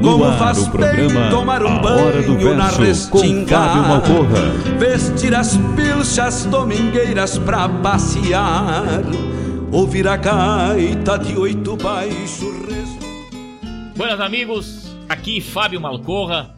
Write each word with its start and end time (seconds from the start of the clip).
No 0.00 0.12
Como 0.12 0.24
ar, 0.24 0.38
faz 0.38 0.58
o 0.58 0.70
programa 0.70 1.28
tomar 1.28 1.62
um 1.62 1.78
banho 1.78 2.56
na 2.56 2.68
restinga. 2.70 4.00
Vestir 4.78 5.34
as 5.34 5.58
pilchas 5.76 6.46
domingueiras 6.46 7.38
pra 7.38 7.68
passear. 7.68 9.02
Ouvir 9.70 10.08
a 10.08 10.16
gaita 10.16 11.18
de 11.18 11.36
oito 11.36 11.76
baixo 11.76 12.50
Buenas 13.94 14.18
amigos, 14.18 14.96
aqui 15.06 15.42
Fábio 15.42 15.78
Malcorra. 15.78 16.54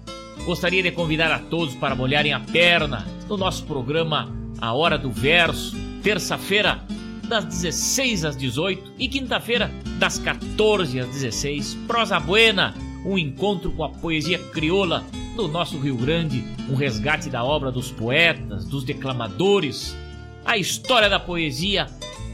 Gostaria 0.47 0.81
de 0.81 0.93
convidar 0.93 1.33
a 1.33 1.41
todos 1.41 1.75
para 1.75 1.97
molharem 1.97 2.33
a 2.33 2.39
perna 2.39 3.05
no 3.29 3.37
nosso 3.37 3.65
programa 3.65 4.33
A 4.61 4.73
Hora 4.73 4.97
do 4.97 5.11
Verso, 5.11 5.77
terça-feira, 6.05 6.81
das 7.29 7.45
16 7.47 8.25
às 8.25 8.37
18 8.37 8.93
e 8.97 9.09
quinta-feira, 9.09 9.71
das 9.99 10.19
14 10.19 11.01
às 11.01 11.09
16. 11.09 11.75
Prosa 11.89 12.21
Buena, 12.21 12.75
um 13.05 13.19
encontro 13.19 13.71
com 13.73 13.85
a 13.85 13.89
poesia 13.89 14.39
crioula 14.39 15.05
do 15.37 15.49
nosso 15.49 15.79
Rio 15.79 15.97
Grande, 15.97 16.45
um 16.69 16.75
resgate 16.75 17.29
da 17.31 17.43
obra 17.45 17.73
dos 17.73 17.91
poetas, 17.91 18.65
dos 18.65 18.85
declamadores, 18.85 19.97
a 20.45 20.57
história 20.59 21.09
da 21.09 21.19
poesia 21.21 21.87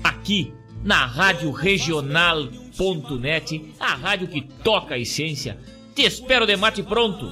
aqui 0.03 0.53
na 0.83 1.06
Rádio 1.06 1.51
Regional.net, 1.51 2.34
a 3.79 3.95
rádio 3.95 4.29
que 4.29 4.43
toca 4.62 4.95
a 4.95 4.99
essência. 4.99 5.59
Te 5.95 6.03
espero 6.03 6.47
de 6.47 6.56
mate 6.56 6.83
pronto. 6.83 7.29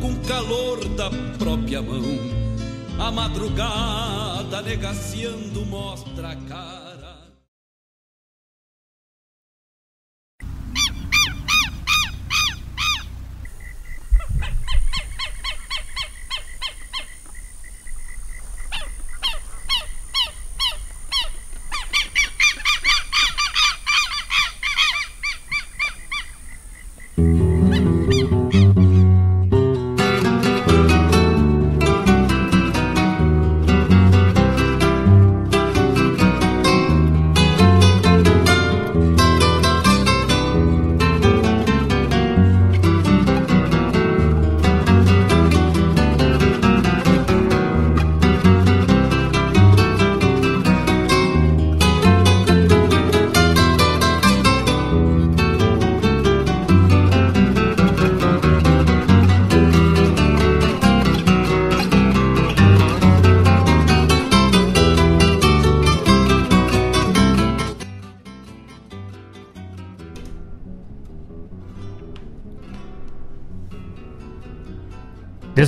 Com 0.00 0.14
calor 0.26 0.84
da 0.90 1.10
própria 1.38 1.80
mão, 1.80 2.02
a 2.98 3.10
madrugada 3.10 4.62
negaciando 4.62 5.64
mostra 5.64 6.30
a 6.30 6.36
cara. 6.36 6.79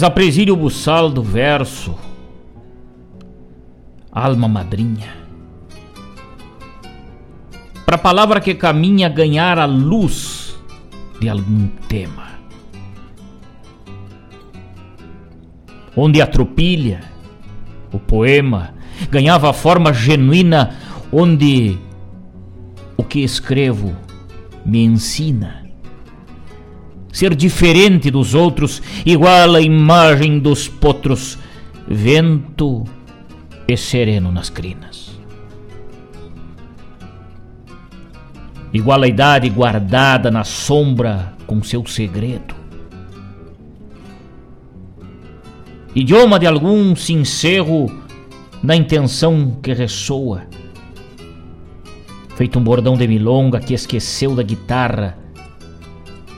Desapresile 0.03 0.51
o 0.51 0.57
buçal 0.57 1.09
do 1.09 1.23
verso, 1.23 1.95
alma 4.11 4.49
madrinha. 4.49 5.15
Para 7.87 7.95
a 7.95 7.99
palavra 8.01 8.41
que 8.41 8.53
caminha 8.53 9.09
ganhar 9.09 9.61
a 9.61 9.65
luz 9.65 10.59
de 11.21 11.29
algum 11.29 11.69
tema. 11.87 12.33
Onde 15.97 16.21
a 16.21 16.27
tropilha, 16.27 17.05
o 17.93 17.99
poema, 18.01 18.75
ganhava 19.09 19.51
a 19.51 19.53
forma 19.53 19.93
genuína, 19.93 20.75
onde 21.13 21.79
o 22.97 23.05
que 23.05 23.21
escrevo 23.21 23.95
me 24.67 24.83
ensina 24.83 25.62
ser 27.12 27.34
diferente 27.34 28.11
dos 28.11 28.34
outros, 28.34 28.83
igual 29.05 29.55
à 29.55 29.61
imagem 29.61 30.39
dos 30.39 30.67
potros, 30.67 31.39
vento 31.87 32.84
e 33.69 33.77
sereno 33.77 34.33
nas 34.33 34.49
crinas. 34.49 35.12
Igual 38.72 39.03
a 39.03 39.07
idade 39.07 39.51
guardada 39.51 40.31
na 40.31 40.42
sombra 40.42 41.34
com 41.47 41.63
seu 41.63 41.86
segredo. 41.86 42.54
Idioma 45.95 46.39
de 46.39 46.47
algum 46.47 46.97
sincero 46.97 47.86
na 48.63 48.75
intenção 48.75 49.59
que 49.63 49.75
ressoa. 49.75 50.47
Feito 52.34 52.59
um 52.59 52.65
bordão 52.65 52.97
de 52.97 53.07
milonga 53.07 53.60
que 53.60 53.75
esqueceu 53.75 54.34
da 54.34 54.42
guitarra 54.42 55.22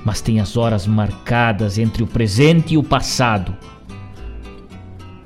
mas 0.04 0.20
tem 0.20 0.38
as 0.38 0.56
horas 0.56 0.86
marcadas 0.86 1.78
entre 1.78 2.02
o 2.02 2.06
presente 2.06 2.74
e 2.74 2.78
o 2.78 2.82
passado, 2.82 3.56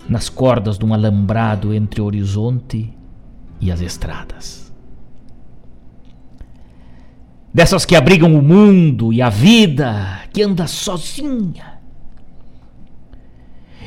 nas 0.09 0.29
cordas 0.29 0.79
de 0.79 0.87
um 0.87 0.95
alambrado 0.95 1.75
entre 1.75 2.01
o 2.01 2.05
horizonte 2.05 2.91
e 3.61 3.73
as 3.73 3.81
estradas. 3.81 4.73
Dessas 7.53 7.85
que 7.85 7.97
abrigam 7.97 8.35
o 8.37 8.43
mundo 8.43 9.13
e 9.13 9.21
a 9.21 9.29
vida 9.29 10.21
que 10.33 10.43
anda 10.43 10.67
sozinha. 10.67 11.79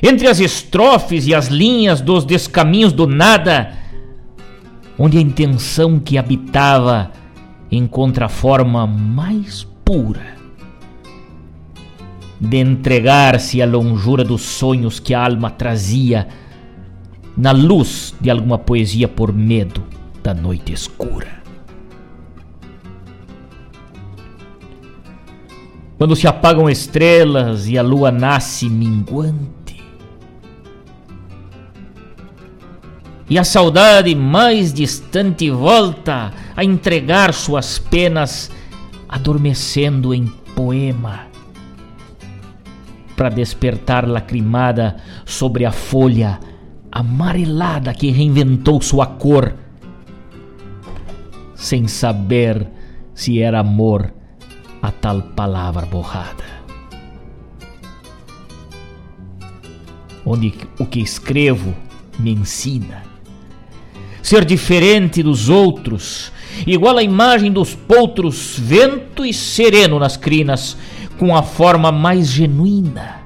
Entre 0.03 0.27
as 0.27 0.39
estrofes 0.39 1.25
e 1.25 1.33
as 1.33 1.47
linhas 1.47 2.01
dos 2.01 2.25
descaminhos 2.25 2.91
do 2.91 3.07
nada, 3.07 3.73
onde 4.99 5.17
a 5.17 5.21
intenção 5.21 5.99
que 5.99 6.17
habitava 6.17 7.11
encontra 7.71 8.25
a 8.25 8.29
forma 8.29 8.85
mais 8.85 9.63
pura 9.85 10.40
de 12.41 12.57
entregar-se 12.57 13.61
à 13.61 13.67
longura 13.67 14.23
dos 14.23 14.41
sonhos 14.41 14.99
que 14.99 15.13
a 15.13 15.23
alma 15.23 15.51
trazia, 15.51 16.27
na 17.38 17.51
luz 17.51 18.15
de 18.19 18.31
alguma 18.31 18.57
poesia 18.57 19.07
por 19.07 19.31
medo 19.31 19.83
da 20.23 20.33
noite 20.33 20.73
escura. 20.73 21.39
Quando 25.99 26.15
se 26.15 26.27
apagam 26.27 26.67
estrelas 26.67 27.67
e 27.67 27.77
a 27.77 27.83
lua 27.83 28.11
nasce 28.11 28.67
minguante, 28.67 29.79
e 33.29 33.37
a 33.37 33.44
saudade 33.44 34.15
mais 34.15 34.73
distante 34.73 35.51
volta 35.51 36.33
a 36.57 36.65
entregar 36.65 37.35
suas 37.35 37.77
penas, 37.77 38.49
adormecendo 39.07 40.11
em 40.11 40.25
poema 40.55 41.31
para 43.21 43.29
despertar 43.29 44.07
lacrimada 44.07 44.95
sobre 45.25 45.63
a 45.63 45.71
folha 45.71 46.39
amarelada 46.91 47.94
que 47.94 48.09
reinventou 48.09 48.81
sua 48.81 49.06
cor, 49.06 49.53
sem 51.53 51.88
saber 51.88 52.68
se 53.13 53.39
era 53.39 53.59
amor 53.59 54.12
a 54.81 54.89
tal 54.89 55.21
palavra 55.21 55.85
borrada. 55.85 56.44
Onde 60.25 60.56
o 60.79 60.88
que 60.88 61.00
escrevo 61.00 61.75
me 62.18 62.31
ensina 62.31 63.03
ser 64.23 64.45
diferente 64.45 65.21
dos 65.21 65.47
outros, 65.47 66.31
igual 66.65 66.97
à 66.97 67.03
imagem 67.03 67.51
dos 67.51 67.75
potros, 67.75 68.56
vento 68.57 69.23
e 69.23 69.31
sereno 69.31 70.00
nas 70.00 70.18
crinas, 70.18 70.75
com 71.21 71.35
a 71.35 71.44
forma 71.44 71.91
mais 71.91 72.29
genuína 72.29 73.21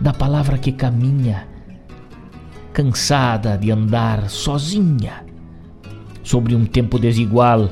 da 0.00 0.12
palavra 0.12 0.56
que 0.56 0.70
caminha, 0.70 1.48
cansada 2.72 3.58
de 3.58 3.72
andar 3.72 4.30
sozinha 4.30 5.26
sobre 6.22 6.54
um 6.54 6.64
tempo 6.64 6.96
desigual. 6.96 7.70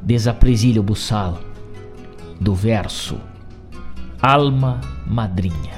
Desapresilha 0.00 0.80
o 0.80 0.84
buçal 0.84 1.40
do 2.40 2.54
verso 2.54 3.18
Alma 4.22 4.80
Madrinha. 5.04 5.76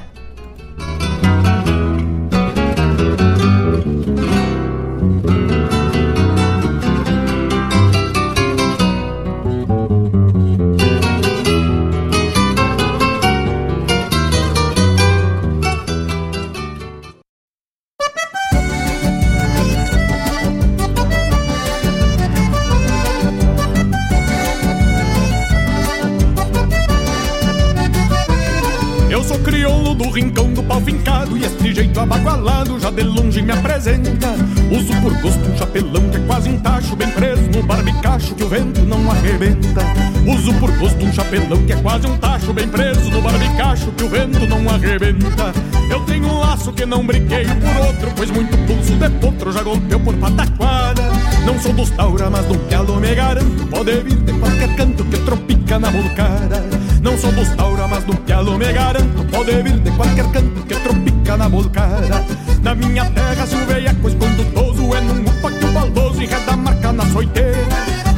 Não 46.90 47.06
brinquei 47.06 47.44
por 47.44 47.86
outro 47.86 48.12
Pois 48.16 48.30
muito 48.30 48.58
pulso 48.66 48.96
de 48.96 49.08
potro 49.20 49.52
já 49.52 49.62
golpeou 49.62 50.00
por 50.00 50.14
pataquada 50.16 51.02
Não 51.46 51.58
sou 51.58 51.72
dos 51.72 51.90
taura, 51.90 52.28
mas 52.28 52.44
do 52.46 52.58
pialo 52.58 52.96
me 52.96 53.14
garanto 53.14 53.66
Pode 53.68 53.92
vir 54.02 54.16
de 54.16 54.32
qualquer 54.32 54.74
canto 54.74 55.04
que 55.04 55.18
tropica 55.18 55.78
na 55.78 55.90
volcada 55.90 56.64
Não 57.00 57.16
sou 57.16 57.32
dos 57.32 57.48
taura, 57.50 57.86
mas 57.86 58.04
do 58.04 58.16
pialo 58.16 58.58
me 58.58 58.72
garanto 58.72 59.24
Pode 59.30 59.62
vir 59.62 59.78
de 59.78 59.90
qualquer 59.92 60.26
canto 60.32 60.62
que 60.66 60.74
tropica 60.74 61.36
na 61.36 61.48
volcada 61.48 62.24
na 62.62 62.74
minha 62.74 63.06
terra 63.06 63.46
se 63.46 63.54
o 63.54 63.66
veieco 63.66 64.06
escondutoso 64.06 64.94
é 64.94 65.00
num 65.00 65.22
upa 65.22 65.50
que 65.50 65.64
o 65.64 65.72
baldoso 65.72 66.22
enreda 66.22 66.52
a 66.52 66.56
marca 66.58 66.92
na 66.92 67.06
soiteira 67.06 67.56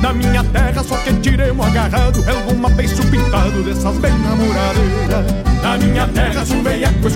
Na 0.01 0.13
minha 0.13 0.43
terra 0.43 0.83
só 0.83 0.97
que 0.97 1.13
tiremos 1.21 1.65
agarrado 1.65 2.25
alguma 2.29 2.69
beiço 2.71 3.07
pintado 3.07 3.63
dessas 3.63 3.97
bem 3.99 4.13
namoradeiras 4.19 5.52
Na 5.63 5.79
minha 5.79 6.07
terra. 6.09 6.45
Se 6.45 6.55
o 6.55 6.63
veieco 6.63 7.09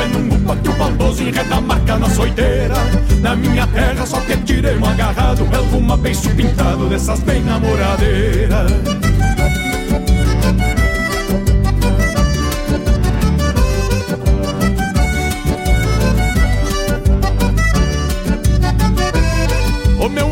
é 0.00 0.08
num 0.08 0.34
upa 0.34 0.56
que 0.56 0.68
o 0.68 0.72
baldoso 0.72 1.22
enreda 1.22 1.56
a 1.56 1.60
marca 1.60 1.98
na 1.98 2.08
soiteira 2.10 2.74
Na 3.20 3.36
minha 3.36 3.66
terra. 3.66 4.06
Só 4.06 4.20
que 4.20 4.36
tiremos 4.38 4.88
agarrado 4.88 5.46
alguma 5.54 5.96
beiço 5.96 6.30
pintado 6.30 6.88
dessas 6.88 7.20
bem 7.20 7.42
namoradeiras. 7.42 8.72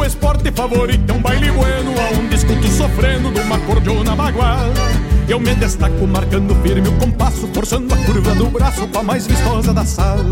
Esporte 0.07 0.53
favorito 0.53 1.11
é 1.11 1.15
um 1.15 1.21
baile 1.21 1.51
bueno 1.51 1.93
Aonde 2.01 2.37
escuto 2.37 2.69
sofrendo 2.69 3.33
de 3.33 3.41
uma 3.41 3.59
cordiona 3.59 4.15
bagual 4.15 4.73
Eu 5.29 5.41
me 5.41 5.53
destaco 5.57 6.07
marcando 6.07 6.55
firme 6.63 6.89
o 6.89 6.93
compasso 6.99 7.49
Forçando 7.53 7.93
a 7.93 7.97
curva 7.99 8.33
do 8.37 8.47
braço 8.47 8.87
com 8.87 8.99
a 9.01 9.03
mais 9.03 9.27
vistosa 9.27 9.75
da 9.75 9.85
sala. 9.85 10.31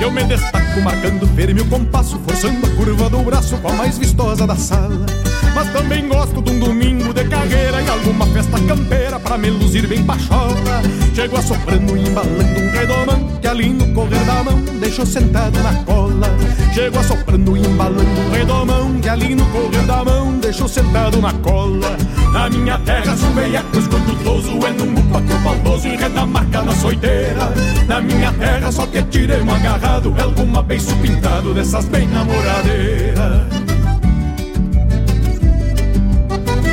Eu 0.00 0.10
me 0.10 0.24
destaco 0.24 0.80
marcando 0.80 1.28
firme 1.28 1.60
o 1.60 1.64
compasso 1.66 2.18
Forçando 2.26 2.66
a 2.66 2.70
curva 2.70 3.08
do 3.08 3.18
braço 3.20 3.56
com 3.58 3.68
a 3.68 3.72
mais 3.72 3.98
vistosa 3.98 4.44
da 4.44 4.56
sala. 4.56 5.06
Mas 5.54 5.72
também 5.72 6.08
gosto 6.08 6.42
de 6.42 6.50
um 6.50 6.58
domingo 6.58 7.14
de 7.14 7.24
carreira 7.24 7.82
E 7.82 7.88
alguma 7.88 8.26
festa 8.26 8.58
campeira 8.66 9.20
pra 9.20 9.38
me 9.38 9.48
luzir 9.50 9.86
bem 9.86 10.02
pachola 10.02 10.82
Chego 11.14 11.36
assoprando 11.36 11.96
e 11.96 12.08
embalando 12.08 12.60
um 12.60 12.70
redomão 12.70 13.28
Que 13.40 13.46
ali 13.46 13.68
no 13.68 13.94
correr 13.94 14.24
da 14.24 14.42
mão 14.42 14.60
deixo 14.80 15.06
sentado 15.06 15.62
na 15.62 15.74
cola. 15.84 16.28
Chego 16.74 16.98
assoprando 16.98 17.56
e 17.56 17.60
embalando 17.60 18.20
um 18.20 18.30
redomão 18.30 19.00
Que 19.00 19.08
ali 19.08 19.36
no 19.36 19.44
correr 19.46 19.86
da 19.86 20.04
mão 20.04 20.36
deixo 20.38 20.66
sentado 20.66 21.20
na 21.20 21.32
cola 21.34 21.96
Na 22.32 22.48
minha 22.48 22.78
terra. 22.78 23.14
Veiaco 23.34 23.78
escondutoso 23.78 24.66
É 24.66 24.72
num 24.72 24.92
upa 24.98 25.20
que 25.22 25.32
o 25.32 25.38
baldoso 25.38 25.88
enreda 25.88 26.26
marca 26.26 26.62
na 26.62 26.72
soiteira. 26.72 27.52
Na 27.86 28.00
minha 28.00 28.32
terra 28.32 28.72
só 28.72 28.86
que 28.86 29.02
tirei 29.04 29.42
um 29.42 29.54
agarrado 29.54 30.14
Alguma 30.20 30.62
beiço 30.62 30.94
pintado 30.96 31.54
dessas 31.54 31.84
bem 31.86 32.08
namoradeiras. 32.08 33.42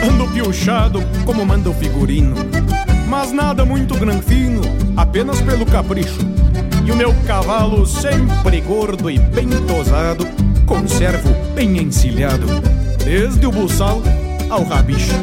Ando 0.10 0.28
piochado 0.34 1.04
como 1.26 1.46
manda 1.46 1.70
o 1.70 1.74
figurino 1.74 2.36
Mas 3.08 3.32
nada 3.32 3.66
muito 3.66 3.96
granfino, 3.96 4.62
apenas 4.96 5.42
pelo 5.42 5.66
capricho. 5.66 6.20
E 6.86 6.92
o 6.92 6.96
meu 6.96 7.14
cavalo 7.28 7.86
sempre 7.86 8.62
gordo 8.62 9.12
e 9.12 9.20
bem 9.20 9.50
tosado 9.68 10.26
Conservo 10.66 11.30
bem 11.54 11.78
encilhado 11.78 12.48
Desde 13.04 13.46
o 13.46 13.52
buçal 13.52 14.02
ao 14.50 14.64
rabicho 14.64 15.14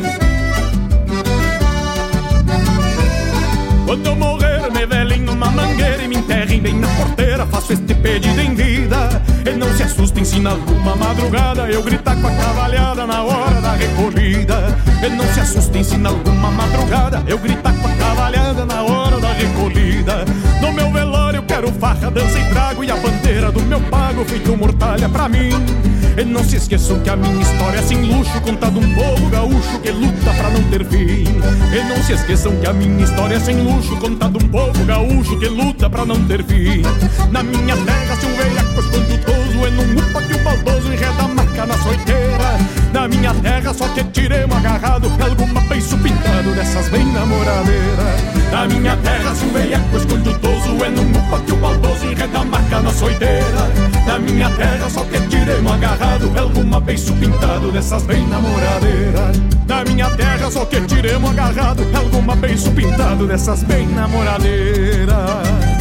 Quando 3.86 4.04
eu 4.04 4.16
morrer, 4.16 4.68
me 4.72 4.84
velem 4.84 5.20
numa 5.20 5.48
mangueira 5.48 6.02
e 6.02 6.08
me 6.08 6.16
enterrem 6.16 6.60
bem 6.60 6.74
na 6.74 6.88
porteira. 6.88 7.46
Faço 7.46 7.72
este 7.72 7.94
pedido 7.94 8.40
em 8.40 8.52
vida. 8.52 9.22
E 9.48 9.56
não 9.56 9.72
se 9.76 9.84
assustem 9.84 10.24
se 10.24 10.40
na 10.40 10.50
alguma 10.50 10.96
madrugada 10.96 11.70
eu 11.70 11.80
gritar 11.84 12.20
com 12.20 12.26
a 12.26 12.32
cavalhada 12.32 13.06
na 13.06 13.22
hora 13.22 13.60
da 13.60 13.74
recolhida. 13.74 14.76
E 15.00 15.08
não 15.08 15.24
se 15.32 15.38
assustem 15.38 15.84
se 15.84 15.96
na 15.96 16.08
alguma 16.08 16.50
madrugada 16.50 17.22
eu 17.28 17.38
gritar 17.38 17.72
com 17.74 17.86
a 17.86 17.92
cavalhada 17.92 18.66
na 18.66 18.82
hora 18.82 19.20
da 19.20 19.32
recolhida. 19.32 20.24
No 20.60 20.72
meu 20.72 20.90
velório 20.90 21.44
quero 21.44 21.70
farra, 21.74 22.10
dança 22.10 22.40
e 22.40 22.44
trago 22.50 22.82
e 22.82 22.90
a 22.90 22.96
bandeira 22.96 23.52
do 23.52 23.62
meu 23.62 23.80
pago 23.82 24.24
feito 24.24 24.56
mortalha 24.56 25.08
pra 25.08 25.28
mim. 25.28 25.50
E 26.18 26.24
não 26.24 26.42
se 26.42 26.56
esqueçam 26.56 26.98
que 27.00 27.10
a 27.10 27.16
minha 27.16 27.42
história 27.42 27.78
é 27.78 27.82
sem 27.82 28.00
luxo, 28.02 28.40
contada 28.40 28.78
um 28.78 28.94
povo 28.94 29.28
gaúcho 29.28 29.78
que 29.80 29.90
luta 29.90 30.32
pra 30.32 30.50
não 30.50 30.62
ter 30.70 30.84
fim. 30.86 31.24
E 31.74 31.88
não 31.88 32.02
se 32.02 32.14
esqueçam 32.14 32.56
que 32.56 32.66
a 32.66 32.72
minha 32.72 33.04
história 33.04 33.34
é 33.34 33.40
sem 33.40 33.60
luxo, 33.60 33.94
contado 33.98 34.38
um 34.42 34.48
povo 34.48 34.84
gaúcho 34.86 35.38
que 35.38 35.46
luta 35.46 35.90
pra 35.90 36.06
não 36.06 36.26
ter 36.26 36.42
fim. 36.44 36.82
Na 37.30 37.42
minha 37.42 37.76
terra, 37.76 38.16
se 38.16 38.26
um 38.26 38.34
escondutoso 38.80 39.66
é 39.66 39.70
num 39.70 39.98
upa 39.98 40.22
que 40.22 40.34
o 40.34 40.38
baldoso 40.38 40.92
enreda 40.92 41.22
a 41.22 41.28
marca 41.28 41.66
na 41.66 41.78
soiteira. 41.78 42.58
Na 42.92 43.08
minha 43.08 43.34
terra, 43.34 43.74
só 43.74 43.88
que 43.88 44.04
tiremos 44.04 44.56
agarrado 44.56 45.10
alguma 45.22 45.60
beiço 45.62 45.96
pintado 45.98 46.54
dessas 46.54 46.88
bem 46.88 47.04
namoradeiras. 47.12 48.20
Na 48.50 48.66
minha 48.66 48.96
terra, 48.96 49.34
se 49.34 49.44
um 49.44 49.52
velhaco 49.52 49.96
escondutoso 49.96 50.84
é 50.84 50.88
num 50.90 51.10
upa 51.10 51.40
que 51.40 51.52
o 51.52 51.56
baldoso 51.56 52.06
enreda 52.06 52.38
a 52.38 52.44
marca 52.44 52.80
na 52.80 52.90
soiteira. 52.90 53.72
Na 54.06 54.18
minha 54.18 54.50
terra, 54.50 54.88
só 54.88 55.04
que 55.04 55.20
tiremos 55.28 55.72
agarrado 55.72 56.32
alguma 56.38 56.80
beiço 56.80 57.12
pintado 57.14 57.72
dessas 57.72 58.02
bem 58.04 58.26
namoradeiras 58.28 59.36
Na 59.66 59.84
minha 59.84 60.08
terra 60.10 60.50
só 60.50 60.64
que 60.64 60.80
tiremos 60.82 61.30
agarrado 61.30 61.84
alguma 61.94 62.36
beiço 62.36 62.70
pintado 62.70 63.26
dessas 63.26 63.62
bem 63.64 63.86
namoradeiras 63.88 65.75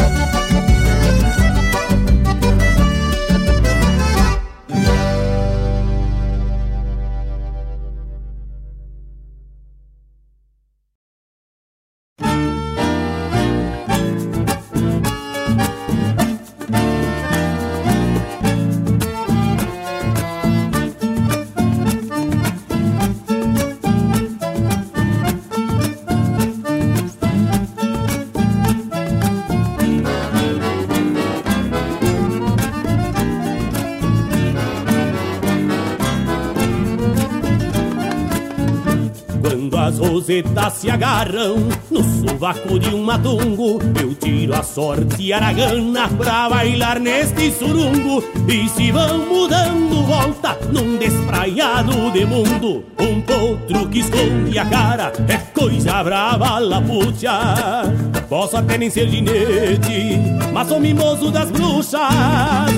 Quando 40.26 40.38
as 40.40 40.44
rosetas 40.44 40.74
se 40.74 40.90
agarram 40.90 41.56
no 41.92 42.04
sovaco 42.04 42.80
de 42.80 42.90
um 42.90 43.04
matungo, 43.04 43.80
eu 44.02 44.16
tiro 44.16 44.56
a 44.56 44.64
sorte 44.64 45.32
aragana 45.32 46.08
pra 46.08 46.50
bailar 46.50 47.00
neste 47.00 47.52
surungo. 47.52 48.24
E 48.48 48.68
se 48.70 48.92
vão 48.92 49.48
dando 49.48 50.04
volta 50.04 50.58
num 50.72 50.98
despraiado 50.98 52.12
de 52.12 52.26
mundo, 52.26 52.84
um 53.00 53.22
potro 53.22 53.88
que 53.90 54.00
esconde 54.00 54.58
a 54.58 54.66
cara 54.66 55.14
é 55.28 55.38
coisa 55.38 56.04
brava, 56.04 56.58
lapucha. 56.58 57.84
Posso 58.28 58.58
até 58.58 58.78
nem 58.80 58.90
ser 58.90 59.08
ginete, 59.08 60.20
mas 60.52 60.68
sou 60.68 60.80
mimoso 60.80 61.30
das 61.30 61.52
bruxas. 61.52 62.02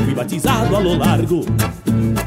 Fui 0.03 0.13
batizado 0.13 0.75
a 0.75 0.79
lo 0.79 0.97
largo 0.97 1.45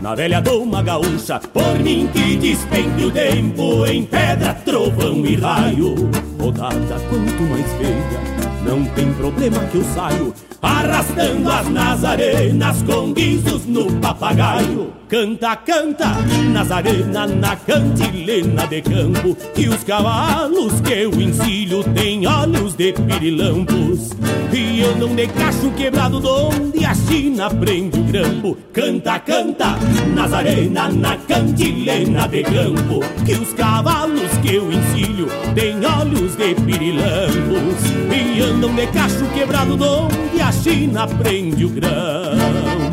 na 0.01 0.15
velha 0.15 0.41
doma 0.41 0.83
gaúcha, 0.83 1.39
por 1.53 1.79
mim 1.79 2.09
que 2.13 2.37
despende 2.37 3.05
o 3.05 3.11
tempo 3.11 3.87
em 3.87 4.05
pedra, 4.05 4.55
trovão 4.55 5.25
e 5.27 5.37
raio. 5.37 5.95
Rodada 6.39 6.99
quanto 7.09 7.43
mais 7.43 7.67
feia, 7.73 8.50
não 8.71 8.85
tem 8.85 9.13
problema 9.15 9.59
que 9.67 9.79
eu 9.79 9.85
saio 9.85 10.33
arrastando 10.63 11.51
as 11.51 11.69
nazarenas 11.69 12.83
com 12.83 13.13
guizos 13.13 13.67
no 13.67 13.91
papagaio. 13.97 14.93
Canta, 15.09 15.57
canta, 15.57 16.07
Nazarena 16.53 17.27
na 17.27 17.57
cantilena 17.57 18.67
de 18.69 18.81
campo, 18.81 19.37
que 19.55 19.69
os 19.69 19.83
cavalos 19.83 20.81
que 20.83 20.93
eu 20.93 21.11
ensilho 21.21 21.83
têm 21.95 22.29
olhos 22.29 22.75
de 22.75 22.93
pirilampos. 22.93 24.11
E 24.53 24.85
andam 24.85 25.17
de 25.17 25.27
cacho 25.27 25.71
quebrado 25.73 26.21
donde 26.21 26.85
a 26.85 26.95
China 26.95 27.51
prende 27.51 27.99
o 27.99 28.05
grampo. 28.05 28.57
Canta, 28.73 29.19
canta, 29.19 29.77
Nazarena 30.15 30.89
na 30.91 31.17
cantilena 31.17 32.29
de 32.29 32.45
campo, 32.45 33.01
que 33.27 33.33
os 33.33 33.53
cavalos 33.55 34.31
que 34.43 34.55
eu 34.55 34.73
ensilho 34.73 35.27
têm 35.57 35.85
olhos 35.85 36.37
de 36.37 36.55
pirilampos. 36.55 37.91
E 38.13 38.41
de 38.69 38.87
cacho 38.89 39.27
quebrado 39.33 39.75
donde 39.75 40.43
a 40.43 40.53
China 40.53 41.07
prende 41.07 41.65
o 41.65 41.71
grampo. 41.71 42.90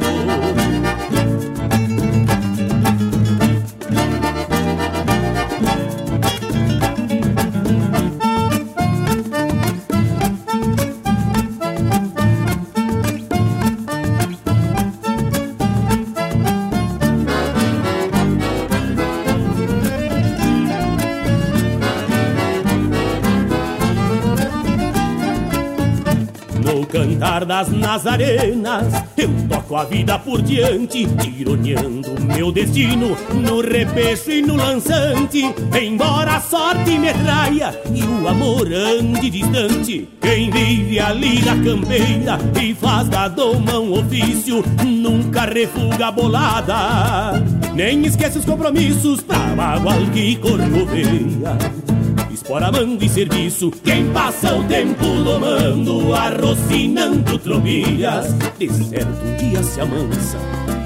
Cantar 27.37 27.45
das 27.45 27.69
nazarenas, 27.69 29.05
eu 29.15 29.29
toco 29.49 29.75
a 29.75 29.83
vida 29.83 30.17
por 30.17 30.41
diante, 30.41 31.05
tironeando 31.05 32.09
meu 32.21 32.51
destino 32.51 33.15
no 33.33 33.61
repecho 33.61 34.31
e 34.31 34.41
no 34.41 34.55
lançante. 34.55 35.43
Embora 35.79 36.37
a 36.37 36.41
sorte 36.41 36.97
me 36.97 37.13
traia 37.13 37.79
e 37.93 38.03
o 38.03 38.27
amor 38.27 38.67
ande 38.71 39.29
distante, 39.29 40.07
quem 40.21 40.49
vive 40.49 40.99
ali 40.99 41.41
na 41.41 41.55
campeira 41.63 42.39
e 42.61 42.73
faz 42.73 43.07
da 43.09 43.27
doma 43.27 43.79
um 43.79 43.93
ofício, 43.93 44.63
nunca 44.85 45.41
refuga 45.41 46.07
a 46.07 46.11
bolada, 46.11 47.43
nem 47.73 48.05
esquece 48.05 48.39
os 48.39 48.45
compromissos 48.45 49.21
pra 49.21 49.37
bagual 49.37 49.99
que 50.13 50.35
corcoveia 50.37 51.57
mando 52.71 53.03
e 53.03 53.09
serviço. 53.09 53.71
Quem 53.83 54.11
passa 54.11 54.55
o 54.55 54.63
tempo 54.65 55.05
domando 55.23 56.13
Arrocinando 56.13 57.37
trombilhas 57.39 58.33
De 58.57 58.71
certo 58.71 59.25
um 59.25 59.37
dia 59.37 59.63
se 59.63 59.81
amansa 59.81 60.37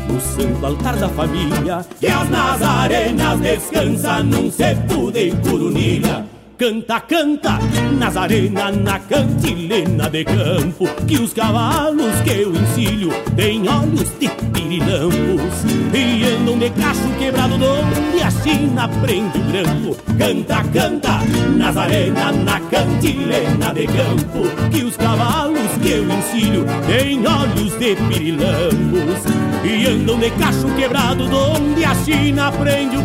No 0.07 0.19
santo 0.19 0.65
altar 0.65 0.97
da 0.97 1.09
família. 1.09 1.85
E 2.01 2.07
as 2.07 2.29
nazarenas 2.29 3.39
descansa 3.39 4.23
Num 4.23 4.51
cepo 4.51 5.11
de 5.11 5.31
curunilha 5.31 6.25
Canta, 6.61 6.99
canta, 6.99 7.57
Nazarena 7.97 8.71
na 8.71 8.99
cantilena 8.99 10.07
de 10.07 10.23
campo 10.23 10.87
Que 11.07 11.17
os 11.17 11.33
cavalos 11.33 12.21
que 12.21 12.29
eu 12.29 12.53
ensilho 12.53 13.09
têm 13.35 13.67
olhos 13.67 14.11
de 14.19 14.29
pirilampos 14.53 15.65
E 15.91 16.23
andam 16.23 16.59
de 16.59 16.69
cacho 16.69 17.09
quebrado 17.17 17.55
onde 17.55 18.21
a 18.21 18.29
China 18.29 18.87
prende 18.87 19.39
o 19.39 19.43
grampo. 19.51 19.97
Canta, 20.19 20.63
canta, 20.71 21.21
Nazarena 21.57 22.31
na 22.31 22.59
cantilena 22.59 23.73
de 23.73 23.87
campo 23.87 24.69
Que 24.69 24.83
os 24.83 24.95
cavalos 24.95 25.71
que 25.81 25.89
eu 25.89 26.03
ensilho 26.03 26.63
têm 26.85 27.25
olhos 27.25 27.73
de 27.79 27.95
pirilampos 27.95 29.23
E 29.63 29.87
andam 29.87 30.19
de 30.19 30.29
cacho 30.29 30.67
quebrado 30.75 31.23
onde 31.23 31.83
a 31.83 31.95
China 31.95 32.51
prende 32.51 32.97
o 32.97 33.01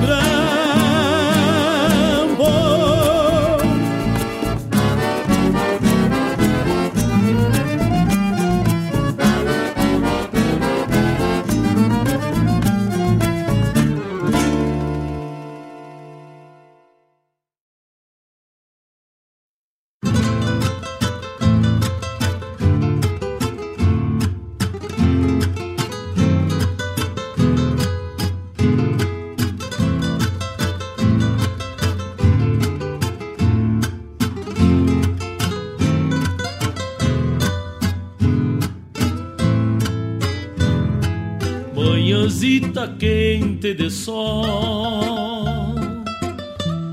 grampo 42.47 42.97
quente 42.99 43.75
de 43.75 43.91
sol, 43.91 45.75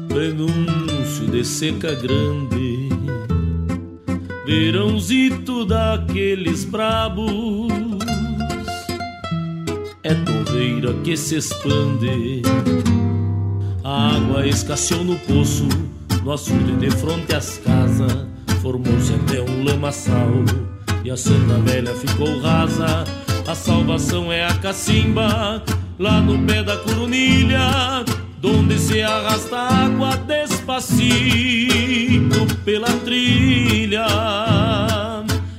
prenúncio 0.08 1.28
de 1.28 1.46
seca 1.46 1.94
grande, 1.94 2.90
verãozito 4.46 5.64
daqueles 5.66 6.66
brabos, 6.66 7.72
é 10.04 10.16
torreira 10.16 10.94
que 11.04 11.16
se 11.16 11.36
expande, 11.36 12.42
a 13.84 14.16
água 14.16 14.48
escasseou 14.48 15.04
no 15.04 15.18
poço, 15.20 15.68
no 16.24 16.32
açude 16.32 16.76
de 16.78 16.90
fronte 16.90 17.36
às 17.36 17.60
casas, 17.60 18.26
formou-se 18.62 19.14
até 19.14 19.40
um 19.40 19.64
lamaçal, 19.64 20.32
e 21.04 21.12
a 21.12 21.18
Santa 21.18 21.60
Velha 21.60 21.94
ficou 21.94 22.40
rasa 22.40 23.04
a 23.48 23.56
salvação 23.56 24.32
é 24.32 24.46
a 24.46 24.54
cacimba, 24.56 25.62
lá 26.00 26.22
no 26.22 26.40
pé 26.46 26.64
da 26.64 26.78
corunilha, 26.78 28.04
donde 28.40 28.80
se 28.80 29.02
arrasta 29.02 29.58
água 29.58 30.16
despacito 30.18 30.94
pela 32.64 32.88
trilha, 33.06 34.06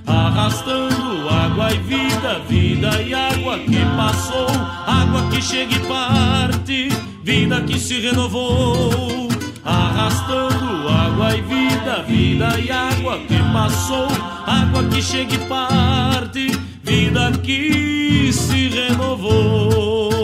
arrastando 0.07 1.29
água 1.29 1.73
e 1.73 1.79
vida, 1.79 2.41
vida 2.49 3.03
e 3.03 3.13
água 3.15 3.59
que 3.59 3.85
passou, 3.97 4.47
água 4.87 5.29
que 5.31 5.43
chega 5.43 5.75
e 5.75 5.81
parte, 5.81 6.89
vida 7.23 7.61
que 7.63 7.79
se 7.79 8.01
renovou. 8.01 9.29
Arrastando 9.67 10.87
água 10.91 11.35
e 11.35 11.41
vida, 11.41 12.03
vida 12.07 12.61
e 12.61 12.71
água 12.71 13.19
que 13.21 13.39
passou, 13.51 14.09
água 14.47 14.85
que 14.85 15.01
chega 15.01 15.35
e 15.35 15.39
parte, 15.39 16.64
vida 16.95 17.33
que 17.43 18.33
se 18.33 18.69
renovou. 18.69 20.15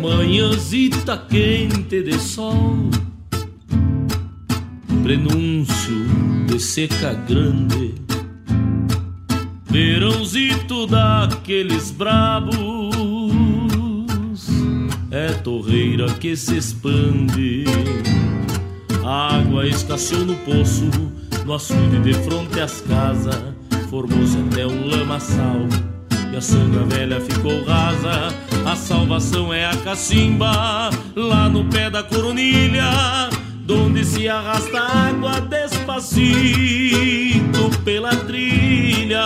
Manhãzita 0.00 1.18
quente 1.28 2.02
de 2.02 2.18
sol 2.18 2.88
prenúncio 5.06 6.04
de 6.48 6.58
seca 6.58 7.12
grande. 7.12 7.94
Verãozito 9.70 10.84
daqueles 10.88 11.92
brabos 11.92 12.56
é 15.12 15.28
torreira 15.44 16.06
que 16.14 16.36
se 16.36 16.56
expande. 16.56 17.66
Água 19.04 19.64
escasseou 19.68 20.24
no 20.24 20.34
poço, 20.38 20.90
no 21.44 21.54
açude 21.54 22.00
de 22.00 22.14
fronte 22.24 22.58
às 22.58 22.80
casas, 22.80 23.54
formou-se 23.88 24.36
até 24.38 24.66
um 24.66 24.88
lamaçal. 24.88 25.68
E 26.32 26.36
a 26.36 26.40
sanga 26.40 26.82
velha 26.84 27.20
ficou 27.20 27.62
rasa, 27.62 28.34
a 28.68 28.74
salvação 28.74 29.54
é 29.54 29.66
a 29.66 29.76
cacimba, 29.76 30.90
lá 31.14 31.48
no 31.48 31.64
pé 31.66 31.88
da 31.88 32.02
coronilha, 32.02 33.30
donde 33.66 34.04
se 34.04 34.28
arrasta 34.28 34.78
água 34.78 35.40
despacito 35.40 36.16
pela 37.84 38.14
trilha, 38.14 39.24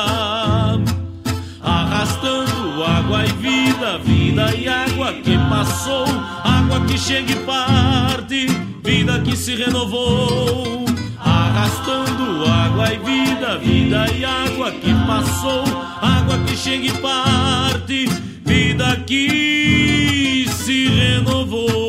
arrastando 1.62 2.82
água 2.82 3.26
e 3.26 3.32
vida, 3.32 3.98
vida 3.98 4.54
e 4.56 4.66
água 4.66 5.12
que 5.12 5.36
passou, 5.50 6.06
água 6.42 6.80
que 6.86 6.96
chega 6.98 7.32
e 7.32 7.36
parte, 7.44 8.46
vida 8.82 9.20
que 9.20 9.36
se 9.36 9.54
renovou. 9.56 10.86
Arrastando 11.22 12.46
água 12.46 12.94
e 12.94 12.98
vida, 12.98 13.58
vida 13.58 14.06
e 14.10 14.24
água 14.24 14.72
que 14.72 14.94
passou, 15.06 15.64
água 16.00 16.38
que 16.46 16.56
chega 16.56 16.86
e 16.86 16.92
parte, 16.92 18.08
vida 18.46 18.96
que 19.06 20.46
se 20.48 20.88
renovou. 20.88 21.79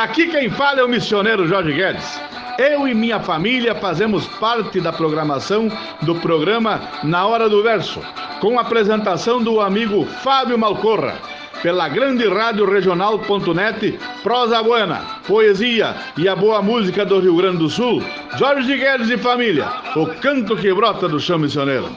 Aqui 0.00 0.28
quem 0.28 0.48
fala 0.48 0.80
é 0.80 0.82
o 0.82 0.88
missioneiro 0.88 1.46
Jorge 1.46 1.74
Guedes. 1.74 2.18
Eu 2.58 2.88
e 2.88 2.94
minha 2.94 3.20
família 3.20 3.74
fazemos 3.74 4.26
parte 4.26 4.80
da 4.80 4.90
programação 4.90 5.68
do 6.00 6.14
programa 6.14 6.80
Na 7.04 7.26
Hora 7.26 7.50
do 7.50 7.62
Verso, 7.62 8.00
com 8.40 8.58
a 8.58 8.62
apresentação 8.62 9.42
do 9.42 9.60
amigo 9.60 10.06
Fábio 10.06 10.56
Malcorra, 10.56 11.18
pela 11.60 11.86
grande 11.86 12.26
rádio 12.26 12.64
regional.net, 12.64 14.00
prosa 14.22 14.62
buena, 14.62 15.20
poesia 15.26 15.94
e 16.16 16.26
a 16.26 16.34
boa 16.34 16.62
música 16.62 17.04
do 17.04 17.20
Rio 17.20 17.36
Grande 17.36 17.58
do 17.58 17.68
Sul. 17.68 18.02
Jorge 18.38 18.74
Guedes 18.78 19.10
e 19.10 19.18
família, 19.18 19.68
o 19.96 20.06
canto 20.06 20.56
que 20.56 20.72
brota 20.72 21.10
do 21.10 21.20
chão 21.20 21.38
missioneiro. 21.38 21.94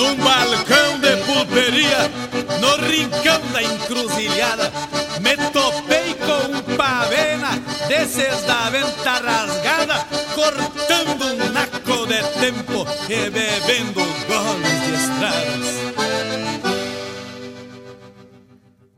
Num 0.00 0.16
balcão 0.16 0.98
de 0.98 1.14
pulperia 1.26 2.10
no 2.58 2.76
rincão 2.88 3.38
da 3.52 3.62
encruzilhada, 3.62 4.72
me 5.20 5.36
topei 5.50 6.14
com 6.14 6.56
um 6.56 6.62
pavena 6.74 7.50
desses 7.86 8.42
da 8.44 8.70
venta 8.70 9.18
rasgada, 9.18 10.06
cortando 10.34 11.26
um 11.26 11.52
naco 11.52 12.06
de 12.06 12.22
tempo 12.40 12.86
e 13.10 13.28
bebendo 13.28 14.00
goles 14.26 14.80
de 14.86 14.94
estradas. 14.94 15.68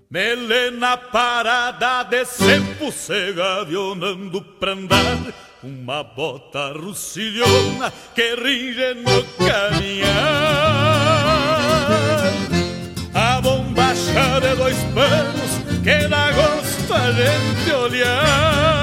Melena 0.09 0.97
parada 0.97 2.05
de 2.05 2.25
tempo 2.25 2.93
se 2.93 3.33
gavionando 3.33 4.41
pra 4.41 4.71
andar 4.71 5.05
Uma 5.63 6.03
bota 6.03 6.73
rucilhona 6.73 7.93
que 8.15 8.35
ringe 8.35 8.95
no 8.95 9.25
caminhar 9.39 10.83
bombacha 13.43 14.41
de 14.41 14.55
dois 14.57 14.77
panos 14.95 15.83
que 15.83 16.09
dá 16.09 16.31
gosto 16.33 16.95
a 16.95 17.13
gente 17.13 17.73
olhar. 17.73 18.82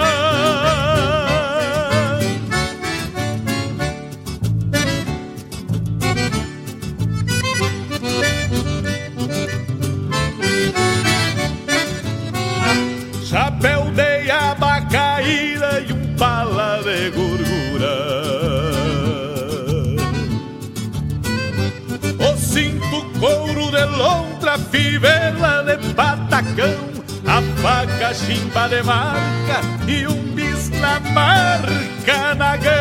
Lontra, 23.98 24.58
fivela 24.58 25.64
de 25.64 25.94
patacão, 25.94 26.90
a 27.26 27.42
faca 27.62 28.14
chimba 28.14 28.68
de 28.68 28.84
marca 28.84 29.62
e 29.88 30.08
um 30.08 30.22
bis 30.34 30.70
na 30.70 31.00
marca 31.00 32.36
nagão. 32.36 32.72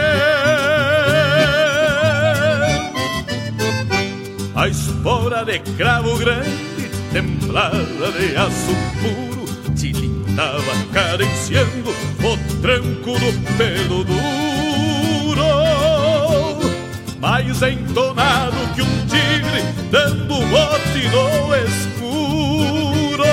A 4.55 4.68
espora 4.68 5.44
de 5.44 5.59
cravo 5.77 6.16
grande, 6.18 6.90
templada 7.12 8.12
de 8.18 8.37
aço 8.37 8.75
puro, 9.01 9.75
tilintava 9.75 10.73
carenciando 10.92 11.90
o 11.90 12.61
tranco 12.61 13.18
do 13.18 13.57
pelo 13.57 14.05
duro 14.05 14.38
mais 17.21 17.62
entonado 17.62 18.57
que 18.75 18.83
um 18.83 18.98
tigre 19.09 19.62
dando 19.90 20.35
bote 20.47 21.09
no 21.09 21.55
escuro. 21.57 23.25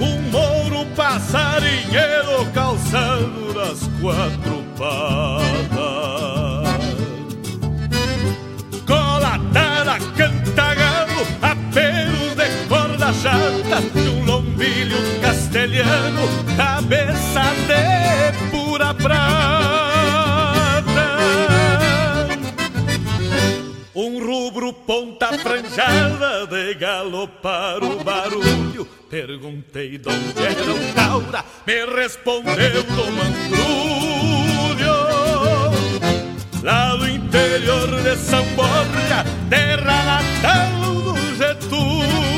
Um 0.00 0.30
mouro 0.30 0.86
passarinheiro 0.96 2.46
calçado 2.52 3.54
das 3.54 3.80
quatro 4.00 4.64
patas. 4.76 5.59
Lombilho 14.60 14.98
castelhano, 15.22 16.22
cabeça 16.54 17.42
de 17.66 18.50
pura 18.50 18.92
prata. 18.92 19.30
Um 23.94 24.24
rubro 24.24 24.72
ponta 24.72 25.28
franjada 25.38 26.46
de 26.46 26.74
galopar 26.74 27.82
o 27.82 28.04
barulho. 28.04 28.86
Perguntei 29.08 29.96
de 29.96 30.08
onde 30.08 30.44
era 30.44 30.72
o 30.72 30.94
taura, 30.94 31.44
me 31.66 31.86
respondeu 31.86 32.82
do 32.82 33.12
mangrulho. 33.12 34.90
Lá 36.62 36.96
do 36.96 37.08
interior 37.08 38.02
de 38.02 38.16
São 38.16 38.44
Borja, 38.54 39.24
terra 39.48 40.04
natal 40.04 40.92
do 41.02 41.36
Getúlio. 41.36 42.29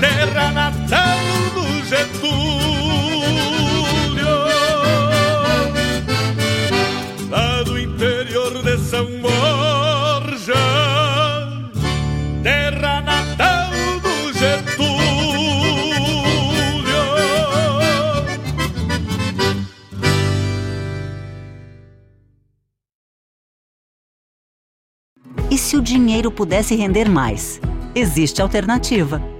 Terra 0.00 0.50
natal 0.50 1.18
do 1.54 1.84
Getúlio. 1.86 2.30
Lá 7.30 7.62
do 7.62 7.78
interior 7.78 8.62
de 8.62 8.78
São 8.78 9.06
Borja, 9.20 10.54
terra 12.42 13.00
natal 13.02 13.70
do 14.02 14.32
Getúlio. 14.32 14.90
E 25.50 25.56
se 25.58 25.76
o 25.76 25.82
dinheiro 25.82 26.30
pudesse 26.30 26.74
render 26.74 27.08
mais? 27.08 27.60
Existe 27.94 28.42
alternativa. 28.42 29.39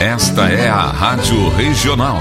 Esta 0.00 0.48
é 0.48 0.66
a 0.66 0.80
Rádio 0.80 1.50
Regional. 1.50 2.16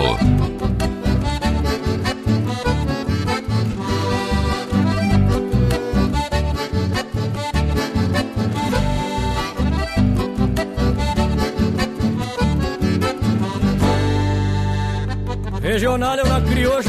Regional 15.61 16.19
é 16.19 16.23
uma 16.23 16.41
crioja, 16.41 16.88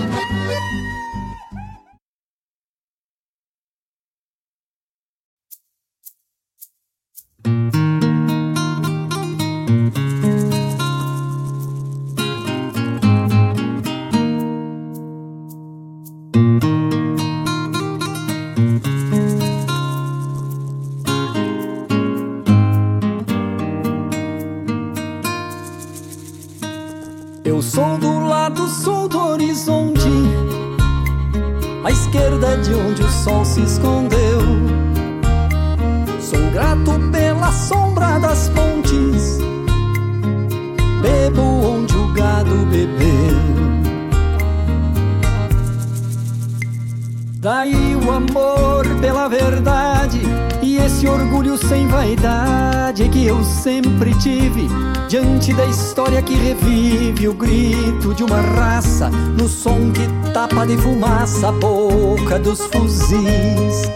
Diante 55.11 55.53
da 55.53 55.65
história 55.65 56.21
que 56.21 56.33
revive 56.33 57.27
o 57.27 57.33
grito 57.33 58.13
de 58.13 58.23
uma 58.23 58.39
raça, 58.39 59.09
no 59.09 59.49
som 59.49 59.91
que 59.91 60.07
tapa 60.31 60.65
de 60.65 60.77
fumaça 60.77 61.49
a 61.49 61.51
boca 61.51 62.39
dos 62.39 62.61
fuzis. 62.67 63.91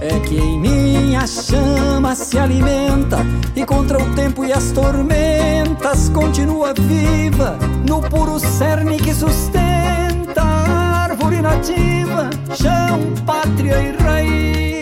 É 0.00 0.18
que 0.26 0.36
em 0.36 0.58
mim 0.58 1.14
a 1.14 1.26
chama 1.28 2.14
se 2.16 2.38
alimenta 2.38 3.18
e 3.54 3.64
contra 3.64 4.02
o 4.02 4.14
tempo 4.14 4.44
e 4.44 4.52
as 4.52 4.72
tormentas 4.72 6.08
continua 6.08 6.74
viva 6.74 7.56
no 7.88 8.02
puro 8.02 8.40
cerne 8.40 8.96
que 8.98 9.14
sustenta 9.14 10.42
a 10.42 11.04
árvore 11.04 11.40
nativa, 11.40 12.30
chão, 12.54 13.00
pátria 13.24 13.80
e 13.80 14.02
raiz. 14.02 14.75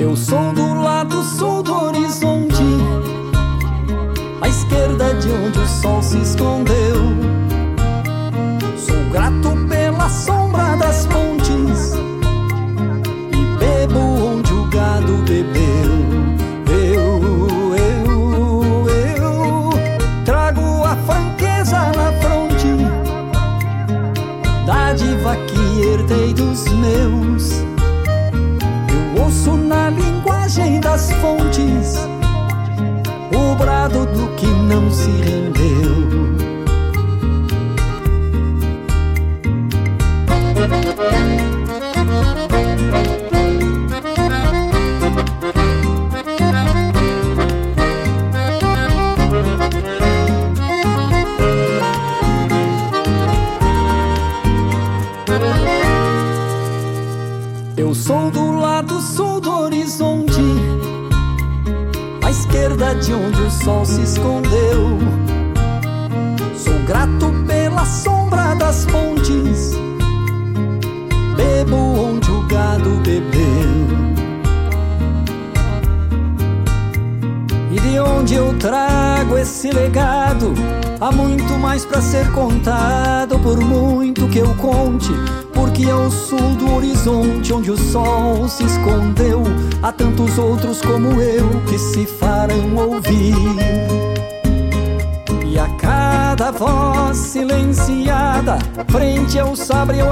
Eu 0.00 0.16
sou 0.16 0.50
do 0.54 0.80
lado 0.80 1.22
sul 1.22 1.62
do 1.62 1.74
horizonte, 1.74 2.64
à 4.40 4.48
esquerda 4.48 5.12
de 5.16 5.30
onde 5.30 5.58
o 5.58 5.68
sol 5.68 6.02
se 6.02 6.16
escondeu. 6.22 6.96
Sou 8.78 9.04
grato 9.12 9.54
pela 9.68 10.08
sombra 10.08 10.74
das 10.78 11.04
pontes 11.04 11.39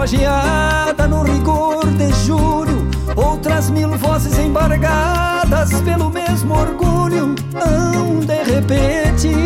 sabre 0.08 0.24
ou 0.24 0.32
a 0.32 0.84
geada, 0.88 1.06
no 1.06 1.22
rigor 1.22 1.86
de 1.86 2.10
julho, 2.24 2.88
outras 3.16 3.70
mil 3.70 3.90
vozes 3.98 4.38
embargadas 4.38 5.80
pelo 5.82 6.10
mesmo 6.10 6.54
orgulho, 6.54 7.34
hão 7.54 8.20
de 8.20 8.42
repetir. 8.44 9.38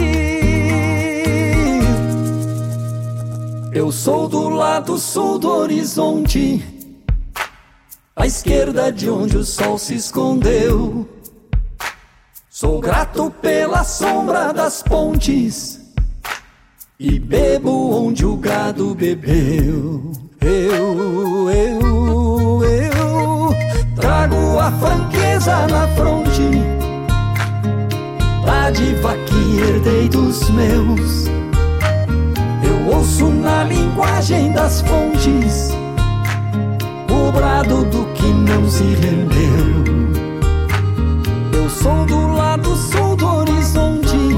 Eu 3.72 3.90
sou 3.90 4.29
do 4.29 4.48
lado 4.48 4.98
sul 4.98 5.38
do 5.38 5.51
horizonte, 5.51 6.64
à 8.14 8.27
esquerda 8.27 8.92
de 8.92 9.09
onde 9.11 9.37
o 9.37 9.44
sol 9.44 9.79
se 9.79 9.94
escondeu. 9.94 11.09
Sou 12.51 12.81
grato 12.81 13.31
pela 13.40 13.83
sombra 13.83 14.53
das 14.53 14.83
pontes 14.83 15.81
e 16.98 17.18
bebo 17.18 18.07
onde 18.07 18.25
o 18.25 18.37
gado 18.37 18.94
bebeu. 18.94 20.12
Herdei 29.62 30.09
dos 30.09 30.51
meus. 30.51 31.27
Eu 32.64 32.94
ouço 32.94 33.29
na 33.29 33.64
linguagem 33.64 34.53
das 34.53 34.81
fontes 34.83 35.70
o 37.11 37.33
brado 37.33 37.85
do 37.85 38.05
que 38.12 38.27
não 38.27 38.68
se 38.68 38.83
rendeu. 38.83 39.83
Eu 41.53 41.70
sou 41.70 42.05
do 42.07 42.27
lado 42.29 42.75
sul 42.77 43.16
do 43.16 43.27
horizonte, 43.27 44.37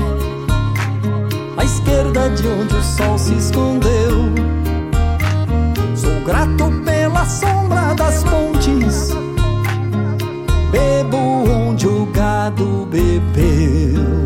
à 1.56 1.64
esquerda 1.64 2.28
de 2.30 2.46
onde 2.46 2.74
o 2.74 2.82
sol 2.82 3.18
se 3.18 3.34
escondeu. 3.34 4.32
Sou 5.96 6.20
grato 6.24 6.70
pela 6.84 7.24
sombra 7.24 7.94
das 7.94 8.22
pontes, 8.24 9.10
bebo 10.70 11.16
onde 11.48 11.86
o 11.86 12.06
gado 12.06 12.86
bebeu. 12.90 14.23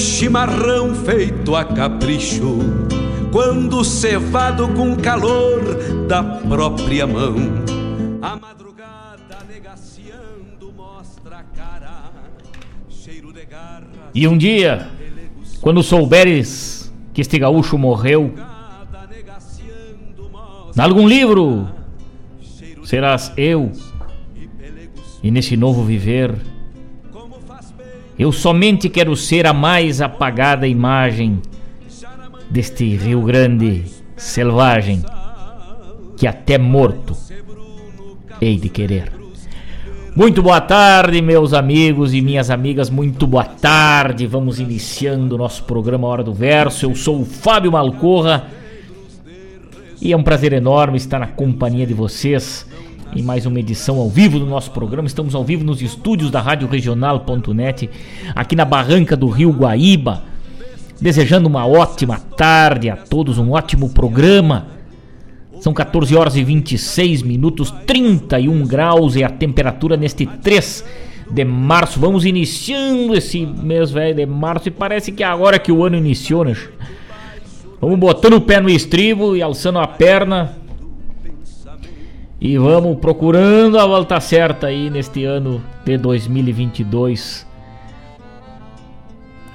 Chimarrão 0.00 0.94
feito 0.94 1.54
a 1.54 1.62
capricho, 1.62 2.58
quando 3.30 3.84
cevado 3.84 4.68
com 4.68 4.96
calor 4.96 5.62
da 6.08 6.22
própria 6.22 7.06
mão. 7.06 7.36
A 8.22 8.34
madrugada 8.34 9.38
negaciando 9.46 10.72
mostra 10.74 11.38
a 11.38 11.42
cara, 11.42 12.10
cheiro 12.88 13.30
de 13.30 13.44
garra. 13.44 13.86
E 14.14 14.26
um 14.26 14.38
dia, 14.38 14.88
quando 15.60 15.82
souberes 15.82 16.90
que 17.12 17.20
este 17.20 17.38
gaúcho 17.38 17.76
morreu, 17.76 18.32
em 20.76 20.80
algum 20.80 21.06
livro 21.06 21.68
serás 22.84 23.32
eu, 23.36 23.70
e 25.22 25.30
nesse 25.30 25.58
novo 25.58 25.84
viver 25.84 26.34
eu 28.20 28.30
somente 28.30 28.90
quero 28.90 29.16
ser 29.16 29.46
a 29.46 29.54
mais 29.54 30.02
apagada 30.02 30.68
imagem 30.68 31.40
deste 32.50 32.84
Rio 32.94 33.22
Grande 33.22 33.84
selvagem 34.14 35.02
que 36.18 36.26
até 36.26 36.58
morto 36.58 37.16
hei 38.38 38.58
de 38.58 38.68
querer. 38.68 39.10
Muito 40.14 40.42
boa 40.42 40.60
tarde, 40.60 41.22
meus 41.22 41.54
amigos 41.54 42.12
e 42.12 42.20
minhas 42.20 42.50
amigas, 42.50 42.90
muito 42.90 43.26
boa 43.26 43.44
tarde. 43.46 44.26
Vamos 44.26 44.60
iniciando 44.60 45.34
o 45.34 45.38
nosso 45.38 45.64
programa 45.64 46.06
Hora 46.06 46.22
do 46.22 46.34
Verso. 46.34 46.84
Eu 46.84 46.94
sou 46.94 47.22
o 47.22 47.24
Fábio 47.24 47.72
Malcorra 47.72 48.48
e 49.98 50.12
é 50.12 50.16
um 50.16 50.22
prazer 50.22 50.52
enorme 50.52 50.98
estar 50.98 51.18
na 51.18 51.26
companhia 51.26 51.86
de 51.86 51.94
vocês 51.94 52.66
em 53.14 53.22
mais 53.22 53.44
uma 53.46 53.58
edição 53.58 53.98
ao 53.98 54.08
vivo 54.08 54.38
do 54.38 54.46
nosso 54.46 54.70
programa. 54.70 55.06
Estamos 55.06 55.34
ao 55.34 55.44
vivo 55.44 55.64
nos 55.64 55.82
estúdios 55.82 56.30
da 56.30 56.40
Rádio 56.40 56.68
Regional.net, 56.68 57.90
aqui 58.34 58.54
na 58.54 58.64
barranca 58.64 59.16
do 59.16 59.28
Rio 59.28 59.50
Guaíba. 59.50 60.22
Desejando 61.00 61.48
uma 61.48 61.66
ótima 61.66 62.18
tarde 62.36 62.90
a 62.90 62.96
todos, 62.96 63.38
um 63.38 63.52
ótimo 63.52 63.88
programa. 63.90 64.66
São 65.60 65.72
14 65.72 66.14
horas 66.14 66.36
e 66.36 66.44
26 66.44 67.22
minutos, 67.22 67.70
31 67.86 68.66
graus 68.66 69.16
e 69.16 69.24
a 69.24 69.28
temperatura 69.28 69.96
neste 69.96 70.26
3 70.26 70.84
de 71.30 71.44
março. 71.44 71.98
Vamos 71.98 72.24
iniciando 72.24 73.14
esse 73.14 73.44
mês 73.44 73.90
velho 73.90 74.14
de 74.14 74.26
março 74.26 74.68
e 74.68 74.70
parece 74.70 75.10
que 75.10 75.22
é 75.22 75.26
agora 75.26 75.58
que 75.58 75.72
o 75.72 75.84
ano 75.84 75.96
iniciou, 75.96 76.44
né? 76.44 76.56
Vamos 77.80 77.98
botando 77.98 78.34
o 78.34 78.40
pé 78.40 78.60
no 78.60 78.68
estribo 78.68 79.34
e 79.34 79.42
alçando 79.42 79.78
a 79.78 79.86
perna 79.86 80.59
e 82.40 82.56
vamos 82.56 82.98
procurando 82.98 83.78
a 83.78 83.84
volta 83.84 84.18
certa 84.18 84.68
aí 84.68 84.88
neste 84.88 85.24
ano 85.24 85.62
de 85.84 85.98
2022. 85.98 87.46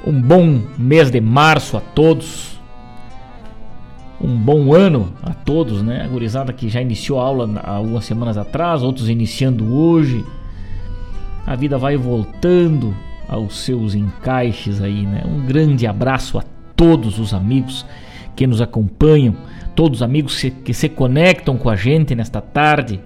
Um 0.06 0.21
bom 0.21 0.62
mês 0.78 1.10
de 1.10 1.19
março 1.19 1.78
a 1.78 1.80
todos. 1.82 2.60
Um 4.21 4.38
bom 4.38 4.71
ano 4.71 5.12
a 5.24 5.34
todos, 5.34 5.82
né? 5.82 6.04
A 6.04 6.08
gurizada 6.08 6.54
que 6.54 6.69
já 6.69 6.80
iniciou 6.80 7.19
a 7.19 7.24
aula 7.24 7.60
algumas 7.63 8.06
semanas 8.06 8.38
atrás, 8.38 8.84
outros 8.84 9.10
iniciando 9.10 9.74
hoje. 9.74 10.24
A 11.43 11.56
vida 11.56 11.80
vai 11.80 11.98
voltando 11.98 12.95
aos 13.28 13.58
seus 13.58 13.95
encaixes 13.95 14.80
aí, 14.80 15.08
né? 15.08 15.24
Um 15.26 15.43
grande 15.43 15.88
abraço 15.88 16.38
a 16.38 16.43
todos 16.76 17.17
os 17.17 17.34
amigos 17.34 17.84
que 18.36 18.45
nos 18.45 18.62
acompanham 18.62 19.36
todos 19.75 19.99
os 19.99 20.03
amigos 20.03 20.41
que 20.63 20.73
se 20.73 20.89
conectam 20.89 21.57
com 21.57 21.69
a 21.69 21.75
gente 21.75 22.15
nesta 22.15 22.41
tarde. 22.41 22.99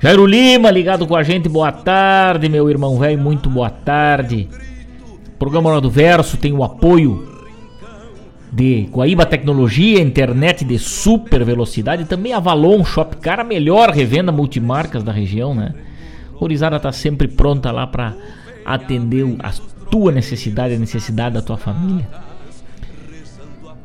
Jairo 0.00 0.24
Lima 0.24 0.70
ligado 0.70 1.06
com 1.06 1.16
a 1.16 1.22
gente, 1.22 1.48
boa 1.48 1.72
tarde, 1.72 2.48
meu 2.48 2.70
irmão 2.70 2.98
velho, 2.98 3.18
muito 3.18 3.50
boa 3.50 3.68
tarde. 3.68 4.48
O 5.26 5.38
programa 5.38 5.70
Hora 5.70 5.80
do 5.80 5.90
Verso 5.90 6.36
tem 6.36 6.52
o 6.52 6.64
apoio 6.64 7.36
de 8.50 8.88
Guaíba 8.90 9.26
Tecnologia, 9.26 10.00
internet 10.00 10.64
de 10.64 10.78
super 10.78 11.44
velocidade, 11.44 12.04
também 12.04 12.32
Avalon 12.32 12.84
Shopcar, 12.84 13.40
a 13.40 13.44
melhor 13.44 13.90
revenda 13.90 14.32
multimarcas 14.32 15.02
da 15.02 15.12
região, 15.12 15.54
né? 15.54 15.74
Horizada 16.40 16.80
tá 16.80 16.92
sempre 16.92 17.28
pronta 17.28 17.70
lá 17.70 17.86
para 17.86 18.14
atender 18.64 19.26
a 19.40 19.52
tua 19.90 20.12
necessidade, 20.12 20.74
a 20.74 20.78
necessidade 20.78 21.34
da 21.34 21.42
tua 21.42 21.56
família. 21.56 22.08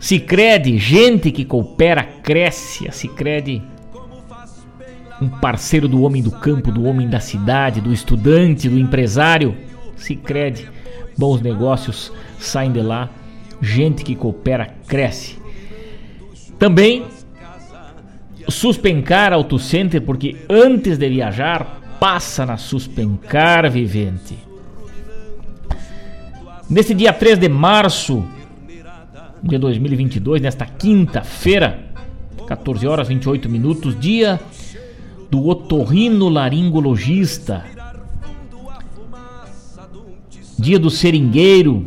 Cicred, 0.04 0.78
gente 0.80 1.32
que 1.32 1.46
coopera, 1.46 2.04
cresce. 2.04 2.86
A 2.90 2.92
Cicred, 2.92 3.64
um 5.22 5.30
parceiro 5.30 5.88
do 5.88 6.02
homem 6.02 6.22
do 6.22 6.30
campo, 6.30 6.74
do 6.74 6.84
homem 6.84 7.08
da 7.08 7.22
cidade, 7.22 7.80
do 7.80 7.94
estudante, 7.94 8.68
do 8.68 8.78
empresário. 8.78 9.56
Cicred, 9.96 10.70
bons 11.18 11.40
negócios 11.40 12.12
saem 12.38 12.70
de 12.70 12.82
lá. 12.82 13.10
Gente 13.62 14.04
que 14.04 14.14
coopera, 14.14 14.76
cresce. 14.86 15.38
Também 16.60 17.06
Suspencar 18.50 19.32
Auto 19.32 19.58
Center, 19.58 20.02
porque 20.02 20.36
antes 20.50 20.98
de 20.98 21.08
viajar, 21.08 21.80
passa 21.98 22.46
na 22.46 22.58
Suspencar 22.58 23.72
Vivente. 23.72 24.38
Nesse 26.70 26.94
dia 26.94 27.14
3 27.14 27.40
de 27.40 27.48
março, 27.48 28.28
de 29.44 29.58
2022, 29.58 30.42
nesta 30.42 30.66
quinta-feira, 30.66 31.92
14 32.48 32.88
horas 32.88 33.10
28 33.10 33.50
minutos, 33.50 34.00
dia 34.00 34.40
do 35.30 35.48
otorrino 35.48 36.30
laringologista, 36.30 37.66
dia 40.58 40.80
do 40.80 40.90
seringueiro, 40.90 41.86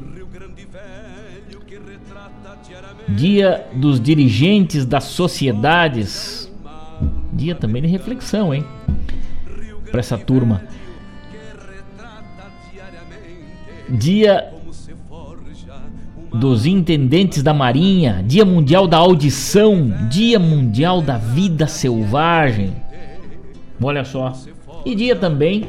dia 3.09 3.67
dos 3.75 3.99
dirigentes 4.01 4.85
das 4.85 5.05
sociedades, 5.05 6.53
dia 7.33 7.55
também 7.55 7.81
de 7.81 7.89
reflexão, 7.89 8.53
hein? 8.53 8.65
Para 9.91 10.01
essa 10.01 10.19
turma. 10.19 10.63
Dia 13.89 14.56
dos 16.39 16.67
Intendentes 16.67 17.43
da 17.43 17.55
Marinha, 17.55 18.23
Dia 18.27 18.45
Mundial 18.45 18.87
da 18.87 18.99
Audição, 18.99 19.93
Dia 20.11 20.39
Mundial 20.39 21.01
da 21.01 21.17
Vida 21.17 21.67
Selvagem. 21.67 22.75
Olha 23.83 24.05
só. 24.05 24.33
E 24.85 24.95
dia 24.95 25.17
também 25.17 25.67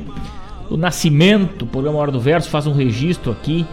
do 0.70 0.78
nascimento, 0.78 1.64
o 1.64 1.68
programa 1.68 1.98
Hora 2.00 2.12
do 2.12 2.20
Verso 2.20 2.50
faz 2.50 2.68
um 2.68 2.74
registro 2.74 3.32
aqui. 3.32 3.66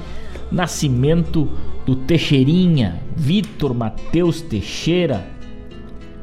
Nascimento 0.51 1.49
do 1.85 1.97
Teixeirinha, 1.97 3.01
Vitor 3.17 3.75
Mateus 3.75 4.41
Teixeira, 4.41 5.27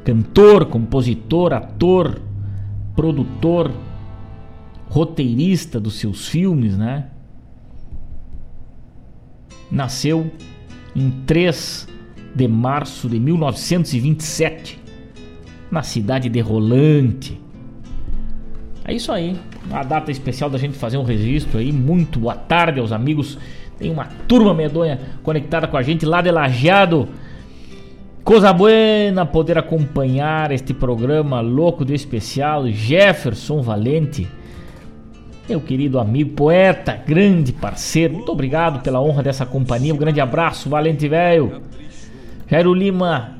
cantor, 0.04 0.66
compositor, 0.66 1.54
ator, 1.54 2.22
produtor, 2.96 3.72
roteirista 4.90 5.80
dos 5.80 5.96
seus 5.96 6.28
filmes, 6.28 6.78
né? 6.78 7.08
Nasceu 9.70 10.32
em 10.96 11.10
3 11.26 11.88
de 12.34 12.48
março 12.48 13.10
de 13.10 13.20
1927, 13.20 14.80
na 15.70 15.84
cidade 15.84 16.30
de 16.30 16.40
Rolante. 16.40 17.40
É 18.84 18.94
isso 18.94 19.12
aí, 19.12 19.38
a 19.72 19.84
data 19.84 20.12
especial 20.12 20.50
da 20.50 20.58
gente 20.58 20.78
fazer 20.78 20.98
um 20.98 21.04
registro 21.04 21.60
aí. 21.60 21.72
Muito 21.72 22.20
boa 22.20 22.36
tarde 22.36 22.80
aos 22.80 22.92
amigos. 22.92 23.38
Tem 23.78 23.92
uma 23.92 24.06
turma 24.28 24.54
medonha 24.54 25.00
conectada 25.24 25.68
com 25.68 25.78
a 25.78 25.82
gente 25.82 26.06
lá 26.06 26.22
de 26.22 26.32
Lajeado. 26.32 27.08
Coisa 28.24 28.54
buena 28.54 29.26
poder 29.26 29.58
acompanhar 29.58 30.52
este 30.52 30.74
programa 30.74 31.42
louco 31.42 31.84
do 31.84 31.94
especial. 31.94 32.68
Jefferson 32.68 33.62
Valente 33.62 34.28
meu 35.52 35.60
querido 35.60 36.00
amigo, 36.00 36.30
poeta, 36.30 36.94
grande 37.06 37.52
parceiro, 37.52 38.14
muito 38.14 38.32
obrigado 38.32 38.82
pela 38.82 39.02
honra 39.02 39.22
dessa 39.22 39.46
companhia. 39.46 39.94
Um 39.94 39.98
grande 39.98 40.22
abraço, 40.22 40.70
valente 40.70 41.10
velho. 41.10 41.62
Jairo 42.48 42.74
Lima, 42.74 43.36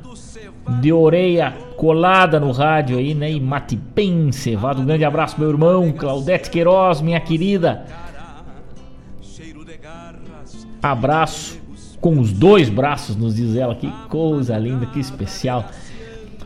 de 0.78 0.92
orelha 0.92 1.54
colada 1.74 2.38
no 2.38 2.52
rádio 2.52 2.98
aí, 2.98 3.14
né? 3.14 3.30
E 3.32 3.40
mate 3.40 3.76
bem 3.76 4.30
cevado. 4.30 4.82
Um 4.82 4.84
grande 4.84 5.06
abraço, 5.06 5.40
meu 5.40 5.48
irmão. 5.48 5.90
Claudete 5.90 6.50
Queiroz, 6.50 7.00
minha 7.00 7.18
querida. 7.18 7.86
Abraço 10.82 11.58
com 11.98 12.18
os 12.18 12.30
dois 12.30 12.68
braços, 12.68 13.16
nos 13.16 13.36
diz 13.36 13.56
ela. 13.56 13.74
Que 13.74 13.90
coisa 14.10 14.58
linda, 14.58 14.84
que 14.84 15.00
especial. 15.00 15.64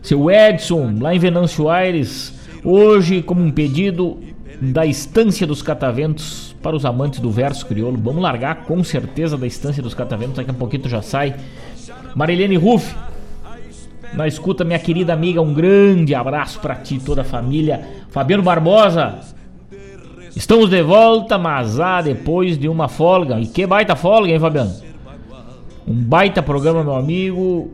Seu 0.01 0.31
Edson, 0.31 0.97
lá 1.01 1.13
em 1.13 1.19
Venâncio 1.19 1.69
Aires, 1.69 2.39
hoje, 2.63 3.21
como 3.21 3.43
um 3.43 3.51
pedido, 3.51 4.21
da 4.61 4.87
Estância 4.87 5.47
dos 5.47 5.63
Cataventos 5.63 6.55
para 6.63 6.75
os 6.75 6.85
amantes 6.85 7.21
do 7.21 7.31
verso 7.31 7.67
crioulo. 7.67 7.99
Vamos 7.99 8.23
largar 8.23 8.65
com 8.65 8.83
certeza 8.83 9.37
da 9.37 9.47
Estância 9.47 9.83
dos 9.83 9.95
Cataventos, 9.95 10.37
daqui 10.37 10.51
a 10.51 10.55
pouquinho 10.55 10.89
já 10.89 11.03
sai. 11.03 11.35
Marilene 12.15 12.57
Ruff, 12.57 12.95
na 14.15 14.27
escuta, 14.27 14.65
minha 14.65 14.79
querida 14.79 15.13
amiga, 15.13 15.41
um 15.43 15.53
grande 15.53 16.15
abraço 16.15 16.61
para 16.61 16.75
ti 16.75 16.97
e 16.97 17.01
toda 17.01 17.23
a 17.23 17.25
família. 17.25 17.87
Fabiano 18.11 18.43
Barbosa, 18.43 19.21
Estamos 20.37 20.69
de 20.69 20.83
volta, 20.83 21.39
mas 21.39 21.81
ah, 21.81 22.03
depois 22.03 22.59
de 22.59 22.69
uma 22.69 22.89
folga. 22.89 23.41
E 23.41 23.47
que 23.47 23.67
baita 23.67 23.97
folga, 23.97 24.31
hein, 24.31 24.39
Fabiano? 24.39 24.71
Um 25.89 25.95
baita 25.95 26.43
programa, 26.43 26.85
meu 26.85 26.95
amigo. 26.95 27.71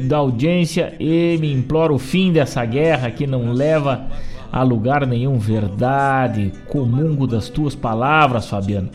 Da 0.00 0.18
audiência 0.18 0.94
e 1.00 1.38
me 1.38 1.52
implora 1.52 1.92
o 1.92 1.98
fim 1.98 2.32
dessa 2.32 2.64
guerra 2.64 3.10
que 3.10 3.26
não 3.26 3.52
leva 3.52 4.06
a 4.52 4.62
lugar 4.62 5.06
nenhum. 5.06 5.38
Verdade, 5.38 6.52
comungo 6.68 7.26
das 7.26 7.48
tuas 7.48 7.74
palavras, 7.74 8.48
Fabiano. 8.48 8.90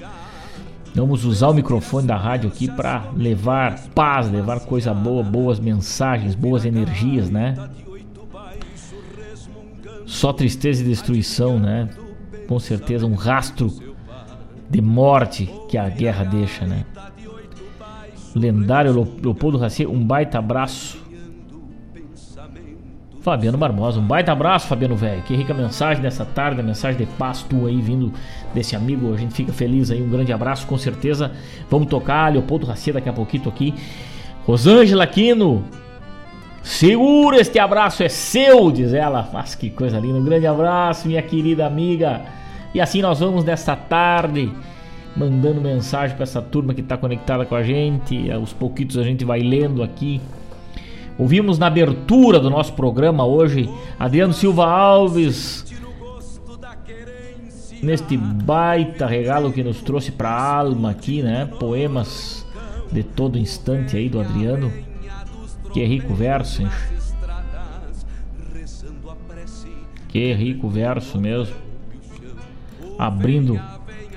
Vamos 0.93 1.23
usar 1.23 1.47
o 1.47 1.53
microfone 1.53 2.05
da 2.05 2.17
rádio 2.17 2.49
aqui 2.49 2.69
para 2.69 3.05
levar 3.15 3.79
paz, 3.95 4.29
levar 4.29 4.59
coisa 4.59 4.93
boa, 4.93 5.23
boas 5.23 5.59
mensagens, 5.59 6.35
boas 6.35 6.65
energias, 6.65 7.29
né? 7.29 7.55
Só 10.05 10.33
tristeza 10.33 10.81
e 10.83 10.85
destruição, 10.85 11.57
né? 11.57 11.89
Com 12.47 12.59
certeza 12.59 13.05
um 13.05 13.15
rastro 13.15 13.71
de 14.69 14.81
morte 14.81 15.49
que 15.69 15.77
a 15.77 15.87
guerra 15.87 16.25
deixa, 16.25 16.65
né? 16.65 16.85
Lendário 18.35 18.93
Leopoldo 19.21 19.57
Raci, 19.57 19.85
um 19.85 20.03
baita 20.03 20.39
abraço. 20.39 20.99
Fabiano 23.21 23.55
Barbosa, 23.55 23.99
um 23.99 24.07
baita 24.07 24.31
abraço, 24.31 24.67
Fabiano 24.67 24.95
velho. 24.95 25.21
Que 25.23 25.35
rica 25.35 25.53
mensagem 25.53 26.01
dessa 26.01 26.25
tarde, 26.25 26.59
a 26.59 26.63
mensagem 26.63 26.97
de 26.97 27.05
paz 27.05 27.43
tua 27.43 27.69
aí 27.69 27.79
vindo 27.79 28.11
desse 28.53 28.75
amigo. 28.75 29.13
A 29.13 29.17
gente 29.17 29.33
fica 29.35 29.53
feliz 29.53 29.91
aí. 29.91 30.01
Um 30.01 30.09
grande 30.09 30.33
abraço, 30.33 30.65
com 30.65 30.77
certeza. 30.77 31.31
Vamos 31.69 31.87
tocar 31.87 32.31
Leopoldo 32.31 32.65
Raci 32.65 32.91
daqui 32.91 33.09
a 33.09 33.13
pouquinho 33.13 33.47
aqui. 33.47 33.75
Rosângela 34.43 35.03
Aquino, 35.03 35.63
segura 36.63 37.39
este 37.39 37.59
abraço, 37.59 38.01
é 38.01 38.09
seu, 38.09 38.71
diz 38.71 38.91
ela. 38.91 39.29
Mas 39.31 39.53
que 39.53 39.69
coisa 39.69 39.99
linda. 39.99 40.17
Um 40.17 40.25
grande 40.25 40.47
abraço, 40.47 41.07
minha 41.07 41.21
querida 41.21 41.67
amiga. 41.67 42.21
E 42.73 42.81
assim 42.81 43.03
nós 43.03 43.19
vamos 43.19 43.43
nesta 43.43 43.75
tarde 43.75 44.51
mandando 45.15 45.61
mensagem 45.61 46.15
para 46.15 46.23
essa 46.23 46.41
turma 46.41 46.73
que 46.73 46.81
está 46.81 46.97
conectada 46.97 47.45
com 47.45 47.55
a 47.55 47.63
gente. 47.63 48.31
Aos 48.31 48.53
pouquitos 48.53 48.97
a 48.97 49.03
gente 49.03 49.25
vai 49.25 49.39
lendo 49.41 49.83
aqui. 49.83 50.21
Ouvimos 51.17 51.59
na 51.59 51.67
abertura 51.67 52.39
do 52.39 52.49
nosso 52.49 52.73
programa 52.73 53.25
hoje 53.25 53.69
Adriano 53.99 54.33
Silva 54.33 54.65
Alves 54.65 55.71
neste 57.81 58.15
baita 58.15 59.07
regalo 59.07 59.51
que 59.51 59.63
nos 59.63 59.81
trouxe 59.81 60.11
para 60.11 60.29
a 60.29 60.55
alma 60.57 60.91
aqui, 60.91 61.21
né? 61.21 61.45
Poemas 61.59 62.45
de 62.91 63.03
todo 63.03 63.37
instante 63.37 63.97
aí 63.97 64.07
do 64.07 64.19
Adriano. 64.19 64.71
Que 65.73 65.83
rico 65.85 66.13
verso, 66.13 66.61
hein? 66.61 66.69
Que 70.07 70.33
rico 70.33 70.69
verso 70.69 71.19
mesmo. 71.19 71.55
Abrindo 72.99 73.59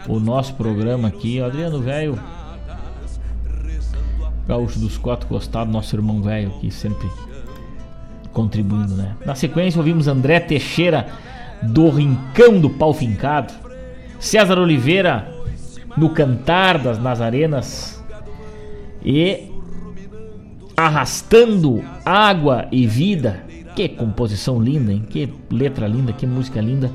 o 0.09 0.21
nosso 0.21 0.55
programa 0.55 1.09
aqui, 1.09 1.41
Adriano 1.41 1.81
Velho 1.81 2.19
Gaúcho 4.47 4.79
dos 4.79 4.99
Quatro 4.99 5.27
Costados, 5.27 5.73
nosso 5.73 5.97
irmão 5.97 6.21
velho 6.23 6.49
aqui 6.57 6.71
sempre 6.71 7.09
contribuindo, 8.33 8.95
né? 8.95 9.17
Na 9.25 9.35
sequência 9.35 9.79
ouvimos 9.79 10.07
André 10.07 10.41
Teixeira 10.41 11.07
do 11.63 11.89
Rincão 11.89 12.61
do 12.61 12.69
Pau 12.69 12.93
Fincado, 12.93 13.55
César 14.19 14.59
Oliveira 14.59 15.33
no 15.97 16.11
Cantar 16.11 16.79
das 16.79 16.99
Nazarenas 16.99 18.05
e 19.03 19.51
Arrastando 20.77 21.83
Água 22.05 22.67
e 22.71 22.87
Vida. 22.87 23.45
Que 23.75 23.89
composição 23.89 24.61
linda, 24.61 24.93
hein? 24.93 25.05
Que 25.09 25.33
letra 25.51 25.87
linda, 25.87 26.13
que 26.13 26.27
música 26.27 26.61
linda. 26.61 26.91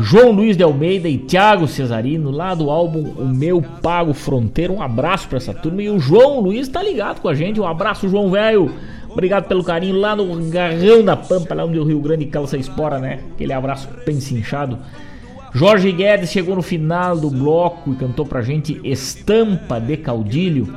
João 0.00 0.32
Luiz 0.32 0.56
de 0.56 0.62
Almeida 0.62 1.08
e 1.08 1.18
Thiago 1.18 1.68
Cesarino, 1.68 2.30
lá 2.30 2.54
do 2.54 2.68
álbum 2.68 3.00
O 3.16 3.26
Meu 3.26 3.62
Pago 3.62 4.12
Fronteira. 4.12 4.72
Um 4.72 4.82
abraço 4.82 5.28
para 5.28 5.38
essa 5.38 5.54
turma. 5.54 5.82
E 5.82 5.90
o 5.90 6.00
João 6.00 6.40
Luiz 6.40 6.68
tá 6.68 6.82
ligado 6.82 7.20
com 7.20 7.28
a 7.28 7.34
gente. 7.34 7.60
Um 7.60 7.66
abraço, 7.66 8.08
João 8.08 8.30
Velho. 8.30 8.72
Obrigado 9.08 9.46
pelo 9.46 9.62
carinho 9.62 9.96
lá 9.96 10.16
no 10.16 10.50
Garrão 10.50 11.04
da 11.04 11.16
Pampa, 11.16 11.54
lá 11.54 11.64
onde 11.64 11.78
o 11.78 11.84
Rio 11.84 12.00
Grande 12.00 12.26
calça 12.26 12.56
espora, 12.56 12.98
né? 12.98 13.20
Aquele 13.32 13.52
abraço 13.52 13.88
bem 14.04 14.18
cinchado. 14.20 14.78
Jorge 15.52 15.92
Guedes 15.92 16.30
chegou 16.30 16.56
no 16.56 16.62
final 16.62 17.16
do 17.16 17.30
bloco 17.30 17.92
e 17.92 17.96
cantou 17.96 18.26
pra 18.26 18.42
gente 18.42 18.80
Estampa 18.82 19.80
de 19.80 19.96
Caudilho. 19.96 20.76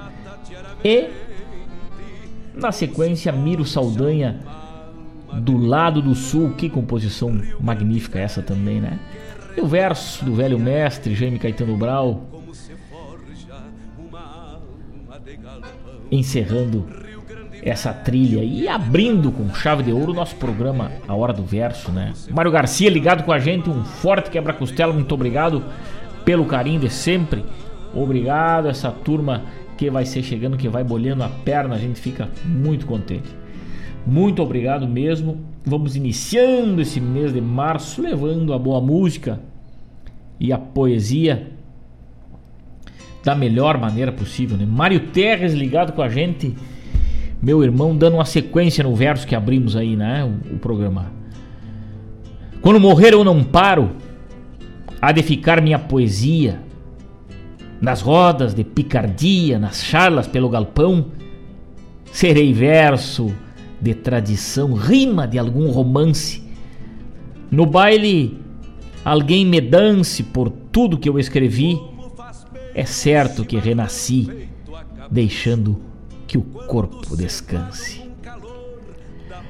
E 0.84 1.06
na 2.54 2.72
sequência, 2.72 3.32
Miro 3.32 3.66
Saldanha 3.66 4.40
do 5.34 5.58
lado 5.58 6.02
do 6.02 6.16
sul. 6.16 6.54
Que 6.54 6.70
composição 6.70 7.40
magnífica 7.60 8.20
essa 8.20 8.42
também, 8.42 8.82
né? 8.82 9.00
E 9.56 9.62
o 9.62 9.68
verso 9.68 10.24
do 10.24 10.36
velho 10.36 10.60
mestre 10.60 11.16
Jaime 11.16 11.40
Caetano 11.40 11.76
Brau. 11.76 12.26
Encerrando 16.10 16.88
essa 17.62 17.92
trilha 17.92 18.44
e 18.44 18.68
abrindo 18.68 19.32
com 19.32 19.54
chave 19.54 19.84
de 19.84 19.92
ouro 19.92 20.12
o 20.12 20.16
nosso 20.16 20.36
programa 20.36 20.92
A 21.08 21.14
Hora 21.16 21.34
do 21.34 21.44
Verso, 21.44 21.92
né? 21.92 22.14
Mário 22.30 22.52
Garcia 22.52 22.90
ligado 22.90 23.24
com 23.24 23.32
a 23.32 23.40
gente, 23.40 23.70
um 23.70 23.84
forte 23.84 24.30
quebra-costela, 24.30 24.94
muito 24.94 25.14
obrigado 25.14 25.64
pelo 26.24 26.46
carinho 26.46 26.80
de 26.80 26.90
sempre. 26.90 27.44
Obrigado 27.94 28.68
essa 28.68 28.92
turma 28.92 29.44
que 29.78 29.90
vai 29.90 30.06
ser 30.06 30.24
chegando, 30.24 30.58
que 30.58 30.68
vai 30.68 30.84
bolhando 30.84 31.24
a 31.24 31.30
perna, 31.30 31.76
a 31.76 31.80
gente 31.80 32.00
fica 32.00 32.30
muito 32.46 32.86
contente. 32.86 33.30
Muito 34.08 34.42
obrigado 34.42 34.88
mesmo. 34.88 35.38
Vamos 35.66 35.98
iniciando 35.98 36.82
esse 36.82 37.02
mês 37.02 37.34
de 37.34 37.42
março 37.42 38.02
levando 38.02 38.54
a 38.54 38.58
boa 38.58 38.80
música 38.80 39.42
e 40.40 40.54
a 40.54 40.58
poesia 40.58 41.52
da 43.22 43.36
melhor 43.36 43.78
maneira 43.78 44.14
possível. 44.14 44.56
Né? 44.56 44.66
Mário 44.66 45.08
Terres 45.08 45.54
ligado 45.54 45.92
com 45.92 46.02
a 46.02 46.08
gente, 46.08 46.56
meu 47.42 47.62
irmão, 47.62 47.98
dando 47.98 48.14
uma 48.14 48.24
sequência 48.24 48.82
no 48.82 48.96
verso 48.96 49.28
que 49.28 49.36
abrimos 49.36 49.76
aí, 49.76 49.98
né? 49.98 50.24
O, 50.24 50.56
o 50.56 50.58
programa. 50.58 51.12
Quando 52.62 52.80
morrer 52.80 53.12
eu 53.12 53.26
não 53.26 53.44
paro, 53.44 53.92
há 55.02 55.12
de 55.12 55.22
ficar 55.22 55.62
minha 55.62 55.78
poesia 55.78 56.62
nas 57.82 58.00
rodas 58.00 58.54
de 58.54 58.64
picardia, 58.64 59.60
nas 59.60 59.84
charlas 59.84 60.28
pelo 60.28 60.48
galpão. 60.48 61.08
Serei 62.06 62.54
verso 62.54 63.36
de 63.82 63.94
tradição, 63.94 64.74
rima 64.74 65.28
de 65.28 65.38
algum 65.38 65.70
romance. 65.70 66.44
No 67.50 67.66
baile, 67.66 68.40
alguém 69.06 69.46
me 69.46 69.62
dance 69.62 70.24
por 70.24 70.50
tudo 70.50 70.98
que 70.98 71.08
eu 71.10 71.20
escrevi. 71.20 71.80
É 72.74 72.86
certo 72.86 73.46
que 73.46 73.58
renasci, 73.58 74.48
deixando 75.10 75.82
que 76.28 76.38
o 76.38 76.42
corpo 76.42 77.16
descanse. 77.16 78.08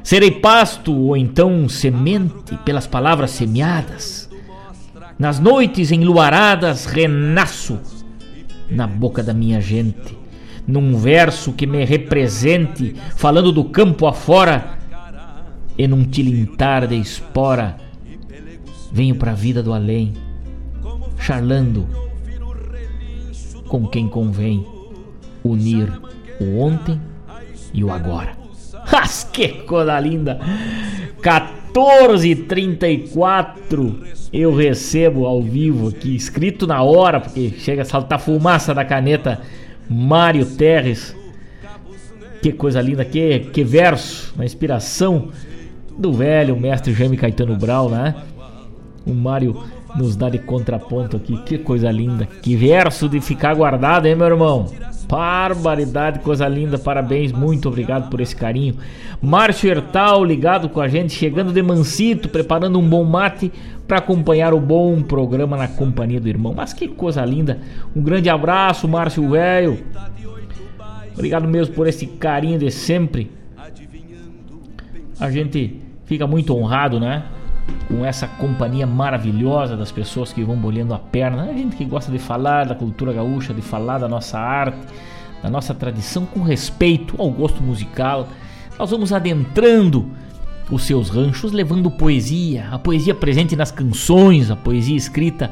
Serei 0.04 0.32
pasto 0.32 0.96
ou 0.96 1.18
então 1.18 1.68
semente 1.68 2.58
pelas 2.64 2.88
palavras 2.88 3.32
semeadas. 3.32 4.30
Nas 5.20 5.40
noites 5.40 5.92
enluaradas 5.92 6.86
renasço 6.86 7.80
na 8.70 8.86
boca 8.86 9.24
da 9.24 9.34
minha 9.34 9.60
gente 9.60 10.18
num 10.68 10.98
verso 10.98 11.54
que 11.54 11.66
me 11.66 11.86
represente, 11.86 12.94
falando 13.16 13.54
do 13.54 13.64
campo 13.64 14.06
afora, 14.06 14.78
e 15.78 15.88
num 15.88 16.04
tilintar 16.04 16.86
de 16.88 16.96
espora, 16.96 17.78
venho 18.92 19.16
para 19.16 19.32
a 19.32 19.36
vida 19.36 19.64
do 19.64 19.72
além, 19.74 20.14
charlando 21.18 21.88
com 23.68 23.88
quem 23.88 24.10
convém 24.10 24.66
unir 25.44 25.92
o 26.40 26.60
ontem 26.60 27.02
e 27.74 27.84
o 27.84 27.92
agora. 27.92 28.38
Mas 28.92 29.24
que 29.24 29.48
coisa 29.64 30.00
linda! 30.00 30.40
14h34 31.22 34.18
eu 34.34 34.54
recebo 34.56 35.26
ao 35.26 35.42
vivo 35.42 35.88
aqui, 35.90 36.16
escrito 36.16 36.66
na 36.68 36.84
hora, 36.84 37.20
porque 37.22 37.54
chega 37.58 37.82
a 37.84 37.86
saltar 37.86 38.20
fumaça 38.20 38.74
da 38.74 38.84
caneta 38.84 39.40
Mário 39.90 40.46
Terres. 40.46 41.16
Que 42.42 42.52
coisa 42.52 42.82
linda, 42.82 43.04
que, 43.04 43.40
que 43.52 43.64
verso, 43.64 44.34
uma 44.36 44.46
inspiração 44.46 45.30
do 45.98 46.14
velho 46.14 46.56
mestre 46.56 46.94
Jaime 46.94 47.18
Caetano 47.18 47.56
Brau, 47.56 47.90
né? 47.90 48.14
O 49.06 49.14
Mário 49.14 49.64
nos 49.96 50.16
dá 50.16 50.30
de 50.30 50.38
contraponto 50.38 51.18
aqui, 51.18 51.38
que 51.44 51.58
coisa 51.58 51.90
linda, 51.92 52.26
que 52.26 52.56
verso 52.56 53.10
de 53.10 53.20
ficar 53.20 53.56
guardado, 53.56 54.06
hein, 54.06 54.16
meu 54.16 54.28
irmão? 54.28 54.68
Barbaridade, 55.08 56.20
coisa 56.20 56.48
linda, 56.48 56.78
parabéns, 56.78 57.32
muito 57.32 57.70
obrigado 57.70 58.10
por 58.10 58.20
esse 58.20 58.36
carinho. 58.36 58.76
Márcio 59.22 59.70
Hertal 59.70 60.24
ligado 60.24 60.68
com 60.68 60.82
a 60.82 60.88
gente, 60.88 61.14
chegando 61.14 61.54
de 61.54 61.62
mansito, 61.64 62.28
preparando 62.28 62.78
um 62.78 62.88
bom 62.88 63.04
mate 63.06 63.52
para 63.88 64.00
acompanhar 64.00 64.54
o 64.54 64.60
bom 64.60 65.02
programa 65.02 65.56
na 65.56 65.68
companhia 65.68 66.20
do 66.20 66.28
irmão. 66.28 66.54
Mas 66.54 66.74
que 66.74 66.90
coisa 66.90 67.24
linda! 67.24 67.60
Um 67.96 68.02
grande 68.02 68.30
abraço, 68.30 68.88
Márcio 68.88 69.30
Velho. 69.30 69.80
Obrigado 71.14 71.48
mesmo 71.48 71.74
por 71.74 71.88
esse 71.88 72.06
carinho 72.06 72.60
de 72.60 72.70
sempre. 72.70 73.32
A 75.20 75.32
gente 75.32 75.82
fica 76.06 76.28
muito 76.28 76.56
honrado, 76.56 77.00
né? 77.00 77.24
Com 77.88 78.06
essa 78.06 78.28
companhia 78.28 78.86
maravilhosa 78.86 79.78
das 79.78 79.92
pessoas 79.92 80.34
que 80.34 80.44
vão 80.44 80.58
bolhando 80.58 80.94
a 80.94 81.00
perna, 81.00 81.44
a 81.44 81.54
gente 81.54 81.76
que 81.76 81.86
gosta 81.86 82.12
de 82.12 82.20
falar 82.20 82.66
da 82.66 82.76
cultura 82.76 83.14
gaúcha, 83.14 83.54
de 83.54 83.62
falar 83.62 83.98
da 83.98 84.08
nossa 84.08 84.38
arte, 84.38 84.78
da 85.42 85.50
nossa 85.50 85.74
tradição 85.74 86.26
com 86.26 86.42
respeito 86.42 87.16
ao 87.18 87.30
gosto 87.30 87.62
musical. 87.64 88.28
Nós 88.78 88.92
vamos 88.92 89.14
adentrando 89.14 90.10
os 90.70 90.84
seus 90.84 91.10
ranchos 91.10 91.52
levando 91.52 91.90
poesia, 91.90 92.68
a 92.72 92.78
poesia 92.78 93.16
presente 93.16 93.56
nas 93.56 93.72
canções, 93.72 94.52
a 94.52 94.56
poesia 94.56 94.98
escrita 94.98 95.50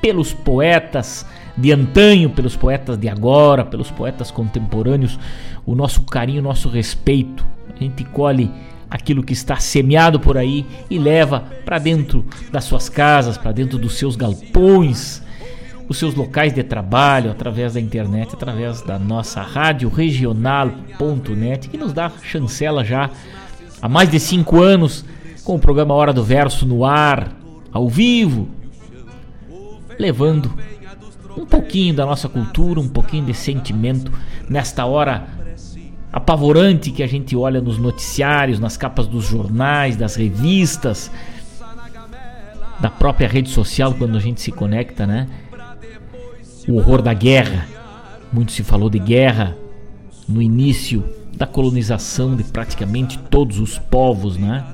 pelos 0.00 0.32
poetas 0.32 1.26
de 1.56 1.72
antanho, 1.72 2.30
pelos 2.30 2.54
poetas 2.54 2.96
de 2.96 3.08
agora, 3.08 3.64
pelos 3.64 3.90
poetas 3.90 4.30
contemporâneos, 4.30 5.18
o 5.66 5.74
nosso 5.74 6.02
carinho, 6.02 6.40
o 6.40 6.44
nosso 6.44 6.68
respeito. 6.68 7.44
A 7.74 7.78
gente 7.82 8.04
colhe 8.04 8.50
aquilo 8.90 9.22
que 9.22 9.32
está 9.32 9.56
semeado 9.56 10.18
por 10.18 10.36
aí 10.36 10.66
e 10.88 10.98
leva 10.98 11.44
para 11.64 11.78
dentro 11.78 12.24
das 12.50 12.64
suas 12.64 12.88
casas, 12.88 13.36
para 13.36 13.52
dentro 13.52 13.78
dos 13.78 13.94
seus 13.98 14.16
galpões, 14.16 15.22
os 15.88 15.98
seus 15.98 16.14
locais 16.14 16.52
de 16.52 16.62
trabalho, 16.62 17.30
através 17.30 17.74
da 17.74 17.80
internet, 17.80 18.34
através 18.34 18.82
da 18.82 18.98
nossa 18.98 19.40
rádio 19.40 19.88
regional.net, 19.88 21.68
que 21.68 21.78
nos 21.78 21.92
dá 21.92 22.10
chancela 22.22 22.84
já 22.84 23.10
há 23.80 23.88
mais 23.88 24.10
de 24.10 24.20
cinco 24.20 24.60
anos 24.60 25.04
com 25.44 25.56
o 25.56 25.58
programa 25.58 25.94
Hora 25.94 26.12
do 26.12 26.22
Verso 26.22 26.66
no 26.66 26.84
ar, 26.84 27.32
ao 27.72 27.88
vivo, 27.88 28.48
levando 29.98 30.52
um 31.36 31.46
pouquinho 31.46 31.94
da 31.94 32.04
nossa 32.04 32.28
cultura, 32.28 32.80
um 32.80 32.88
pouquinho 32.88 33.24
de 33.24 33.32
sentimento 33.32 34.12
nesta 34.48 34.84
hora 34.84 35.26
apavorante 36.12 36.90
que 36.90 37.02
a 37.02 37.06
gente 37.06 37.36
olha 37.36 37.60
nos 37.60 37.78
noticiários, 37.78 38.58
nas 38.58 38.76
capas 38.76 39.06
dos 39.06 39.24
jornais, 39.24 39.96
das 39.96 40.16
revistas, 40.16 41.10
da 42.80 42.90
própria 42.90 43.28
rede 43.28 43.50
social 43.50 43.94
quando 43.94 44.16
a 44.16 44.20
gente 44.20 44.40
se 44.40 44.52
conecta, 44.52 45.06
né? 45.06 45.26
O 46.66 46.76
horror 46.76 47.02
da 47.02 47.12
guerra. 47.12 47.66
Muito 48.32 48.52
se 48.52 48.62
falou 48.62 48.90
de 48.90 48.98
guerra 48.98 49.56
no 50.28 50.42
início 50.42 51.02
da 51.34 51.46
colonização 51.46 52.36
de 52.36 52.44
praticamente 52.44 53.18
todos 53.18 53.58
os 53.58 53.78
povos, 53.78 54.36
né? 54.36 54.64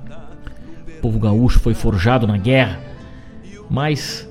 O 0.99 1.01
povo 1.01 1.19
gaúcho 1.19 1.61
foi 1.61 1.75
forjado 1.75 2.27
na 2.27 2.37
guerra, 2.37 2.81
mas 3.71 4.29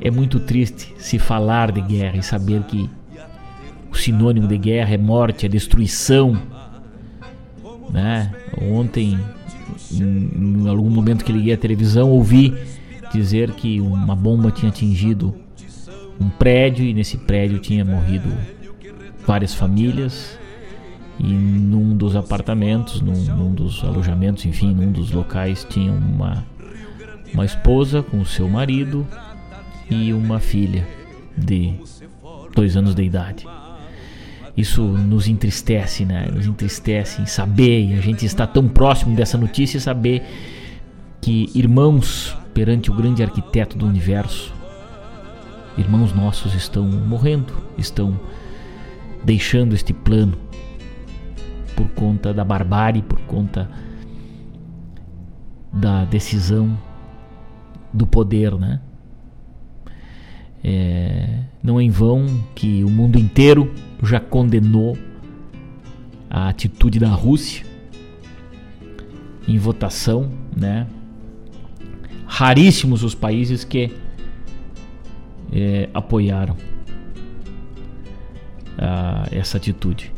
é 0.00 0.10
muito 0.10 0.40
triste 0.40 0.94
se 0.98 1.18
falar 1.18 1.70
de 1.70 1.80
guerra 1.80 2.16
e 2.16 2.22
saber 2.22 2.62
que 2.64 2.90
o 3.96 3.98
sinônimo 3.98 4.46
de 4.46 4.58
guerra 4.58 4.94
é 4.94 4.98
morte, 4.98 5.46
é 5.46 5.48
destruição. 5.48 6.38
Né? 7.90 8.30
Ontem, 8.60 9.18
em, 9.90 10.62
em 10.62 10.68
algum 10.68 10.90
momento 10.90 11.24
que 11.24 11.32
liguei 11.32 11.54
a 11.54 11.56
televisão, 11.56 12.10
ouvi 12.10 12.54
dizer 13.12 13.52
que 13.52 13.80
uma 13.80 14.14
bomba 14.14 14.50
tinha 14.50 14.70
atingido 14.70 15.34
um 16.20 16.28
prédio 16.28 16.84
e 16.84 16.92
nesse 16.92 17.16
prédio 17.16 17.58
tinha 17.58 17.84
morrido 17.84 18.28
várias 19.26 19.54
famílias 19.54 20.38
e 21.18 21.32
num 21.32 21.96
dos 21.96 22.14
apartamentos, 22.14 23.00
num, 23.00 23.14
num, 23.34 23.54
dos 23.54 23.82
alojamentos, 23.82 24.44
enfim, 24.44 24.74
num 24.74 24.92
dos 24.92 25.10
locais 25.10 25.66
tinha 25.68 25.92
uma 25.92 26.44
uma 27.32 27.44
esposa 27.44 28.02
com 28.02 28.24
seu 28.24 28.48
marido 28.48 29.06
e 29.90 30.12
uma 30.12 30.38
filha 30.38 30.86
de 31.36 31.74
dois 32.54 32.76
anos 32.76 32.94
de 32.94 33.02
idade. 33.02 33.46
Isso 34.56 34.82
nos 34.82 35.28
entristece, 35.28 36.04
né? 36.04 36.28
Nos 36.32 36.46
entristece 36.46 37.20
em 37.20 37.26
saber, 37.26 37.90
e 37.90 37.94
a 37.94 38.00
gente 38.00 38.24
está 38.24 38.46
tão 38.46 38.66
próximo 38.68 39.14
dessa 39.14 39.36
notícia, 39.36 39.78
saber 39.78 40.22
que 41.20 41.50
irmãos 41.54 42.36
perante 42.54 42.90
o 42.90 42.94
grande 42.94 43.22
arquiteto 43.22 43.76
do 43.76 43.86
universo, 43.86 44.54
irmãos 45.76 46.14
nossos 46.14 46.54
estão 46.54 46.84
morrendo, 46.84 47.52
estão 47.76 48.18
deixando 49.22 49.74
este 49.74 49.92
plano 49.92 50.38
por 51.74 51.88
conta 51.90 52.32
da 52.32 52.42
barbárie, 52.42 53.02
por 53.02 53.20
conta 53.22 53.68
da 55.70 56.06
decisão 56.06 56.78
do 57.92 58.06
poder, 58.06 58.54
né? 58.54 58.80
É, 60.62 61.40
não 61.62 61.78
é 61.78 61.82
em 61.82 61.90
vão 61.90 62.26
que 62.54 62.82
o 62.82 62.90
mundo 62.90 63.18
inteiro 63.18 63.72
já 64.02 64.18
condenou 64.18 64.96
a 66.28 66.48
atitude 66.48 66.98
da 66.98 67.08
Rússia 67.08 67.64
em 69.46 69.58
votação, 69.58 70.30
né? 70.56 70.86
Raríssimos 72.26 73.04
os 73.04 73.14
países 73.14 73.64
que 73.64 73.92
é, 75.52 75.88
apoiaram 75.94 76.56
a, 78.76 79.26
essa 79.30 79.56
atitude. 79.56 80.12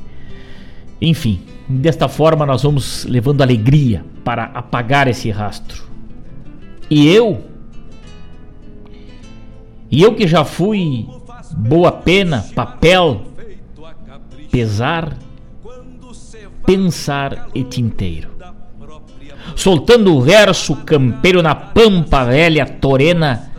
Enfim, 1.01 1.43
desta 1.68 2.09
forma 2.09 2.45
nós 2.45 2.62
vamos 2.62 3.05
levando 3.05 3.43
alegria 3.43 4.05
para 4.24 4.45
apagar 4.45 5.07
esse 5.07 5.30
rastro. 5.30 5.84
E 6.91 7.07
eu 7.07 7.45
e 9.91 10.03
eu 10.03 10.14
que 10.14 10.26
já 10.26 10.45
fui 10.45 11.09
boa 11.57 11.91
pena, 11.91 12.45
papel, 12.55 13.22
pesar, 14.51 15.16
pensar 16.66 17.49
e 17.55 17.64
tinteiro. 17.64 18.28
Soltando 19.57 20.14
o 20.14 20.20
verso 20.20 20.76
campeiro 20.76 21.43
na 21.43 21.55
pampa 21.55 22.24
velha 22.24 22.66
torena, 22.66 23.51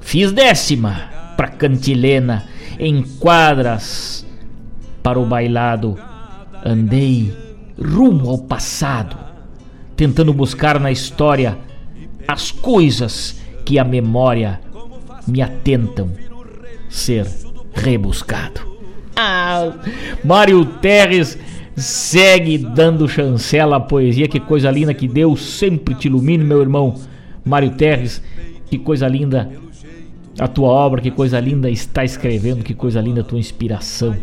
fiz 0.00 0.32
décima 0.32 1.10
pra 1.36 1.48
cantilena, 1.48 2.46
em 2.78 3.02
quadras 3.02 4.24
para 5.02 5.18
o 5.18 5.26
bailado, 5.26 5.98
andei 6.64 7.36
rumo 7.76 8.30
ao 8.30 8.38
passado, 8.38 9.16
tentando 9.96 10.32
buscar 10.32 10.78
na 10.78 10.92
história 10.92 11.58
as 12.26 12.50
coisas 12.50 13.40
que 13.64 13.78
a 13.78 13.84
memória 13.84 14.60
me 15.28 15.42
atentam 15.42 16.10
ser 16.88 17.26
rebuscado. 17.74 18.60
Ah, 19.14 19.72
Mário 20.24 20.64
Terres 20.64 21.38
segue 21.76 22.58
dando 22.58 23.08
chancela 23.08 23.76
à 23.76 23.80
poesia, 23.80 24.28
que 24.28 24.40
coisa 24.40 24.70
linda, 24.70 24.94
que 24.94 25.06
Deus 25.06 25.40
sempre 25.40 25.94
te 25.94 26.08
ilumine, 26.08 26.44
meu 26.44 26.60
irmão. 26.60 26.94
Mário 27.44 27.70
Terres, 27.70 28.22
que 28.70 28.78
coisa 28.78 29.06
linda 29.06 29.50
a 30.38 30.46
tua 30.46 30.68
obra, 30.68 31.00
que 31.00 31.10
coisa 31.10 31.40
linda 31.40 31.70
está 31.70 32.04
escrevendo, 32.04 32.64
que 32.64 32.74
coisa 32.74 33.00
linda 33.00 33.20
a 33.20 33.24
tua 33.24 33.38
inspiração. 33.38 34.16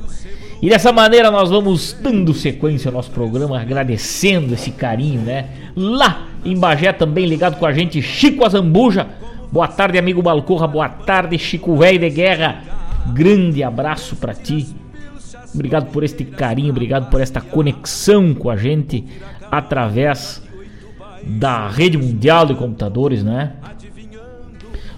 E 0.62 0.70
dessa 0.70 0.92
maneira 0.92 1.30
nós 1.30 1.50
vamos 1.50 1.96
dando 2.02 2.34
sequência 2.34 2.90
ao 2.90 2.94
nosso 2.94 3.12
programa, 3.12 3.60
agradecendo 3.60 4.54
esse 4.54 4.72
carinho, 4.72 5.22
né? 5.22 5.50
Lá 5.76 6.28
em 6.44 6.58
Bagé 6.58 6.94
também 6.94 7.26
ligado 7.26 7.58
com 7.58 7.66
a 7.66 7.74
gente, 7.74 8.02
Chico 8.02 8.46
Azambuja 8.46 9.08
Boa 9.52 9.68
tarde, 9.68 9.98
amigo 9.98 10.22
Balcorra. 10.22 10.68
Boa 10.68 10.90
tarde, 10.90 11.38
Chico 11.38 11.78
Velho 11.78 12.00
de 12.00 12.10
Guerra. 12.10 12.64
Grande 13.14 13.64
abraço 13.64 14.16
para 14.16 14.34
ti. 14.34 14.76
Obrigado 15.54 15.92
por 15.92 16.04
este 16.04 16.26
carinho, 16.26 16.72
obrigado 16.72 17.10
por 17.10 17.22
esta 17.22 17.40
conexão 17.40 18.34
com 18.34 18.50
a 18.50 18.58
gente 18.58 19.06
através 19.50 20.44
da 21.24 21.70
rede 21.70 21.98
mundial 21.98 22.46
de 22.46 22.56
computadores, 22.56 23.24
né? 23.24 23.54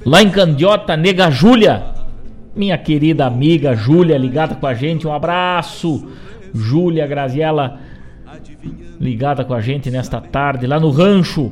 Lá 0.03 0.23
em 0.23 0.29
Candiota, 0.29 0.97
nega 0.97 1.29
Júlia, 1.29 1.83
minha 2.55 2.77
querida 2.77 3.27
amiga 3.27 3.75
Júlia, 3.75 4.17
ligada 4.17 4.55
com 4.55 4.65
a 4.65 4.73
gente. 4.73 5.05
Um 5.05 5.13
abraço, 5.13 6.07
Júlia 6.53 7.05
Graziella, 7.05 7.79
ligada 8.99 9.45
com 9.45 9.53
a 9.53 9.61
gente 9.61 9.91
nesta 9.91 10.19
tarde, 10.19 10.65
lá 10.65 10.79
no 10.79 10.89
rancho 10.89 11.51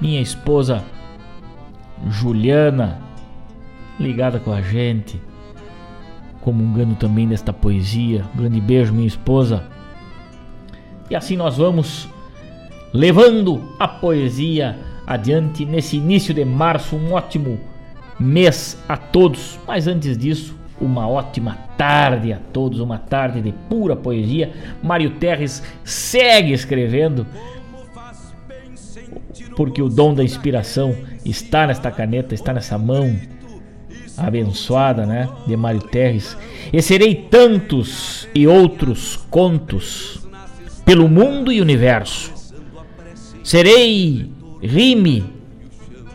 minha 0.00 0.20
esposa 0.20 0.84
Juliana, 2.06 3.00
ligada 3.98 4.38
com 4.38 4.52
a 4.52 4.60
gente, 4.60 5.20
comungando 6.40 6.94
também 6.94 7.26
desta 7.26 7.52
poesia. 7.52 8.24
Um 8.34 8.38
grande 8.38 8.60
beijo, 8.60 8.92
minha 8.92 9.06
esposa. 9.06 9.64
E 11.10 11.16
assim 11.16 11.36
nós 11.36 11.56
vamos 11.56 12.08
levando 12.92 13.74
a 13.78 13.88
poesia 13.88 14.78
adiante 15.06 15.64
nesse 15.64 15.96
início 15.96 16.32
de 16.32 16.44
março, 16.44 16.96
um 16.96 17.12
ótimo 17.12 17.58
mês 18.18 18.82
a 18.88 18.96
todos. 18.96 19.58
Mas 19.66 19.86
antes 19.86 20.16
disso, 20.16 20.56
uma 20.80 21.08
ótima 21.08 21.58
tarde 21.76 22.32
a 22.32 22.38
todos, 22.52 22.80
uma 22.80 22.98
tarde 22.98 23.40
de 23.40 23.52
pura 23.68 23.96
poesia. 23.96 24.52
Mário 24.82 25.10
Terres 25.12 25.62
segue 25.82 26.52
escrevendo 26.52 27.26
porque 29.58 29.82
o 29.82 29.88
dom 29.88 30.14
da 30.14 30.22
inspiração 30.22 30.94
está 31.24 31.66
nesta 31.66 31.90
caneta, 31.90 32.32
está 32.32 32.52
nessa 32.52 32.78
mão 32.78 33.18
abençoada, 34.16 35.04
né, 35.04 35.28
de 35.48 35.56
Mário 35.56 35.82
Terres. 35.82 36.38
E 36.72 36.80
serei 36.80 37.16
tantos 37.16 38.28
e 38.32 38.46
outros 38.46 39.16
contos 39.28 40.24
pelo 40.84 41.08
mundo 41.08 41.50
e 41.50 41.60
universo, 41.60 42.32
Serei 43.42 44.30
rime 44.62 45.24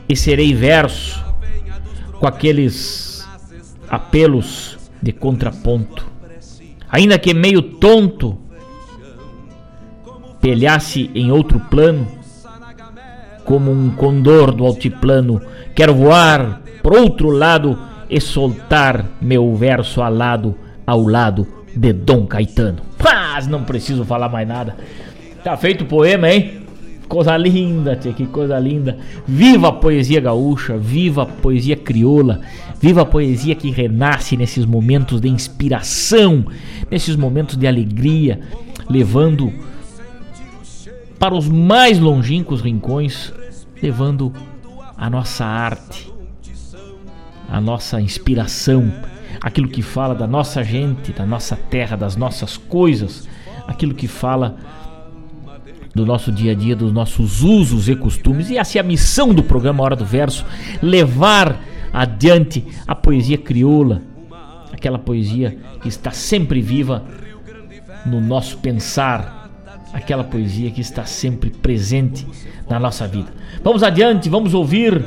e 0.07 0.15
serei 0.15 0.53
verso 0.53 1.21
com 2.19 2.27
aqueles 2.27 3.27
apelos 3.89 4.77
de 5.01 5.11
contraponto. 5.11 6.05
Ainda 6.89 7.19
que 7.19 7.33
meio 7.33 7.61
tonto, 7.61 8.37
pelhasse 10.39 11.11
em 11.13 11.31
outro 11.31 11.59
plano, 11.59 12.22
como 13.45 13.71
um 13.71 13.89
condor 13.89 14.51
do 14.51 14.65
altiplano, 14.65 15.41
quero 15.75 15.93
voar 15.93 16.61
por 16.81 16.93
outro 16.93 17.29
lado 17.29 17.77
e 18.09 18.19
soltar 18.19 19.05
meu 19.21 19.55
verso 19.55 20.01
alado 20.01 20.55
ao 20.85 21.03
lado 21.03 21.47
de 21.75 21.91
Dom 21.93 22.25
Caetano. 22.25 22.79
Mas 23.03 23.47
não 23.47 23.63
preciso 23.63 24.05
falar 24.05 24.29
mais 24.29 24.47
nada. 24.47 24.75
Tá 25.43 25.57
feito 25.57 25.83
o 25.83 25.87
poema, 25.87 26.29
hein? 26.29 26.61
Coisa 27.07 27.35
linda, 27.35 27.95
tia, 27.95 28.13
que 28.13 28.25
coisa 28.25 28.57
linda. 28.57 28.97
Viva 29.27 29.67
a 29.69 29.71
poesia 29.71 30.19
gaúcha, 30.19 30.77
viva 30.77 31.23
a 31.23 31.25
poesia 31.25 31.75
crioula, 31.75 32.41
viva 32.79 33.01
a 33.01 33.05
poesia 33.05 33.55
que 33.55 33.69
renasce 33.69 34.37
nesses 34.37 34.65
momentos 34.65 35.19
de 35.19 35.27
inspiração, 35.27 36.45
nesses 36.89 37.15
momentos 37.15 37.57
de 37.57 37.67
alegria, 37.67 38.39
levando 38.89 39.51
para 41.19 41.33
os 41.33 41.47
mais 41.47 41.99
longínquos 41.99 42.61
rincões, 42.61 43.33
levando 43.81 44.33
a 44.97 45.09
nossa 45.09 45.45
arte, 45.45 46.11
a 47.49 47.59
nossa 47.61 47.99
inspiração, 48.01 48.91
aquilo 49.41 49.67
que 49.67 49.81
fala 49.81 50.15
da 50.15 50.25
nossa 50.25 50.63
gente, 50.63 51.11
da 51.11 51.25
nossa 51.25 51.55
terra, 51.55 51.95
das 51.95 52.15
nossas 52.15 52.57
coisas, 52.57 53.27
aquilo 53.67 53.93
que 53.93 54.07
fala 54.07 54.57
do 55.93 56.05
nosso 56.05 56.31
dia 56.31 56.53
a 56.53 56.55
dia, 56.55 56.75
dos 56.75 56.91
nossos 56.91 57.43
usos 57.43 57.87
e 57.87 57.95
costumes. 57.95 58.49
E 58.49 58.57
essa 58.57 58.77
é 58.77 58.81
a 58.81 58.83
missão 58.83 59.33
do 59.33 59.43
programa 59.43 59.83
Hora 59.83 59.95
do 59.95 60.05
Verso: 60.05 60.45
levar 60.81 61.59
adiante 61.91 62.65
a 62.87 62.95
poesia 62.95 63.37
crioula, 63.37 64.01
aquela 64.71 64.97
poesia 64.97 65.57
que 65.81 65.87
está 65.87 66.11
sempre 66.11 66.61
viva 66.61 67.03
no 68.05 68.19
nosso 68.19 68.57
pensar, 68.57 69.42
aquela 69.93 70.23
poesia 70.23 70.71
que 70.71 70.81
está 70.81 71.05
sempre 71.05 71.51
presente 71.51 72.27
na 72.67 72.79
nossa 72.79 73.07
vida. 73.07 73.31
Vamos 73.63 73.83
adiante, 73.83 74.29
vamos 74.29 74.53
ouvir 74.53 75.03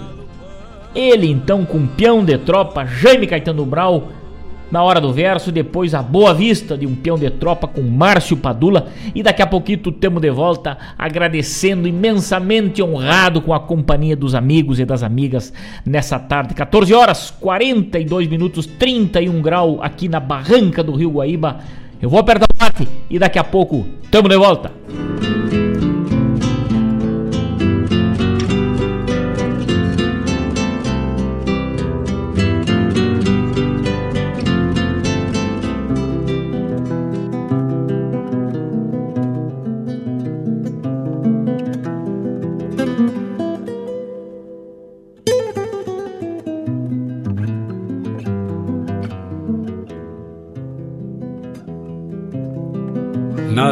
ele 0.94 1.30
então 1.30 1.64
com 1.64 1.86
peão 1.86 2.24
de 2.24 2.38
tropa, 2.38 2.86
Jaime 2.86 3.26
Caetano 3.26 3.66
Brau, 3.66 4.08
na 4.70 4.82
hora 4.82 5.00
do 5.00 5.12
verso, 5.12 5.52
depois 5.52 5.94
a 5.94 6.02
boa 6.02 6.34
vista 6.34 6.76
de 6.76 6.86
um 6.86 6.94
peão 6.94 7.16
de 7.16 7.30
tropa 7.30 7.68
com 7.68 7.82
Márcio 7.82 8.36
Padula 8.36 8.88
e 9.14 9.22
daqui 9.22 9.40
a 9.40 9.46
pouquinho 9.46 9.92
temos 9.92 10.20
de 10.20 10.30
volta 10.30 10.76
agradecendo 10.98 11.86
imensamente 11.86 12.82
honrado 12.82 13.40
com 13.40 13.54
a 13.54 13.60
companhia 13.60 14.16
dos 14.16 14.34
amigos 14.34 14.80
e 14.80 14.84
das 14.84 15.04
amigas 15.04 15.52
nessa 15.84 16.18
tarde, 16.18 16.54
14 16.54 16.92
horas 16.92 17.30
42 17.30 18.26
minutos 18.26 18.66
31 18.66 19.40
grau 19.40 19.78
aqui 19.80 20.08
na 20.08 20.18
barranca 20.18 20.82
do 20.82 20.96
Rio 20.96 21.10
Guaíba. 21.10 21.60
Eu 22.06 22.10
vou 22.10 22.20
apertar 22.20 22.46
o 22.46 22.64
mate 22.64 22.86
e 23.10 23.18
daqui 23.18 23.36
a 23.36 23.42
pouco 23.42 23.84
tamo 24.12 24.28
de 24.28 24.36
volta. 24.36 24.70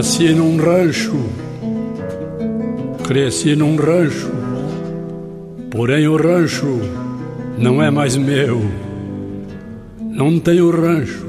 Nasci 0.05 0.35
num 0.35 0.59
rancho, 0.59 1.17
cresci 3.05 3.57
num 3.57 3.75
rancho, 3.75 4.31
porém 5.71 6.07
o 6.07 6.19
rancho 6.19 6.79
não 7.57 7.83
é 7.83 7.91
mais 7.91 8.15
meu. 8.15 8.61
Não 10.03 10.39
tenho 10.39 10.71
rancho, 10.71 11.25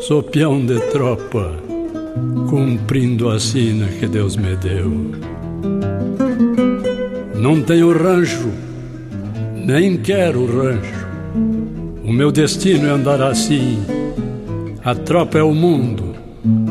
sou 0.00 0.22
peão 0.22 0.62
de 0.62 0.78
tropa, 0.90 1.54
cumprindo 2.50 3.30
a 3.30 3.40
sina 3.40 3.86
que 3.86 4.06
Deus 4.06 4.36
me 4.36 4.54
deu. 4.56 4.92
Não 7.34 7.62
tenho 7.62 7.96
rancho, 7.96 8.50
nem 9.54 9.96
quero 9.96 10.44
rancho. 10.44 11.08
O 12.04 12.12
meu 12.12 12.30
destino 12.30 12.88
é 12.88 12.90
andar 12.90 13.22
assim. 13.22 13.82
A 14.84 14.94
tropa 14.94 15.38
é 15.38 15.42
o 15.42 15.54
mundo 15.54 16.09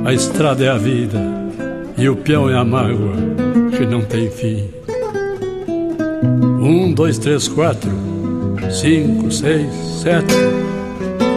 a 0.06 0.14
estrada 0.14 0.64
é 0.64 0.70
a 0.70 0.78
vida 0.78 1.20
e 1.98 2.10
o 2.10 2.16
peão 2.16 2.50
é 2.50 2.56
a 2.56 2.64
mágoa 2.64 3.14
que 3.78 3.86
não 3.86 4.02
tem 4.02 4.30
fim. 4.30 4.70
Um, 6.60 6.92
dois, 6.92 7.18
três, 7.18 7.48
quatro, 7.48 7.92
cinco, 8.72 9.32
seis, 9.32 9.72
sete. 10.02 10.34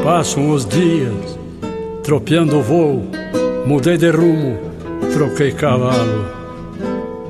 Passam 0.03 0.51
os 0.51 0.67
dias, 0.67 1.39
tropeando 2.03 2.59
o 2.59 2.63
voo. 2.63 3.03
Mudei 3.67 3.97
de 3.97 4.11
rumo, 4.11 4.59
troquei 5.13 5.53
cavalo. 5.53 6.27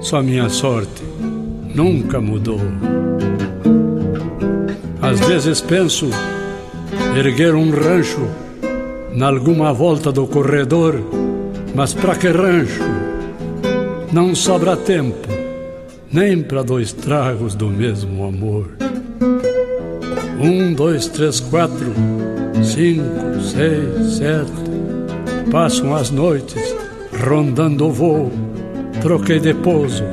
Só 0.01 0.23
minha 0.23 0.49
sorte 0.49 1.03
nunca 1.75 2.21
mudou. 2.21 2.61
Às 5.01 5.21
vezes 5.21 5.61
penso 5.61 6.09
erguer 7.17 7.55
um 7.55 7.71
rancho 7.71 8.27
nalguma 9.15 9.73
volta 9.73 10.11
do 10.11 10.27
corredor 10.27 11.01
mas 11.75 11.95
pra 11.95 12.15
que 12.15 12.29
rancho? 12.29 12.83
Não 14.13 14.35
sobra 14.35 14.77
tempo, 14.77 15.27
nem 16.13 16.43
para 16.43 16.63
dois 16.63 16.93
tragos 16.93 17.55
do 17.55 17.69
mesmo 17.69 18.25
amor. 18.25 18.69
Um, 20.39 20.75
dois, 20.75 21.07
três, 21.09 21.41
quatro, 21.41 21.95
cinco, 22.63 23.41
seis, 23.41 24.17
sete. 24.17 25.51
Passam 25.51 25.95
as 25.95 26.11
noites 26.11 26.75
rondando 27.25 27.87
o 27.87 27.93
voo. 27.93 28.31
Troquei 29.01 29.41
de 29.41 29.55
pouso, 29.55 30.05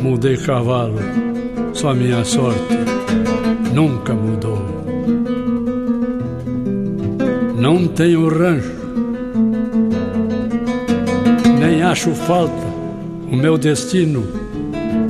mudei 0.00 0.36
cavalo. 0.36 0.98
Só 1.72 1.94
minha 1.94 2.24
sorte 2.24 2.76
nunca 3.72 4.12
mudou. 4.12 4.79
Não 7.60 7.86
tenho 7.86 8.28
rancho 8.28 8.80
acho 11.90 12.14
falta, 12.14 12.66
o 13.32 13.36
meu 13.36 13.58
destino 13.58 14.24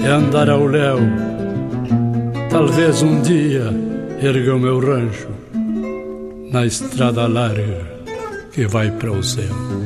é 0.02 0.08
andar 0.08 0.48
ao 0.48 0.66
léu. 0.66 0.98
Talvez 2.48 3.02
um 3.02 3.20
dia 3.20 3.64
erga 4.22 4.56
o 4.56 4.58
meu 4.58 4.80
rancho 4.80 5.28
na 6.50 6.64
estrada 6.64 7.26
larga 7.26 7.86
que 8.50 8.66
vai 8.66 8.90
para 8.90 9.12
o 9.12 9.22
céu. 9.22 9.79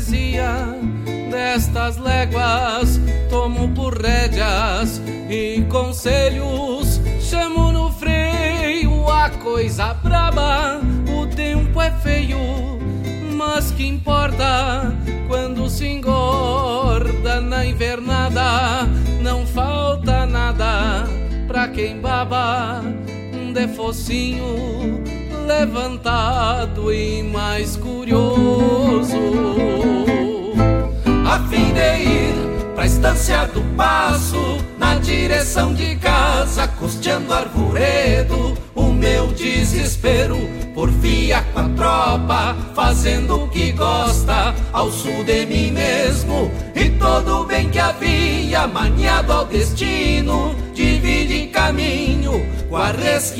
Travessia 0.00 0.74
destas 1.30 1.96
léguas, 1.98 3.00
tomo 3.28 3.68
por 3.74 4.00
rédeas 4.00 5.00
e 5.28 5.62
conselhos, 5.68 7.00
chamo 7.20 7.70
no 7.70 7.90
freio 7.92 9.08
a 9.08 9.30
coisa 9.30 9.94
braba. 9.94 10.80
O 11.16 11.26
tempo 11.26 11.80
é 11.80 11.90
feio, 11.90 12.38
mas 13.36 13.70
que 13.70 13.86
importa 13.86 14.92
quando 15.28 15.68
se 15.68 15.86
engorda 15.86 17.40
na 17.40 17.64
invernada, 17.64 18.86
não 19.22 19.46
falta 19.46 20.26
nada 20.26 21.06
pra 21.46 21.68
quem 21.68 22.00
baba 22.00 22.82
de 23.52 23.66
focinho 23.68 25.02
levantado 25.46 26.92
e 26.92 27.22
mais 27.22 27.76
curioso. 27.76 29.16
A 31.26 31.38
fim 31.48 31.72
de 31.72 32.02
ir 32.02 32.74
pra 32.74 32.86
estância 32.86 33.46
do 33.46 33.60
passo, 33.76 34.58
na 34.78 34.94
direção 34.96 35.74
de 35.74 35.96
casa, 35.96 36.68
costeando 36.68 37.32
arvoredo, 37.32 38.56
o 38.74 38.92
meu 38.92 39.28
desespero 39.28 40.38
porfia 40.74 41.44
com 41.52 41.60
a 41.60 41.68
tropa, 41.70 42.56
fazendo 42.74 43.44
o 43.44 43.48
que 43.48 43.72
gosta, 43.72 44.54
ao 44.72 44.90
sul 44.90 45.24
de 45.24 45.44
mim 45.46 45.72
mesmo, 45.72 46.50
e 46.74 46.88
todo 46.90 47.42
o 47.42 47.44
bem 47.44 47.68
que 47.68 47.78
havia, 47.78 48.66
maniado 48.66 49.32
ao 49.32 49.44
destino, 49.44 50.54
divide 50.80 51.48
caminho, 51.48 52.46
com 52.68 52.76
a 52.76 52.90
res 52.90 53.34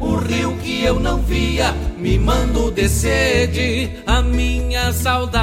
o 0.00 0.14
rio 0.16 0.56
que 0.58 0.84
eu 0.84 1.00
não 1.00 1.18
via, 1.18 1.74
me 1.98 2.16
mando 2.18 2.70
de 2.70 2.88
sede, 2.88 3.90
a 4.06 4.22
minha 4.22 4.92
saudade. 4.92 5.36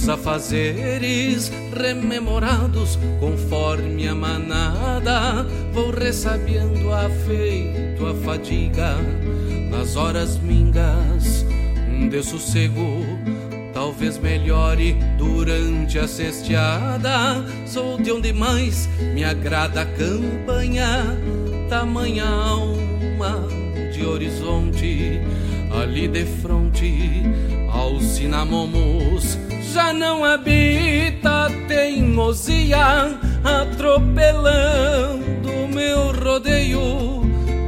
Meus 0.00 0.08
afazeres 0.08 1.52
rememorados 1.72 2.98
conforme 3.18 4.08
a 4.08 4.14
manada. 4.14 5.46
Vou 5.72 5.90
ressabiando 5.90 6.92
afeito 6.92 8.06
a 8.06 8.14
fadiga 8.14 8.96
nas 9.70 9.96
horas 9.96 10.38
mingas. 10.38 11.44
De 12.08 12.22
sossego 12.22 13.04
talvez 13.74 14.18
melhore 14.18 14.96
durante 15.18 15.98
a 15.98 16.08
cesteada 16.08 17.44
sou 17.66 17.98
de 17.98 18.10
onde 18.10 18.32
mais 18.32 18.88
me 19.14 19.22
agrada 19.22 19.82
a 19.82 19.86
campanha 19.86 21.16
tamanha 21.68 22.24
alma 22.24 23.46
de 23.92 24.04
horizonte 24.04 25.20
ali 25.70 26.08
de 26.08 26.24
fronte 26.24 27.22
aos 27.70 28.02
cinamomos 28.02 29.38
já 29.72 29.92
não 29.92 30.24
habita 30.24 31.48
teimosia 31.68 33.18
atropelando 33.44 34.88
meu 35.72 36.12
rodeio. 36.12 37.22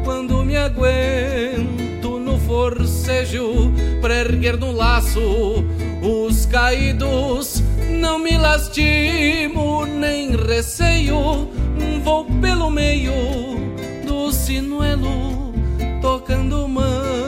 Quando 0.04 0.44
me 0.44 0.56
aguento 0.56 2.18
no 2.18 2.38
forcejo 2.40 3.72
pra 4.00 4.16
erguer 4.16 4.56
no 4.56 4.72
laço 4.72 5.64
os 6.02 6.44
caídos 6.46 7.62
não 7.88 8.18
me 8.18 8.36
lastimo 8.36 9.86
nem 9.86 10.34
receio. 10.36 11.48
Vou 12.02 12.24
pelo 12.40 12.68
meio 12.68 13.12
do 14.04 14.32
sinuelo 14.32 15.54
tocando 16.00 16.66
mansos 16.66 17.21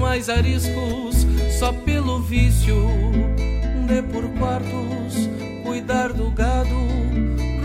mais 0.00 0.30
ariscos 0.30 1.26
só 1.58 1.72
pelo 1.72 2.20
vício 2.22 2.88
de 3.86 4.02
por 4.02 4.26
quartos 4.38 5.28
cuidar 5.62 6.12
do 6.14 6.30
gado 6.30 6.74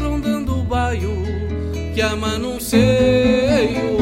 rondando 0.02 0.60
o 0.60 0.64
baio 0.64 1.16
que 1.94 2.02
ama 2.02 2.38
num 2.38 2.60
seio. 2.60 3.96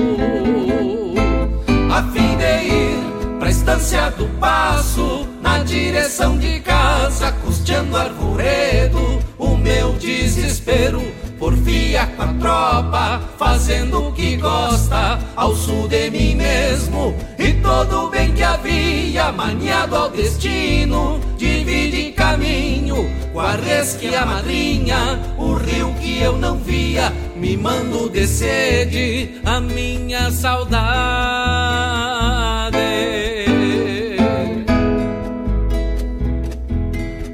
A 1.92 2.02
fim 2.12 2.36
de 2.38 2.64
ir 2.66 3.40
pra 3.40 3.52
estância 3.52 4.10
do 4.10 4.26
passo 4.40 5.28
na 5.40 5.60
direção 5.60 6.36
de 6.40 6.60
casa 6.62 7.32
custeando 7.46 7.96
arvoredo 7.96 9.24
o 9.38 9.56
meu 9.56 9.94
desespero 9.94 11.04
porfia 11.40 12.08
com 12.16 12.24
a 12.24 12.28
tropa, 12.34 13.22
fazendo 13.38 14.08
o 14.08 14.12
que 14.12 14.38
gosta, 14.38 15.20
ao 15.36 15.56
sul 15.56 15.88
de 15.88 16.10
mim 16.10 16.36
mesmo. 16.36 17.16
E 17.38 17.54
todo 17.54 18.06
o 18.06 18.10
bem 18.10 18.34
que 18.34 18.44
havia, 18.44 19.32
maniado 19.32 19.96
ao 19.96 20.10
destino, 20.10 21.20
divide 21.38 22.12
caminho 22.12 23.10
com 23.34 23.40
a 23.40 23.54
res 23.54 23.96
que 23.96 24.14
a 24.16 24.26
madrinha, 24.26 25.20
o 25.38 25.54
rio 25.56 25.94
que 25.96 26.22
eu 26.22 26.38
não 26.38 26.58
via, 26.58 27.12
me 27.36 27.58
mando 27.58 28.10
de 28.10 28.28
sede, 28.28 29.42
a 29.44 29.60
minha 29.60 30.32
saudade. 30.32 30.84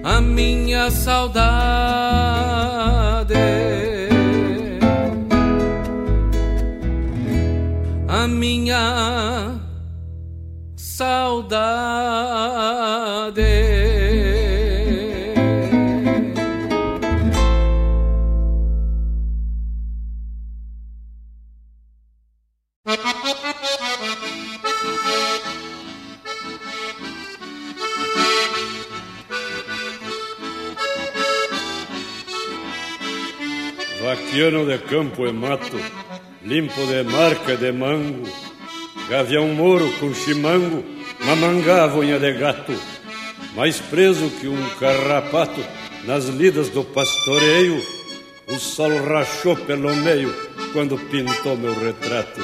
A 0.03 0.21
minha 0.21 0.89
saudade. 0.89 1.88
Minha 8.49 9.61
saudade. 10.75 11.69
Vaquiano 34.01 34.65
de 34.65 34.79
campo 34.79 35.27
e 35.27 35.31
mato 35.31 35.77
limpo 36.49 36.83
de 36.87 37.03
marca 37.03 37.55
de 37.55 37.71
mango, 37.71 38.27
gavião 39.07 39.49
moro 39.49 39.87
com 39.99 40.11
chimango, 40.15 40.83
mamangava 41.23 41.99
unha 41.99 42.17
de 42.17 42.33
gato, 42.33 42.73
mais 43.55 43.79
preso 43.79 44.31
que 44.31 44.47
um 44.47 44.69
carrapato 44.79 45.61
nas 46.07 46.25
lidas 46.25 46.69
do 46.69 46.83
pastoreio, 46.83 47.85
o 48.47 48.57
sol 48.57 48.89
rachou 49.05 49.55
pelo 49.57 49.95
meio 49.95 50.33
quando 50.73 50.97
pintou 50.97 51.55
meu 51.55 51.75
retrato. 51.79 52.41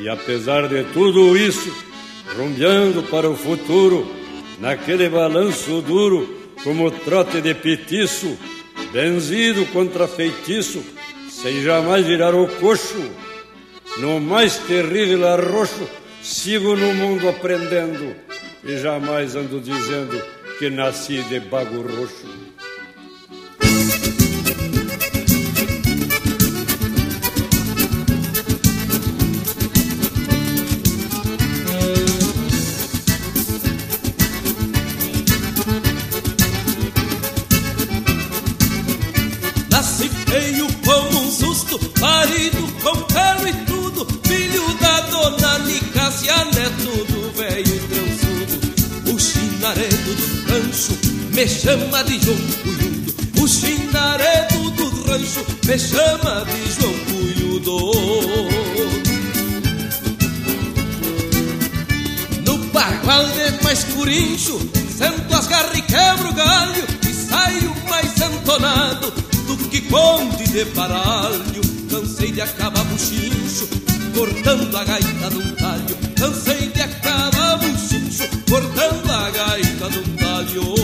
E 0.00 0.08
apesar 0.08 0.66
de 0.68 0.82
tudo 0.94 1.36
isso, 1.36 1.70
rumbeando 2.34 3.02
para 3.02 3.28
o 3.28 3.36
futuro, 3.36 4.10
naquele 4.58 5.10
balanço 5.10 5.82
duro, 5.82 6.34
como 6.64 6.90
trote 6.90 7.42
de 7.42 7.52
petiço, 7.52 8.38
benzido 8.90 9.66
contra 9.66 10.08
feitiço, 10.08 10.82
sem 11.42 11.60
jamais 11.60 12.06
virar 12.06 12.34
o 12.34 12.46
coxo. 12.46 13.10
No 13.98 14.20
mais 14.20 14.56
terrível 14.58 15.26
arroxo, 15.26 15.88
sigo 16.22 16.76
no 16.76 16.94
mundo 16.94 17.28
aprendendo 17.28 18.14
e 18.64 18.76
jamais 18.78 19.34
ando 19.34 19.60
dizendo 19.60 20.22
que 20.58 20.70
nasci 20.70 21.20
de 21.24 21.40
bago 21.40 21.82
roxo. 21.82 22.51
me 51.42 51.48
chama 51.48 52.04
de 52.04 52.20
João 52.20 52.36
Cunhudo. 52.62 53.42
O 53.42 53.48
chindaredo 53.48 54.70
do 54.76 55.10
rancho 55.10 55.44
me 55.66 55.76
chama 55.76 56.44
de 56.44 56.72
João 56.72 56.94
Cunhudo. 57.06 57.78
No 62.46 62.58
parqual 62.70 63.24
de 63.26 63.64
mais 63.64 63.82
curincho, 63.82 64.56
sento 64.96 65.34
as 65.34 65.48
garras 65.48 65.76
e 65.76 65.82
quebro 65.82 66.28
o 66.28 66.32
galho. 66.32 66.84
E 67.02 67.12
saio 67.12 67.74
mais 67.90 68.20
entonado 68.20 69.10
do 69.48 69.56
que 69.68 69.80
conde 69.80 70.44
de 70.44 70.64
baralho. 70.66 71.62
Cansei 71.90 72.30
de 72.30 72.40
acabar 72.40 72.84
buchincho, 72.84 73.68
cortando 74.14 74.76
a 74.76 74.84
gaita 74.84 75.28
de 75.30 75.36
um 75.38 75.54
talho 75.56 76.11
Cansei 76.22 76.68
de 76.68 76.80
acabar 76.80 77.58
buchincho, 77.58 78.28
cortando 78.48 79.10
a 79.10 79.28
gaita 79.30 79.88
num 79.88 80.16
talho 80.16 80.74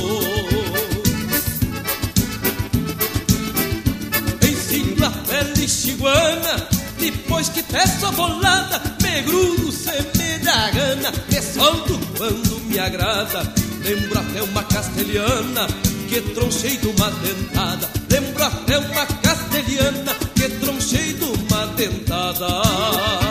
Ensino 4.43 5.07
a 5.07 5.11
pele 5.11 5.69
chiguana 5.69 6.69
depois 6.99 7.51
que 7.51 7.63
peço 7.63 8.07
a 8.07 8.11
bolada, 8.11 8.83
me 9.01 9.23
grudo 9.23 9.71
se 9.71 9.93
me 10.19 10.39
dá 10.41 10.71
gana, 10.71 11.13
me 11.31 11.41
solto 11.41 12.01
quando 12.17 12.61
me 12.67 12.77
agrada. 12.81 13.53
Lembro 13.85 14.19
até 14.19 14.43
uma 14.43 14.65
castelhana 14.65 15.69
que 16.09 16.21
tronchei 16.35 16.77
de 16.79 16.89
uma 16.89 17.11
dentada. 17.13 17.89
Lembro 18.11 18.43
até 18.43 18.79
uma 18.79 19.07
castelhana 19.07 20.15
que 20.35 20.49
tronchei 20.49 21.13
de 21.13 21.25
uma 21.25 21.67
dentada. 21.77 23.28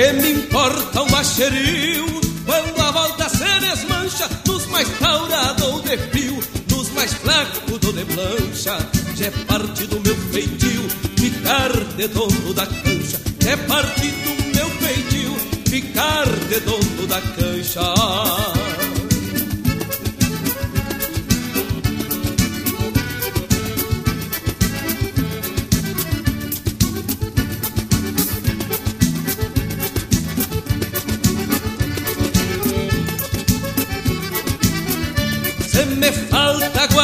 Que 0.00 0.14
me 0.14 0.30
importa 0.30 1.02
um 1.02 1.10
macheril 1.10 2.06
quando 2.46 2.80
a 2.80 2.90
volta 2.90 3.28
se 3.28 3.44
desmancha 3.60 4.30
Nos 4.46 4.64
mais 4.68 4.88
taurados 4.98 5.82
de 5.82 5.98
fio 5.98 6.40
Nos 6.70 6.88
mais 6.92 7.12
flacos 7.12 7.78
do 7.78 7.92
de 7.92 8.06
plancha 8.06 8.78
Já 9.14 9.26
é 9.26 9.30
parte 9.46 9.86
do 9.88 10.00
meu 10.00 10.16
feitio 10.32 10.88
Ficar 11.18 11.70
de 11.98 12.08
dono 12.08 12.54
da 12.54 12.66
cancha 12.66 13.20
é 13.46 13.56
parte 13.58 14.08
do 14.08 14.56
meu 14.56 14.70
feitio 14.70 15.34
Ficar 15.68 16.24
de 16.48 16.60
dono 16.60 17.06
da 17.06 17.20
cancha 17.20 18.49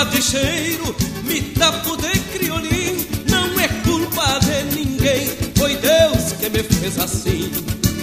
guadicheiro, 0.07 0.94
me 1.24 1.40
tapo 1.40 1.96
de 1.96 2.18
criolim, 2.32 3.07
não 3.28 3.59
é 3.59 3.68
culpa 3.84 4.38
de 4.40 4.74
ninguém, 4.74 5.28
foi 5.57 5.76
Deus 5.76 6.32
que 6.38 6.48
me 6.48 6.62
fez 6.62 6.98
assim. 6.98 7.50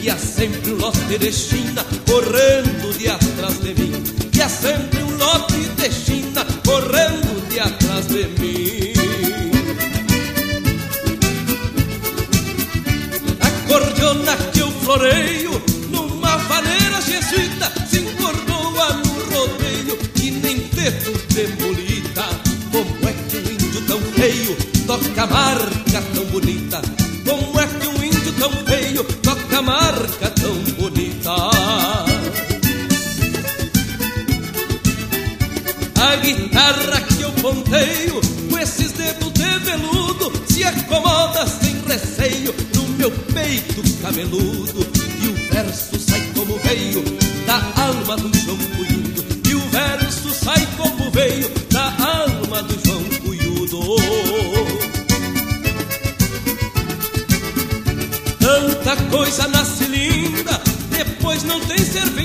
E 0.01 0.10
há 0.10 0.18
sempre 0.18 0.74
um 0.74 0.78
lote 0.78 1.18
de 1.18 1.32
China 1.32 1.86
correndo 2.06 2.97
de 2.97 3.08
atrás 3.08 3.58
de 3.60 3.74
mim, 3.74 4.04
e 4.34 4.41
há 4.41 4.49
sempre 4.49 5.01
um 5.01 5.18
lote 5.18 5.60
de 5.78 5.91
China 5.91 6.45
correndo 6.66 7.49
de 7.49 7.60
atrás 7.60 8.08
de 8.08 8.26
mim. 8.39 8.93
A 13.39 13.68
cordiona 13.68 14.36
que 14.51 14.60
eu 14.60 14.72
floreio 14.72 15.62
numa 15.89 16.36
vaneira 16.38 16.99
jesuíta 17.01 17.72
se 17.89 17.99
encordoa 17.99 18.93
no 18.93 19.38
rodeio 19.38 19.97
e 20.22 20.32
nem 20.32 20.58
dedo 20.58 21.14
de 21.30 21.47
bolita. 21.47 21.73
Toca 24.94 25.26
marca 25.26 26.02
tão 26.14 26.24
bonita? 26.26 26.80
Como 27.26 27.60
é 27.60 27.66
que 27.66 27.88
um 27.88 28.04
índio 28.04 28.32
tão 28.34 28.52
feio 28.52 29.04
toca 29.24 29.62
marca 29.64 30.30
tão 30.30 30.54
bonita? 30.78 31.32
A 36.00 36.16
guitarra 36.18 37.02
que 37.02 37.22
eu 37.24 37.32
ponteio 37.32 38.22
com 38.52 38.60
esses 38.60 38.91
dedos 38.91 39.34
de 39.34 39.60
veludo 39.66 40.32
se 40.48 40.64
acomoda 40.64 41.48
sem 41.48 41.82
receio 41.88 42.54
no 42.76 42.88
meu 42.89 43.10
peito 43.10 43.82
cabeludo 44.00 44.93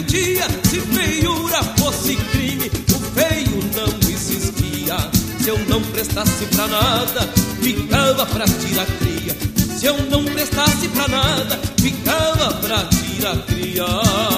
serventia. 0.08 0.46
Se 0.64 0.80
feiura 0.80 1.62
fosse 1.78 2.16
crime, 2.16 2.70
o 2.90 2.98
feio 3.14 3.60
não 3.76 4.10
existia. 4.10 4.96
Se 5.40 5.48
eu 5.48 5.58
não 5.68 5.82
prestasse 5.82 6.46
pra 6.46 6.66
nada, 6.66 7.20
ficava 7.60 8.26
pra 8.26 8.44
tirar 8.44 8.86
cria. 8.98 9.36
Se 9.78 9.86
eu 9.86 9.96
não 10.10 10.24
prestasse 10.24 10.88
pra 10.88 11.08
nada, 11.08 11.58
ficava 11.80 12.54
pra 12.54 12.84
tirar 12.84 13.36
cria. 13.46 14.37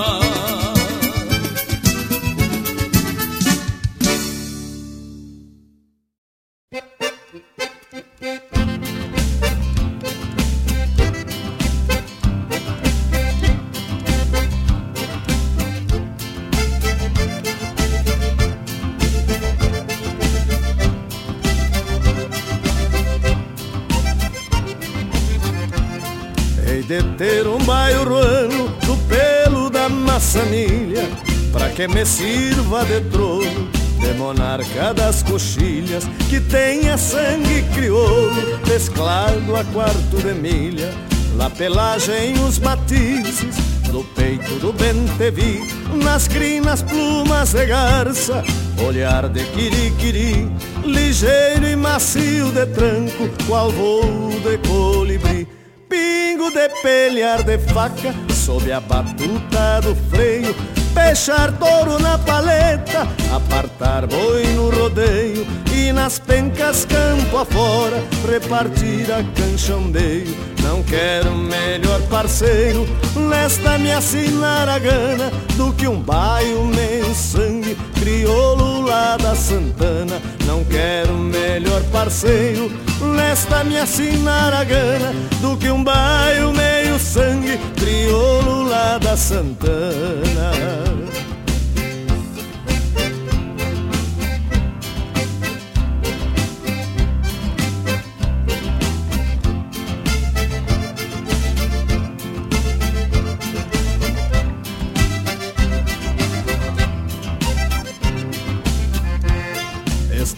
Que 31.81 31.89
me 31.89 32.05
sirva 32.05 32.85
de 32.85 33.01
trono, 33.09 33.71
de 33.99 34.13
monarca 34.19 34.93
das 34.93 35.23
coxilhas 35.23 36.05
Que 36.29 36.39
tenha 36.39 36.99
sangue 36.99 37.63
crioulo, 37.75 38.61
mesclado 38.69 39.57
a 39.57 39.65
quarto 39.65 40.19
de 40.19 40.35
milha 40.35 40.93
La 41.39 41.49
pelagem 41.49 42.35
os 42.47 42.59
matizes, 42.59 43.57
no 43.91 44.05
peito 44.05 44.57
do 44.57 44.75
bentevi 44.75 45.63
Nas 46.05 46.29
crinas 46.29 46.83
plumas 46.83 47.55
de 47.55 47.65
garça, 47.65 48.45
olhar 48.87 49.31
de 49.31 49.43
quiriquiri 49.47 50.53
Ligeiro 50.85 51.67
e 51.67 51.77
macio 51.77 52.53
de 52.53 52.67
tranco, 52.67 53.27
qual 53.47 53.71
voo 53.71 54.39
de 54.45 54.59
colibri 54.69 55.49
Pingo 55.89 56.51
de 56.51 56.69
pelhar 56.83 57.43
de 57.43 57.57
faca 57.57 58.15
sob 58.35 58.71
a 58.71 58.81
batuta 58.81 59.81
do 59.81 59.97
freio 60.11 60.55
Peixar 60.95 61.53
touro 61.53 61.99
na 61.99 62.19
paleta, 62.19 63.07
apartar 63.35 64.07
boi 64.07 64.45
no 64.55 64.71
rodeio 64.71 65.47
E 65.73 65.93
nas 65.93 66.19
pencas 66.19 66.85
campo 66.85 67.39
afora, 67.39 68.03
repartir 68.31 69.11
a 69.13 69.23
canchambeiho 69.35 70.37
Não 70.63 70.83
quero 70.83 71.35
melhor 71.35 72.01
parceiro 72.03 72.87
nesta 73.17 73.79
me 73.79 73.93
assinar 73.93 74.69
a 74.69 74.79
gana 74.79 75.31
Do 75.57 75.73
que 75.73 75.87
um 75.87 76.01
baio 76.01 76.65
meio 76.65 77.15
sangue, 77.15 77.77
crioulo 77.99 78.70
lá 78.81 79.17
da 79.17 79.35
Santana. 79.35 80.21
Não 80.47 80.65
quero 80.65 81.15
melhor 81.15 81.83
parceiro 81.93 82.71
nesta 83.15 83.65
me 83.65 83.79
assinar 83.79 84.53
a 84.53 84.65
gana 84.65 85.15
Do 85.41 85.57
que 85.57 85.71
um 85.71 85.83
baio 85.83 86.53
meio 86.53 86.99
sangue, 86.99 87.59
crioulo 87.77 88.69
lá 88.69 88.99
da 88.99 89.17
Santana 89.17 91.00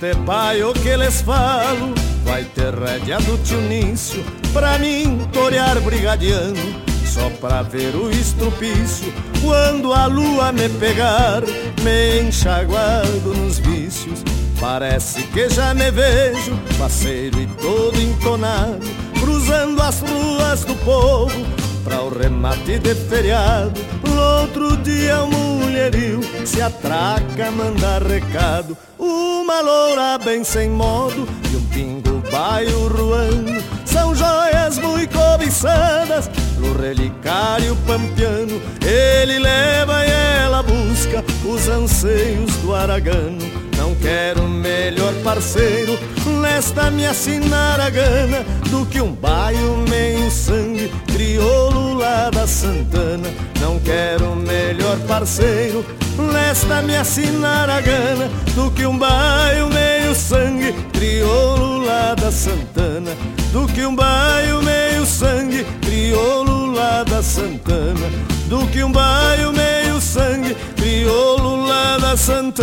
Este 0.02 0.16
paio 0.24 0.72
que 0.72 0.96
les 0.96 1.22
falo 1.22 1.94
vai 2.24 2.42
ter 2.42 2.74
rédea 2.74 3.18
do 3.20 3.38
tio 3.44 3.60
Nício 3.60 4.24
Pra 4.52 4.76
mim 4.76 5.28
torear 5.32 5.80
brigadiano 5.80 6.56
só 7.06 7.30
pra 7.40 7.62
ver 7.62 7.94
o 7.94 8.10
estrupício 8.10 9.14
Quando 9.40 9.92
a 9.92 10.06
lua 10.06 10.50
me 10.50 10.68
pegar, 10.68 11.42
me 11.82 12.20
enxaguado 12.20 13.32
nos 13.32 13.60
vícios. 13.60 14.24
Parece 14.60 15.22
que 15.24 15.48
já 15.48 15.72
me 15.72 15.90
vejo, 15.90 16.52
parceiro 16.78 17.40
e 17.40 17.46
todo 17.46 18.00
entonado, 18.00 18.86
cruzando 19.20 19.82
as 19.82 20.00
ruas 20.00 20.64
do 20.64 20.74
povo 20.84 21.61
pra 21.84 22.02
o 22.02 22.08
remate 22.08 22.78
de 22.78 22.94
feriado. 22.94 23.80
No 24.04 24.40
outro 24.40 24.76
dia 24.78 25.22
o 25.22 25.30
mulherio 25.30 26.20
se 26.44 26.60
atraca, 26.60 27.50
manda 27.50 27.98
recado. 27.98 28.76
Uma 28.98 29.60
loura 29.60 30.18
bem 30.18 30.44
sem 30.44 30.70
modo 30.70 31.28
e 31.52 31.56
um 31.56 31.66
pingo 31.66 32.22
baio 32.30 32.88
ruando. 32.88 33.62
São 33.84 34.14
joias 34.14 34.78
muito 34.78 35.16
cobiçadas 35.18 36.28
pro 36.56 36.80
relicário 36.80 37.76
pampiano. 37.86 38.60
Ele 38.80 39.38
leva 39.38 40.06
e 40.06 40.10
ela 40.10 40.62
busca 40.62 41.24
os 41.44 41.68
anseios 41.68 42.54
do 42.56 42.74
aragano. 42.74 43.61
Não 43.82 43.96
quero 43.96 44.48
melhor 44.48 45.12
parceiro 45.24 45.98
nesta 46.40 46.88
minha 46.88 47.12
sinaragana 47.12 48.44
do 48.70 48.86
que 48.86 49.00
um 49.00 49.12
baio 49.12 49.78
meio 49.90 50.30
sangue 50.30 50.88
crioulo 51.12 51.94
lá 51.94 52.30
da 52.30 52.46
Santana. 52.46 53.28
Não 53.60 53.80
quero 53.80 54.36
melhor 54.36 54.96
parceiro 55.08 55.84
nesta 56.32 56.80
minha 56.82 57.02
sinaragana 57.02 58.30
do 58.54 58.70
que 58.70 58.86
um 58.86 58.96
baio 58.96 59.66
meio 59.66 60.14
sangue 60.14 60.72
crioulo 60.92 61.84
lá 61.84 62.14
da 62.14 62.30
Santana. 62.30 63.10
Do 63.50 63.66
que 63.66 63.84
um 63.84 63.96
baio 63.96 64.62
meio 64.62 65.04
sangue 65.04 65.66
crioulo 65.80 66.72
lá 66.72 67.02
da 67.02 67.20
Santana. 67.20 68.08
Do 68.46 68.64
que 68.68 68.84
um 68.84 68.92
baio 68.92 69.52
meio 69.52 69.81
sangue 70.00 70.54
crioulo 70.76 71.66
lá 71.66 71.98
da 71.98 72.16
Santana. 72.16 72.62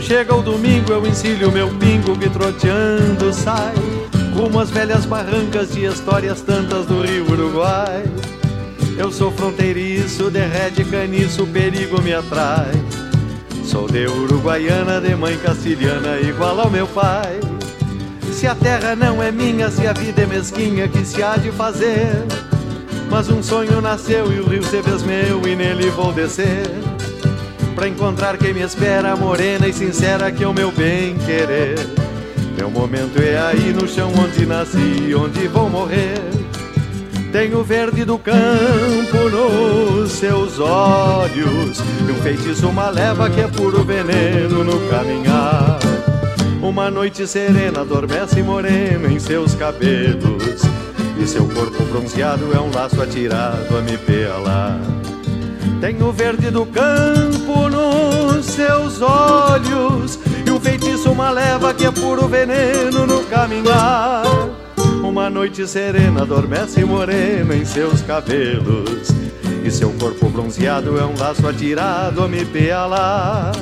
Chega 0.00 0.34
o 0.34 0.42
domingo 0.42 0.92
eu 0.92 1.06
ensilho 1.06 1.50
meu 1.50 1.68
pingo 1.76 2.16
que 2.18 2.28
troteando 2.28 3.32
sai 3.32 3.74
Rumo 4.34 4.60
às 4.60 4.70
velhas 4.70 5.04
barrancas 5.04 5.72
de 5.72 5.84
histórias 5.84 6.40
tantas 6.40 6.86
do 6.86 7.02
rio 7.02 7.30
Uruguai. 7.30 8.02
Eu 8.96 9.12
sou 9.12 9.30
fronteiriço, 9.30 10.30
derrete 10.30 10.84
caniço, 10.84 11.46
perigo 11.46 12.00
me 12.00 12.14
atrai. 12.14 12.72
Sou 13.62 13.86
de 13.86 14.06
Uruguaiana, 14.06 15.00
de 15.02 15.14
mãe 15.14 15.36
castilhana, 15.36 16.18
igual 16.18 16.58
ao 16.60 16.70
meu 16.70 16.86
pai. 16.86 17.40
Se 18.32 18.46
a 18.46 18.54
terra 18.54 18.96
não 18.96 19.22
é 19.22 19.30
minha, 19.30 19.70
se 19.70 19.86
a 19.86 19.92
vida 19.92 20.22
é 20.22 20.26
mesquinha, 20.26 20.88
que 20.88 21.04
se 21.04 21.22
há 21.22 21.36
de 21.36 21.52
fazer? 21.52 22.24
Mas 23.10 23.28
um 23.28 23.42
sonho 23.42 23.82
nasceu 23.82 24.32
e 24.32 24.40
o 24.40 24.48
rio 24.48 24.64
se 24.64 24.82
fez 24.82 25.02
meu 25.02 25.46
e 25.46 25.54
nele 25.54 25.90
vou 25.90 26.10
descer 26.10 26.91
Pra 27.74 27.88
encontrar 27.88 28.36
quem 28.36 28.52
me 28.52 28.60
espera, 28.60 29.16
morena 29.16 29.66
e 29.66 29.72
sincera, 29.72 30.30
que 30.30 30.44
é 30.44 30.46
o 30.46 30.52
meu 30.52 30.70
bem 30.70 31.16
querer. 31.18 31.78
Meu 32.56 32.70
momento 32.70 33.20
é 33.20 33.38
aí 33.38 33.72
no 33.72 33.88
chão 33.88 34.12
onde 34.18 34.44
nasci, 34.44 35.14
onde 35.14 35.48
vou 35.48 35.68
morrer. 35.68 36.20
Tem 37.32 37.54
o 37.54 37.64
verde 37.64 38.04
do 38.04 38.18
campo 38.18 39.30
nos 39.30 40.12
seus 40.12 40.60
olhos 40.60 41.80
E 42.06 42.12
um 42.12 42.22
feitiço, 42.22 42.68
uma 42.68 42.90
leva 42.90 43.30
que 43.30 43.40
é 43.40 43.48
puro 43.48 43.82
veneno 43.82 44.62
no 44.62 44.78
caminhar 44.90 45.78
Uma 46.62 46.90
noite 46.90 47.26
serena 47.26 47.80
adormece 47.80 48.42
morena 48.42 49.08
em 49.08 49.18
seus 49.18 49.54
cabelos 49.54 50.60
E 51.18 51.26
seu 51.26 51.48
corpo 51.48 51.82
bronzeado 51.84 52.52
é 52.52 52.60
um 52.60 52.70
laço 52.70 53.00
atirado 53.00 53.78
a 53.78 53.80
me 53.80 53.96
pelar 53.96 55.01
tem 55.80 56.02
o 56.02 56.12
verde 56.12 56.50
do 56.50 56.66
campo 56.66 57.68
nos 57.68 58.46
seus 58.46 59.00
olhos 59.00 60.18
E 60.46 60.50
um 60.50 60.60
feitiço, 60.60 61.10
uma 61.10 61.30
leva 61.30 61.72
que 61.74 61.84
é 61.84 61.90
puro 61.90 62.28
veneno 62.28 63.06
no 63.06 63.24
caminhar. 63.24 64.24
Uma 65.02 65.28
noite 65.28 65.66
serena 65.66 66.22
adormece 66.22 66.84
morena 66.84 67.54
em 67.54 67.64
seus 67.64 68.00
cabelos 68.02 69.08
E 69.64 69.70
seu 69.70 69.90
corpo 69.92 70.28
bronzeado 70.28 70.98
é 70.98 71.04
um 71.04 71.18
laço 71.18 71.46
atirado 71.46 72.22
a 72.22 72.28
me 72.28 72.44
pealar 72.44 73.52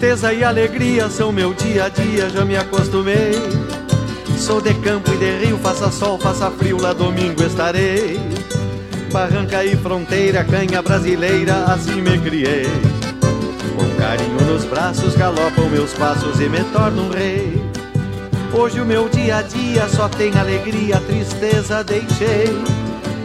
Tristeza 0.00 0.32
e 0.32 0.42
alegria 0.42 1.10
são 1.10 1.30
meu 1.30 1.52
dia 1.52 1.84
a 1.84 1.88
dia, 1.90 2.30
já 2.30 2.42
me 2.42 2.56
acostumei. 2.56 3.32
Sou 4.38 4.58
de 4.58 4.72
campo 4.76 5.12
e 5.12 5.18
de 5.18 5.44
rio, 5.44 5.58
faça 5.58 5.90
sol, 5.90 6.18
faça 6.18 6.50
frio, 6.52 6.80
lá 6.80 6.94
domingo 6.94 7.42
estarei. 7.42 8.18
Barranca 9.12 9.62
e 9.62 9.76
fronteira, 9.76 10.42
canha 10.42 10.80
brasileira, 10.80 11.64
assim 11.66 12.00
me 12.00 12.18
criei. 12.18 12.64
Com 13.76 13.94
carinho 14.00 14.40
nos 14.50 14.64
braços 14.64 15.14
galopam 15.16 15.68
meus 15.68 15.92
passos 15.92 16.40
e 16.40 16.48
me 16.48 16.64
torno 16.72 17.02
um 17.02 17.10
rei. 17.10 17.62
Hoje 18.54 18.80
o 18.80 18.86
meu 18.86 19.06
dia 19.06 19.36
a 19.36 19.42
dia 19.42 19.86
só 19.86 20.08
tem 20.08 20.34
alegria, 20.34 20.98
tristeza 21.00 21.84
deixei. 21.84 22.48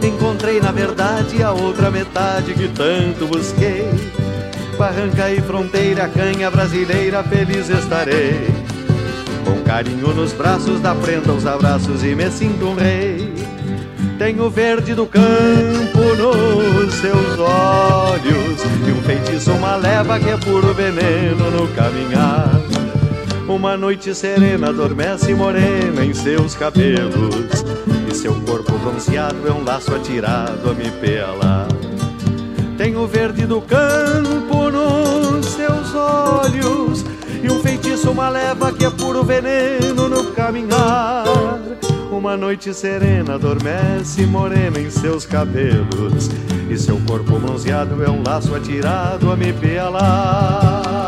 Encontrei 0.06 0.60
na 0.60 0.72
verdade 0.72 1.42
a 1.42 1.52
outra 1.52 1.90
metade 1.90 2.52
que 2.52 2.68
tanto 2.68 3.26
busquei 3.26 4.25
barranca 4.76 5.30
e 5.30 5.40
fronteira, 5.40 6.08
canha 6.08 6.50
brasileira, 6.50 7.22
feliz 7.24 7.68
estarei. 7.68 8.46
Com 9.44 9.62
carinho 9.62 10.14
nos 10.14 10.32
braços, 10.32 10.80
da 10.80 10.94
prenda 10.94 11.32
os 11.32 11.46
abraços 11.46 12.04
e 12.04 12.14
me 12.14 12.30
sinto 12.30 12.66
um 12.66 12.74
rei. 12.74 13.32
Tenho 14.18 14.48
verde 14.48 14.94
do 14.94 15.06
campo 15.06 15.98
nos 16.16 16.94
seus 16.94 17.38
olhos 17.38 18.62
E 18.86 18.90
um 18.90 19.02
feitiço, 19.02 19.52
uma 19.52 19.76
leva 19.76 20.18
que 20.18 20.30
é 20.30 20.36
puro 20.38 20.72
veneno 20.72 21.50
no 21.50 21.68
caminhar 21.74 22.50
Uma 23.46 23.76
noite 23.76 24.14
serena 24.14 24.70
adormece 24.70 25.34
morena 25.34 26.02
em 26.02 26.14
seus 26.14 26.54
cabelos 26.54 27.62
E 28.10 28.14
seu 28.14 28.34
corpo 28.40 28.72
bronzeado 28.78 29.46
é 29.46 29.52
um 29.52 29.62
laço 29.62 29.94
atirado 29.94 30.70
a 30.70 30.72
me 30.72 30.90
pelar 30.92 31.68
tem 32.76 32.94
o 32.96 33.06
verde 33.06 33.46
do 33.46 33.60
campo 33.60 34.70
nos 34.70 35.46
seus 35.46 35.94
olhos 35.94 37.04
E 37.42 37.50
um 37.50 37.60
feitiço, 37.60 38.10
uma 38.10 38.28
leva 38.28 38.72
que 38.72 38.84
é 38.84 38.90
puro 38.90 39.24
veneno 39.24 40.08
no 40.08 40.32
caminhar. 40.32 41.24
Uma 42.10 42.36
noite 42.36 42.72
serena 42.72 43.34
adormece 43.34 44.24
morena 44.26 44.78
em 44.78 44.90
seus 44.90 45.26
cabelos 45.26 46.30
E 46.70 46.76
seu 46.76 46.98
corpo 47.06 47.38
bronzeado 47.38 48.02
é 48.02 48.10
um 48.10 48.22
laço 48.22 48.54
atirado 48.54 49.30
a 49.30 49.36
me 49.36 49.52
pelar 49.52 51.05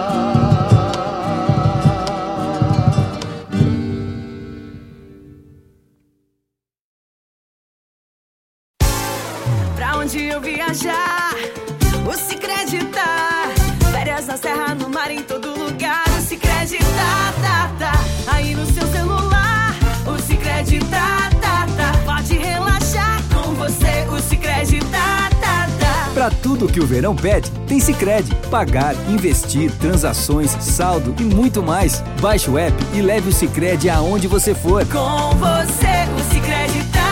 tá 26.28 26.30
Pra 26.30 26.30
tudo 26.42 26.70
que 26.70 26.78
o 26.78 26.86
verão 26.86 27.16
pede, 27.16 27.50
tem 27.66 27.80
Cicred 27.80 28.34
Pagar, 28.50 28.94
investir, 29.08 29.70
transações, 29.78 30.50
saldo 30.60 31.14
e 31.18 31.22
muito 31.22 31.62
mais. 31.62 32.02
Baixe 32.20 32.50
o 32.50 32.58
app 32.58 32.76
e 32.94 33.00
leve 33.00 33.30
o 33.30 33.32
Cicred 33.32 33.88
aonde 33.88 34.28
você 34.28 34.54
for. 34.54 34.84
Com 34.86 35.30
você, 35.36 35.86
o 36.14 36.34
Cicred 36.34 36.84
tá 36.92 37.08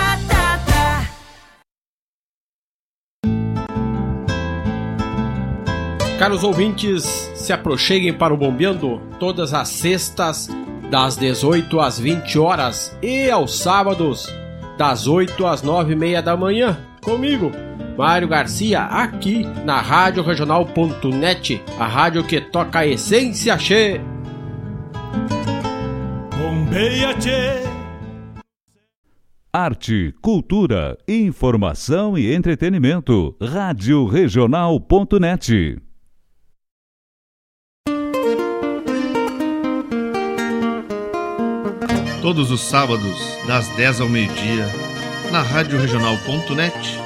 Caros 6.18 6.42
ouvintes, 6.42 7.04
se 7.34 7.52
aproxeguem 7.52 8.12
para 8.12 8.32
o 8.32 8.36
Bombeando 8.36 9.00
todas 9.20 9.52
as 9.52 9.68
sextas, 9.68 10.48
das 10.90 11.16
18 11.16 11.78
às 11.78 11.98
20 11.98 12.38
horas 12.38 12.96
e 13.02 13.30
aos 13.30 13.58
sábados, 13.58 14.26
das 14.78 15.06
8 15.06 15.46
às 15.46 15.62
9 15.62 15.92
e 15.92 15.96
meia 15.96 16.22
da 16.22 16.34
manhã, 16.34 16.78
comigo, 17.02 17.52
Mário 17.96 18.28
Garcia, 18.28 18.82
aqui 18.82 19.44
na 19.64 19.80
Rádio 19.80 20.22
Regional.net, 20.22 21.62
a 21.78 21.86
rádio 21.86 22.24
que 22.24 22.40
toca 22.40 22.80
a 22.80 22.86
essência 22.86 23.56
che. 23.56 23.98
Bombeia 26.36 27.14
che. 27.14 27.64
Arte, 29.50 30.14
cultura, 30.20 30.98
informação 31.08 32.18
e 32.18 32.34
entretenimento. 32.34 33.34
Rádio 33.40 34.04
Regional.net. 34.04 35.78
Todos 42.20 42.50
os 42.50 42.60
sábados, 42.60 43.16
das 43.46 43.68
10 43.76 44.00
ao 44.02 44.08
meio-dia, 44.08 44.66
na 45.32 45.40
Rádio 45.40 45.80
Regional.net, 45.80 47.05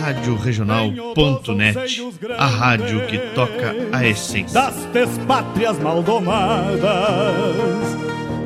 Rádio 0.00 0.36
Regional.net, 0.36 1.76
a 2.38 2.46
rádio 2.46 3.06
que 3.06 3.18
toca 3.34 3.74
a 3.92 4.06
essência 4.06 4.60
das 4.92 5.18
pátrias 5.26 5.78
maldomadas 5.78 6.82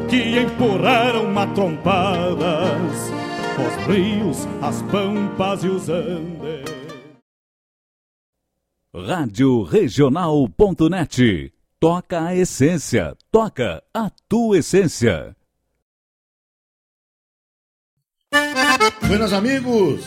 que 0.08 0.38
empurraram 0.40 1.30
matrompadas 1.30 3.12
os 3.58 3.86
rios, 3.86 4.48
as 4.62 4.82
pampas 4.82 5.62
e 5.62 5.68
os 5.68 5.88
andes. 5.88 6.64
Rádio 8.94 9.62
Regional.net. 9.62 11.52
Toca 11.78 12.24
a 12.26 12.36
essência, 12.36 13.16
toca 13.30 13.82
a 13.92 14.08
tua 14.28 14.58
essência. 14.58 15.36
Buenas 19.06 19.32
amigos, 19.32 20.06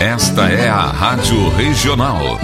Esta 0.00 0.48
é 0.48 0.66
a 0.66 0.80
Rádio 0.86 1.50
Regional. 1.50 2.38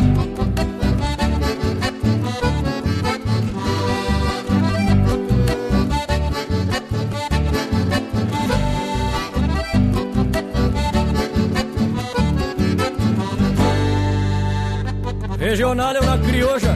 Regional 15.38 15.96
é 15.96 16.00
uma 16.00 16.18
crioja, 16.18 16.75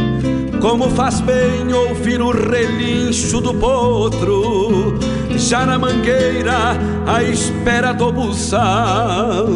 Como 0.61 0.91
faz 0.91 1.19
bem 1.21 1.73
ouvir 1.73 2.21
o 2.21 2.29
relincho 2.29 3.41
do 3.41 3.51
potro, 3.51 4.93
já 5.35 5.65
na 5.65 5.79
mangueira, 5.79 6.77
à 7.07 7.23
espera 7.23 7.91
do 7.91 8.11
buçal. 8.13 9.47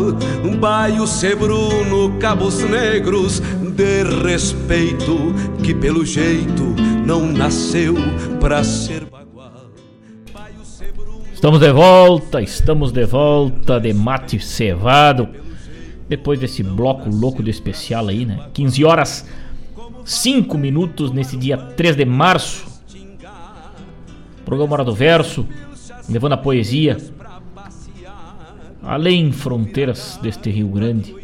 Um 0.43 0.57
baio 0.57 1.05
sebruno, 1.05 2.17
cabos 2.17 2.63
negros, 2.63 3.39
de 3.39 4.03
respeito, 4.23 5.31
que 5.63 5.75
pelo 5.75 6.03
jeito 6.03 6.63
não 7.05 7.31
nasceu 7.31 7.93
pra 8.39 8.63
ser 8.63 9.05
bagual. 9.05 9.69
Estamos 11.31 11.59
de 11.59 11.71
volta, 11.71 12.41
estamos 12.41 12.91
de 12.91 13.05
volta 13.05 13.79
de 13.79 13.93
mate 13.93 14.39
cevado. 14.39 15.29
Depois 16.09 16.39
desse 16.39 16.63
bloco 16.63 17.09
louco 17.09 17.43
de 17.43 17.51
especial 17.51 18.07
aí, 18.07 18.25
né? 18.25 18.39
15 18.53 18.83
horas 18.83 19.25
5 20.05 20.55
minutos 20.55 21.11
nesse 21.11 21.35
dia 21.35 21.57
3 21.57 21.95
de 21.95 22.05
março. 22.05 22.63
Programa 24.45 24.73
Hora 24.73 24.83
do 24.85 24.93
Verso, 24.93 25.47
levando 26.07 26.33
a 26.33 26.37
poesia 26.37 26.97
além 28.83 29.31
fronteiras 29.31 30.19
deste 30.21 30.51
Rio 30.51 30.67
Grande. 30.67 31.15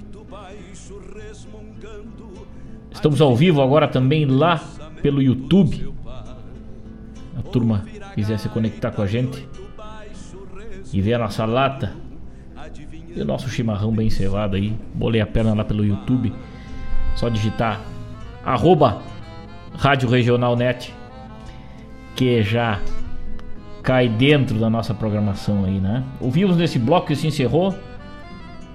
Estamos 2.92 3.22
ao 3.22 3.36
vivo 3.36 3.62
agora 3.62 3.88
também 3.88 4.26
lá 4.26 4.60
pelo 5.04 5.22
YouTube. 5.22 5.94
A 7.38 7.42
turma 7.44 7.86
quiser 8.16 8.40
se 8.40 8.50
conectar 8.50 8.90
com 8.90 9.04
a 9.04 9.08
gente 9.08 9.48
e 10.92 11.00
ver 11.02 11.14
a 11.14 11.20
nossa 11.20 11.46
lata 11.46 11.94
e 13.16 13.22
o 13.22 13.26
nosso 13.26 13.48
chimarrão 13.48 13.92
bem 13.92 14.10
cevado 14.10 14.56
aí. 14.56 14.76
Bolei 14.96 15.22
a 15.22 15.28
perna 15.28 15.54
lá 15.54 15.64
pelo 15.64 15.86
YouTube. 15.86 16.34
Só 17.16 17.30
digitar 17.30 17.91
arroba 18.46 19.02
Rádio 19.78 20.10
Regional 20.10 20.56
Net, 20.56 20.94
que 22.16 22.44
já 22.44 22.80
cai 23.82 24.08
dentro 24.08 24.60
da 24.60 24.70
nossa 24.70 24.94
programação 24.94 25.66
aí, 25.66 25.80
né? 25.80 26.04
Ouvimos 26.20 26.58
nesse 26.58 26.78
bloco 26.78 27.08
que 27.08 27.16
se 27.16 27.28
encerrou, 27.28 27.76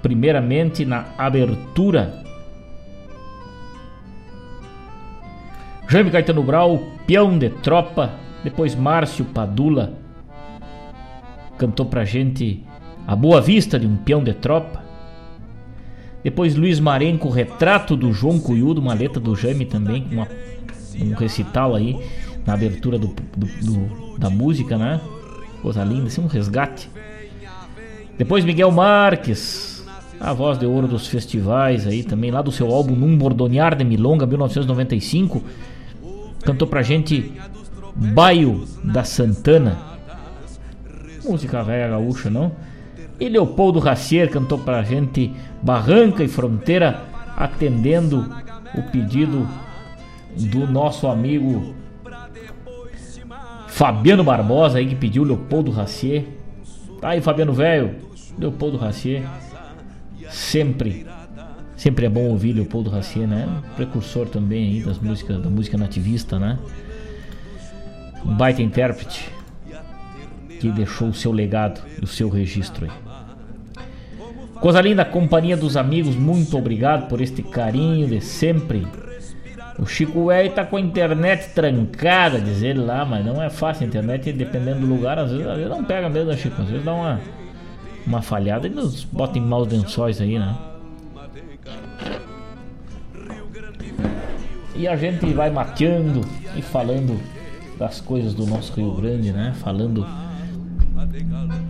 primeiramente 0.02 0.84
na 0.84 1.04
abertura. 1.16 2.24
Jaime 5.88 6.10
Caetano 6.10 6.42
Brau, 6.42 6.80
peão 7.06 7.38
de 7.38 7.48
tropa, 7.50 8.10
depois 8.42 8.74
Márcio 8.74 9.24
Padula 9.24 9.92
cantou 11.56 11.86
pra 11.86 12.04
gente 12.04 12.62
A 13.06 13.16
Boa 13.16 13.40
Vista 13.40 13.78
de 13.78 13.86
um 13.86 13.96
peão 13.96 14.22
de 14.22 14.34
tropa. 14.34 14.86
Depois 16.27 16.57
Luiz 16.57 16.81
Marenco, 16.81 17.29
retrato 17.31 17.95
do 17.95 18.12
João 18.12 18.41
Cuyudo, 18.41 18.81
uma 18.81 18.93
letra 18.93 19.20
do 19.20 19.37
Jaime 19.37 19.64
também, 19.64 20.05
uma, 20.11 20.27
um 21.01 21.14
recital 21.14 21.72
aí 21.72 22.05
na 22.45 22.55
abertura 22.55 22.99
do, 22.99 23.14
do, 23.37 23.47
do, 23.47 24.18
da 24.18 24.29
música, 24.29 24.77
né? 24.77 25.01
Coisa 25.62 25.85
linda, 25.85 26.09
assim, 26.09 26.20
um 26.20 26.27
resgate. 26.27 26.91
Depois 28.18 28.45
Miguel 28.45 28.72
Marques, 28.72 29.87
a 30.18 30.33
voz 30.33 30.59
de 30.59 30.66
ouro 30.66 30.89
dos 30.89 31.07
festivais 31.07 31.87
aí 31.87 32.03
também, 32.03 32.33
lá 32.33 32.43
do 32.43 32.51
seu 32.51 32.74
álbum 32.74 32.97
Num 32.97 33.16
Bordonear 33.16 33.77
de 33.77 33.85
Milonga, 33.85 34.27
1995. 34.27 35.45
Cantou 36.43 36.66
pra 36.66 36.83
gente 36.83 37.35
Baio 37.95 38.64
da 38.83 39.05
Santana. 39.05 39.79
Música 41.24 41.62
velha 41.62 41.87
gaúcha, 41.91 42.29
não? 42.29 42.51
E 43.18 43.28
Leopoldo 43.28 43.78
Racier 43.78 44.30
cantou 44.30 44.58
pra 44.58 44.82
gente 44.82 45.32
Barranca 45.62 46.22
e 46.22 46.28
Fronteira, 46.28 47.02
atendendo 47.36 48.30
o 48.74 48.82
pedido 48.90 49.48
do 50.36 50.66
nosso 50.66 51.06
amigo 51.06 51.74
Fabiano 53.68 54.24
Barbosa 54.24 54.78
aí 54.78 54.86
que 54.86 54.94
pediu 54.94 55.22
Leopoldo 55.22 55.70
Racier. 55.70 56.24
Tá 57.00 57.10
aí, 57.10 57.20
Fabiano 57.20 57.52
Velho. 57.52 57.96
Leopoldo 58.38 58.76
Racier. 58.78 59.22
Sempre. 60.30 61.06
Sempre 61.76 62.06
é 62.06 62.08
bom 62.08 62.28
ouvir 62.30 62.54
Leopoldo 62.54 62.88
Racier, 62.88 63.28
né? 63.28 63.62
Precursor 63.76 64.28
também 64.28 64.64
aí 64.64 64.82
das 64.82 64.98
músicas, 64.98 65.42
da 65.42 65.50
música 65.50 65.76
nativista, 65.76 66.38
né? 66.38 66.58
Um 68.24 68.34
baita 68.34 68.62
intérprete 68.62 69.30
que 70.58 70.70
deixou 70.70 71.08
o 71.08 71.14
seu 71.14 71.30
legado 71.30 71.80
e 72.00 72.04
o 72.04 72.06
seu 72.06 72.30
registro 72.30 72.86
aí. 72.86 73.05
Coisa 74.61 74.80
linda, 74.80 75.04
companhia 75.04 75.57
dos 75.57 75.76
amigos, 75.76 76.16
muito 76.16 76.57
obrigado 76.57 77.09
por 77.09 77.20
este 77.20 77.42
carinho 77.42 78.07
de 78.07 78.20
sempre 78.20 78.86
o 79.78 79.84
Chico 79.84 80.26
Velho 80.26 80.50
tá 80.52 80.64
com 80.64 80.76
a 80.76 80.80
internet 80.80 81.50
trancada, 81.54 82.40
diz 82.40 82.62
ele 82.62 82.80
lá, 82.80 83.04
mas 83.04 83.24
não 83.24 83.42
é 83.42 83.50
fácil. 83.50 83.84
A 83.84 83.86
internet, 83.86 84.32
dependendo 84.32 84.80
do 84.80 84.86
lugar, 84.86 85.18
às 85.18 85.30
vezes, 85.30 85.46
às 85.46 85.57
vezes 85.57 85.70
não 85.70 85.84
pega 85.84 86.09
mesmo, 86.09 86.30
né, 86.30 86.36
Chico? 86.36 86.62
Às 86.62 86.68
vezes 86.68 86.84
dá 86.84 86.94
uma, 86.94 87.20
uma 88.07 88.22
falhada 88.22 88.66
e 88.66 88.70
nos 88.70 89.04
bota 89.04 89.38
em 89.38 89.42
maus 89.42 89.68
lençóis 89.68 90.20
aí, 90.20 90.38
né? 90.38 90.57
E 94.74 94.88
a 94.88 94.96
gente 94.96 95.26
vai 95.32 95.50
mateando 95.50 96.22
e 96.57 96.62
falando 96.62 97.20
das 97.78 98.00
coisas 98.00 98.32
do 98.32 98.46
nosso 98.46 98.72
Rio 98.74 98.92
Grande, 98.92 99.30
né? 99.30 99.54
Falando 99.57 100.07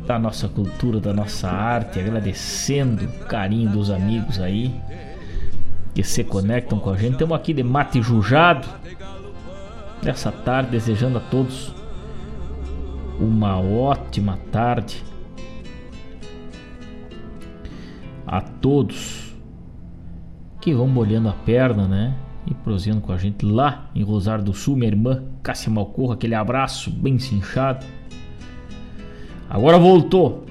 da 0.07 0.19
nossa 0.19 0.49
cultura, 0.49 1.01
da 1.01 1.13
nossa 1.13 1.51
arte, 1.51 1.99
agradecendo 1.99 3.05
o 3.05 3.25
carinho 3.27 3.71
dos 3.71 3.91
amigos 3.91 4.41
aí 4.41 4.75
que 5.95 6.03
se 6.03 6.23
conectam 6.23 6.79
com 6.79 6.91
a 6.91 6.97
gente. 6.97 7.15
Estamos 7.15 7.37
aqui 7.37 7.53
de 7.53 7.63
mate 7.63 8.03
jujado 8.03 8.69
nessa 10.03 10.31
tarde, 10.31 10.71
desejando 10.71 11.19
a 11.19 11.21
todos 11.21 11.75
uma 13.19 13.59
ótima 13.59 14.39
tarde. 14.53 15.03
A 18.27 18.41
todos 18.41 19.35
que 20.61 20.75
vão 20.75 20.87
molhando 20.87 21.29
a 21.29 21.33
perna, 21.33 21.87
né? 21.87 22.15
E 22.47 22.55
prosseguindo 22.55 23.01
com 23.01 23.13
a 23.13 23.17
gente 23.17 23.45
lá 23.45 23.89
em 23.95 24.03
Rosário 24.03 24.45
do 24.45 24.53
Sul, 24.53 24.77
minha 24.77 24.91
irmã 24.91 25.25
Cássia 25.43 25.71
Malcorra, 25.71 26.15
aquele 26.15 26.35
abraço 26.35 26.91
bem 26.91 27.19
cinchado. 27.19 27.87
Agora 29.49 29.79
voltou 29.79 30.47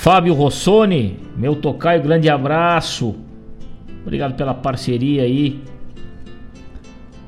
Fábio 0.00 0.32
Rossoni, 0.32 1.18
meu 1.36 1.54
tocaio, 1.54 2.02
grande 2.02 2.26
abraço. 2.30 3.14
Obrigado 4.00 4.34
pela 4.34 4.54
parceria 4.54 5.24
aí. 5.24 5.62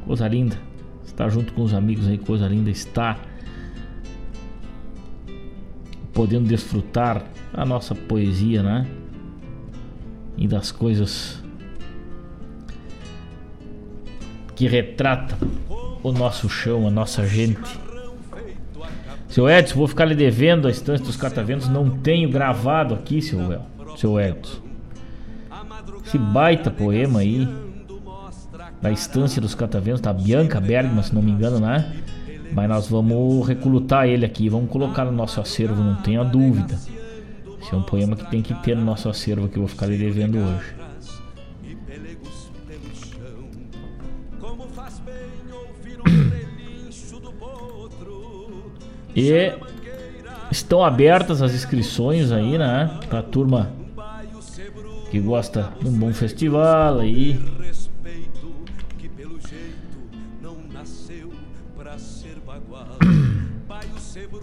Coisa 0.06 0.26
linda. 0.26 0.56
Estar 1.04 1.28
junto 1.28 1.52
com 1.52 1.60
os 1.60 1.74
amigos 1.74 2.09
aí, 2.09 2.16
coisa 2.16 2.48
linda 2.48 2.70
estar 2.70 3.20
podendo 6.14 6.48
desfrutar 6.48 7.22
a 7.52 7.62
nossa 7.66 7.94
poesia, 7.94 8.62
né? 8.62 8.86
E 10.38 10.48
das 10.48 10.72
coisas 10.72 11.44
que 14.56 14.66
retratam 14.66 15.36
o 16.02 16.10
nosso 16.10 16.48
chão, 16.48 16.86
a 16.86 16.90
nossa 16.90 17.26
gente. 17.26 17.91
Seu 19.32 19.48
Edson, 19.48 19.78
vou 19.78 19.88
ficar 19.88 20.04
lhe 20.04 20.14
devendo 20.14 20.68
a 20.68 20.70
estância 20.70 21.06
dos 21.06 21.16
cataventos. 21.16 21.66
Não 21.66 21.88
tenho 21.88 22.28
gravado 22.28 22.92
aqui, 22.92 23.22
seu, 23.22 23.38
seu 23.96 24.20
Edson. 24.20 24.60
Esse 26.04 26.18
baita 26.18 26.70
poema 26.70 27.20
aí. 27.20 27.48
Da 28.82 28.90
estância 28.90 29.40
dos 29.40 29.54
cataventos, 29.54 30.02
da 30.02 30.12
Bianca 30.12 30.60
Bergman, 30.60 31.02
se 31.02 31.14
não 31.14 31.22
me 31.22 31.30
engano, 31.30 31.59
né? 31.59 31.96
Mas 32.52 32.68
nós 32.68 32.88
vamos 32.88 33.48
recrutar 33.48 34.06
ele 34.06 34.26
aqui, 34.26 34.50
vamos 34.50 34.70
colocar 34.70 35.06
no 35.06 35.12
nosso 35.12 35.40
acervo, 35.40 35.82
não 35.82 35.94
tenha 36.02 36.22
dúvida. 36.22 36.74
Esse 37.62 37.72
é 37.72 37.76
um 37.76 37.82
poema 37.82 38.14
que 38.14 38.30
tem 38.30 38.42
que 38.42 38.52
ter 38.62 38.76
no 38.76 38.84
nosso 38.84 39.09
acervo 39.09 39.48
que 39.48 39.56
eu 39.56 39.62
vou 39.62 39.68
ficar 39.68 39.86
lhe 39.86 39.96
devendo 39.96 40.36
hoje. 40.36 40.74
E 49.14 49.52
estão 50.51 50.85
abertas 50.85 51.43
as 51.43 51.55
inscrições 51.55 52.32
aí, 52.32 52.56
né? 52.56 52.98
Pra 53.09 53.23
turma 53.23 53.73
que 55.10 55.20
gosta 55.20 55.73
de 55.81 55.89
um 55.89 55.93
bom 55.93 56.12
festival 56.12 57.01
aí. 57.01 57.39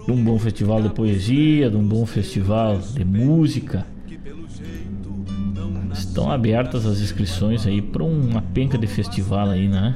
de 0.06 0.12
um 0.12 0.24
bom 0.24 0.38
festival 0.38 0.82
de 0.82 0.90
poesia, 0.90 1.70
de 1.70 1.78
um 1.78 1.88
bom 1.88 2.06
festival 2.06 2.78
de 2.78 3.04
música. 3.04 3.86
Estão 5.92 6.32
abertas 6.32 6.86
as 6.86 7.00
inscrições 7.00 7.66
aí 7.66 7.82
para 7.82 8.04
uma 8.04 8.42
penca 8.42 8.78
de 8.78 8.88
festival 8.88 9.50
aí, 9.50 9.68
né? 9.68 9.96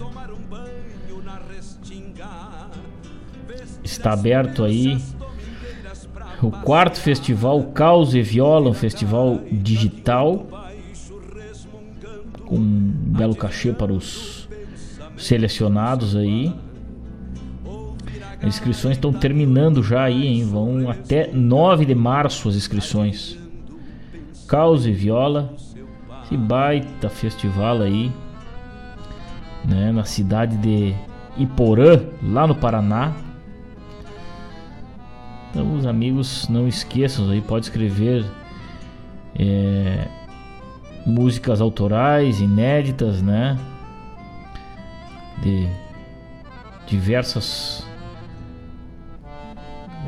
Está 4.04 4.12
aberto 4.12 4.66
aí 4.66 5.02
o 6.42 6.52
quarto 6.52 7.00
festival 7.00 7.64
Caos 7.72 8.14
e 8.14 8.22
Viola, 8.22 8.70
um 8.70 8.74
festival 8.74 9.40
digital 9.50 10.46
com 12.46 12.58
um 12.58 12.92
belo 13.18 13.34
cachê 13.34 13.72
para 13.72 13.94
os 13.94 14.50
selecionados 15.16 16.18
aí. 16.18 16.54
As 18.42 18.48
inscrições 18.48 18.98
estão 18.98 19.14
terminando 19.14 19.82
já 19.82 20.04
aí, 20.04 20.28
hein? 20.28 20.44
Vão 20.44 20.90
até 20.90 21.32
9 21.32 21.86
de 21.86 21.96
março 21.96 22.50
as 22.50 22.56
inscrições. 22.56 23.38
Caos 24.46 24.86
e 24.86 24.92
Viola, 24.92 25.54
esse 26.26 26.36
baita 26.36 27.08
festival 27.08 27.82
aí, 27.82 28.12
né? 29.64 29.94
Na 29.94 30.04
cidade 30.04 30.58
de 30.58 30.94
Iporã, 31.38 32.02
lá 32.22 32.46
no 32.46 32.54
Paraná. 32.54 33.14
Então, 35.54 35.76
os 35.76 35.86
amigos, 35.86 36.50
não 36.50 36.68
esqueçam 36.68 37.30
aí, 37.30 37.40
pode 37.40 37.68
escrever 37.68 38.26
é, 39.36 40.08
músicas 41.06 41.62
autorais, 41.62 42.42
inéditas, 42.42 43.22
né? 43.22 43.56
De 45.44 45.70
diversas 46.88 47.86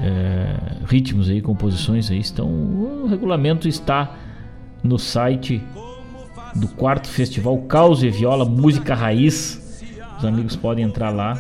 é, 0.02 0.58
ritmos 0.88 1.30
aí, 1.30 1.44
composições 1.44 2.10
aí. 2.10 2.24
Então, 2.26 2.48
o 2.48 3.06
regulamento 3.08 3.68
está 3.68 4.16
no 4.84 4.98
site 4.98 5.62
do 6.56 6.68
quarto 6.70 7.08
festival 7.08 7.56
Caos 7.68 8.02
e 8.02 8.10
Viola 8.10 8.46
Música 8.46 8.96
Raiz. 8.96 9.62
Os 10.18 10.26
amigos 10.26 10.56
podem 10.56 10.84
entrar 10.84 11.12
lá 11.12 11.40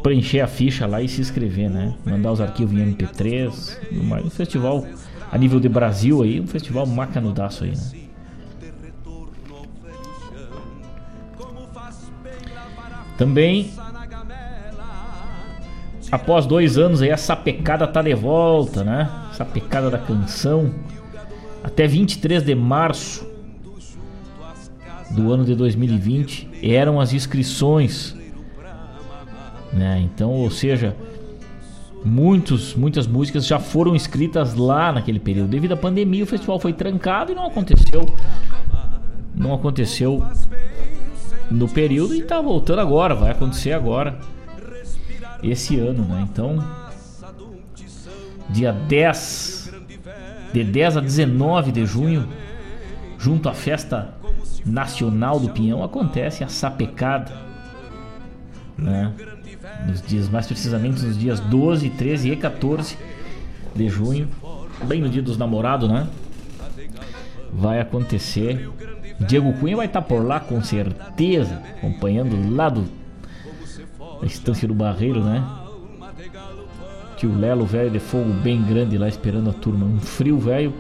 preencher 0.03 0.41
a 0.41 0.47
ficha 0.47 0.87
lá 0.87 1.01
e 1.01 1.09
se 1.09 1.21
inscrever, 1.21 1.71
né? 1.71 1.95
Mandar 2.05 2.33
os 2.33 2.41
arquivos 2.41 2.77
em 2.77 2.95
MP3, 2.95 4.03
mais 4.05 4.25
um 4.25 4.31
festival 4.31 4.85
a 5.31 5.39
nível 5.39 5.61
de 5.61 5.69
Brasil 5.69 6.23
aí, 6.23 6.41
um 6.41 6.47
festival 6.47 6.87
macanudaço 6.87 7.65
aí, 7.65 7.71
né? 7.71 8.03
Também, 13.17 13.73
após 16.11 16.45
dois 16.45 16.77
anos 16.77 17.03
aí, 17.03 17.13
a 17.13 17.17
sapecada 17.17 17.87
tá 17.87 18.03
de 18.03 18.15
volta, 18.15 18.83
né? 18.83 19.09
Sapecada 19.33 19.91
da 19.91 19.99
canção. 19.99 20.73
Até 21.63 21.87
23 21.87 22.43
de 22.43 22.55
março 22.55 23.27
do 25.11 25.33
ano 25.33 25.45
de 25.45 25.55
2020 25.55 26.49
eram 26.63 27.01
as 27.01 27.13
inscrições, 27.13 28.17
né? 29.73 30.01
Então, 30.01 30.31
ou 30.31 30.51
seja, 30.51 30.97
muitos, 32.05 32.75
muitas 32.75 33.07
músicas 33.07 33.47
já 33.47 33.59
foram 33.59 33.95
escritas 33.95 34.55
lá 34.55 34.93
naquele 34.93 35.21
período. 35.21 35.49
Devido 35.49 35.73
à 35.73 35.77
pandemia, 35.77 36.25
o 36.25 36.27
festival 36.27 36.59
foi 36.59 36.73
trancado 36.73 37.33
e 37.33 37.35
não 37.35 37.47
aconteceu. 37.47 38.07
Não 39.35 39.55
aconteceu 39.55 40.23
no 41.51 41.69
período 41.69 42.15
e 42.15 42.23
tá 42.23 42.41
voltando 42.41 42.81
agora, 42.81 43.15
vai 43.15 43.31
acontecer 43.31 43.73
agora. 43.73 44.19
Esse 45.43 45.79
ano, 45.79 46.05
né? 46.05 46.27
Então, 46.31 46.63
dia 48.53 48.73
10, 48.73 49.73
de 50.53 50.65
10 50.65 50.97
a 50.97 51.01
19 51.01 51.73
de 51.73 51.87
junho, 51.87 52.29
junto 53.19 53.49
à 53.49 53.55
festa 53.55 54.15
nacional 54.65 55.41
do 55.41 55.51
Pinhão, 55.51 55.83
acontece 55.83 56.45
a 56.45 56.49
sapecada, 56.49 57.33
né? 58.77 59.13
Nos 59.87 60.03
dias, 60.03 60.29
mais 60.29 60.47
precisamente 60.47 61.03
nos 61.03 61.19
dias 61.19 61.41
12, 61.41 61.91
13 61.91 62.31
e 62.31 62.37
14 62.37 62.97
de 63.75 63.89
junho, 63.89 64.29
bem 64.85 65.01
no 65.01 65.09
dia 65.09 65.23
dos 65.23 65.37
namorados, 65.37 65.89
né? 65.89 66.07
Vai 67.53 67.81
acontecer 67.81 68.69
Diego 69.27 69.53
Cunha 69.55 69.77
vai 69.77 69.87
estar 69.87 70.03
por 70.03 70.25
lá 70.25 70.41
com 70.41 70.63
certeza, 70.63 71.63
acompanhando 71.77 72.55
lá 72.55 72.69
do 72.69 73.03
da 74.21 74.27
estância 74.27 74.69
do 74.69 74.75
Barreiro, 74.75 75.23
né? 75.23 75.45
Tio 77.23 77.33
Lelo, 77.39 77.65
velho 77.65 77.89
de 77.89 78.01
fogo 78.01 78.33
bem 78.43 78.61
grande 78.61 78.99
lá 78.99 79.07
esperando 79.07 79.49
a 79.49 79.53
turma. 79.53 79.87
Um 79.87 80.01
frio 80.01 80.41
velho 80.41 80.75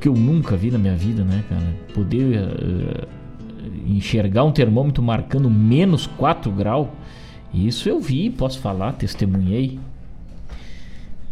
que 0.00 0.08
eu 0.08 0.12
nunca 0.12 0.56
vi 0.56 0.72
na 0.72 0.78
minha 0.78 0.96
vida, 0.96 1.22
né, 1.22 1.44
cara? 1.48 1.62
Poder 1.94 2.40
uh, 2.40 3.08
enxergar 3.86 4.42
um 4.42 4.50
termômetro 4.50 5.00
marcando 5.04 5.48
menos 5.48 6.08
4 6.08 6.50
graus. 6.50 6.88
Isso 7.54 7.88
eu 7.88 8.00
vi, 8.00 8.28
posso 8.28 8.58
falar, 8.58 8.94
testemunhei. 8.94 9.78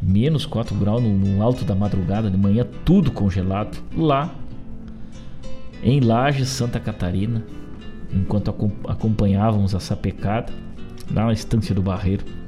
Menos 0.00 0.46
4 0.46 0.72
graus 0.76 1.02
no, 1.02 1.12
no 1.12 1.42
alto 1.42 1.64
da 1.64 1.74
madrugada, 1.74 2.30
de 2.30 2.38
manhã, 2.38 2.64
tudo 2.84 3.10
congelado. 3.10 3.82
Lá 3.96 4.32
em 5.82 5.98
Lages, 5.98 6.50
Santa 6.50 6.78
Catarina, 6.78 7.44
enquanto 8.12 8.54
acompanhávamos 8.86 9.74
a 9.74 9.80
sapecada, 9.80 10.52
lá 11.12 11.26
na 11.26 11.32
estância 11.32 11.74
do 11.74 11.82
Barreiro. 11.82 12.43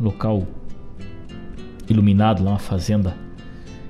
Local 0.00 0.46
iluminado, 1.88 2.44
lá 2.44 2.52
uma 2.52 2.58
fazenda 2.58 3.16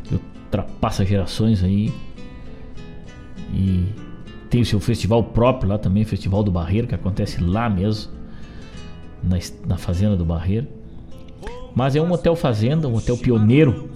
que 0.04 0.14
ultrapassa 0.14 1.04
gerações 1.04 1.62
aí. 1.62 1.92
E 3.52 3.86
tem 4.48 4.60
o 4.60 4.66
seu 4.66 4.80
festival 4.80 5.22
próprio 5.22 5.70
lá 5.70 5.78
também, 5.78 6.04
Festival 6.04 6.42
do 6.42 6.50
Barreiro, 6.50 6.86
que 6.86 6.94
acontece 6.94 7.42
lá 7.42 7.68
mesmo, 7.68 8.12
na, 9.22 9.38
na 9.66 9.76
fazenda 9.76 10.16
do 10.16 10.24
Barreiro. 10.24 10.66
Mas 11.74 11.94
é 11.94 12.00
um 12.00 12.10
hotel 12.10 12.34
fazenda, 12.34 12.88
um 12.88 12.94
hotel 12.94 13.16
pioneiro 13.16 13.90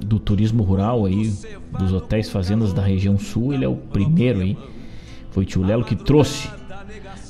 do 0.00 0.18
turismo 0.18 0.62
rural 0.62 1.04
aí, 1.04 1.32
dos 1.78 1.92
hotéis 1.92 2.30
fazendas 2.30 2.72
da 2.72 2.82
região 2.82 3.18
sul, 3.18 3.52
ele 3.52 3.64
é 3.64 3.68
o 3.68 3.76
primeiro 3.76 4.40
aí. 4.40 4.56
Foi 5.30 5.44
o 5.44 5.46
tio 5.46 5.62
Lelo 5.62 5.84
que 5.84 5.94
trouxe 5.94 6.48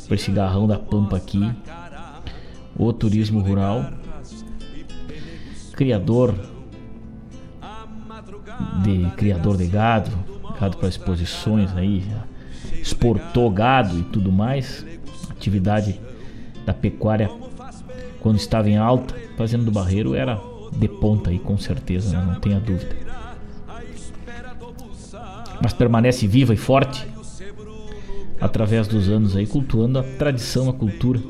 para 0.06 0.14
esse 0.14 0.30
garrão 0.30 0.66
da 0.66 0.78
Pampa 0.78 1.16
aqui 1.16 1.40
o 2.78 2.92
turismo 2.92 3.40
rural. 3.40 3.84
Criador 5.72 6.34
de 8.82 9.10
criador 9.16 9.56
de 9.56 9.66
gado, 9.66 10.10
gado 10.58 10.76
para 10.76 10.88
exposições 10.88 11.74
aí, 11.76 12.04
exportou 12.80 13.50
gado 13.50 13.98
e 13.98 14.02
tudo 14.04 14.32
mais. 14.32 14.86
Atividade 15.30 16.00
da 16.64 16.74
pecuária 16.74 17.30
quando 18.20 18.36
estava 18.36 18.68
em 18.68 18.76
alta, 18.76 19.14
fazendo 19.36 19.64
do 19.64 19.70
barreiro 19.70 20.14
era 20.14 20.40
de 20.72 20.88
ponta 20.88 21.30
aí, 21.30 21.38
com 21.38 21.56
certeza, 21.56 22.16
né? 22.16 22.24
não 22.24 22.40
tenha 22.40 22.58
dúvida. 22.58 22.96
Mas 25.62 25.72
permanece 25.72 26.26
viva 26.26 26.52
e 26.52 26.56
forte 26.56 27.06
através 28.40 28.86
dos 28.86 29.08
anos 29.08 29.36
aí, 29.36 29.46
cultuando 29.46 29.98
a 29.98 30.02
tradição, 30.02 30.68
a 30.68 30.72
cultura 30.72 31.20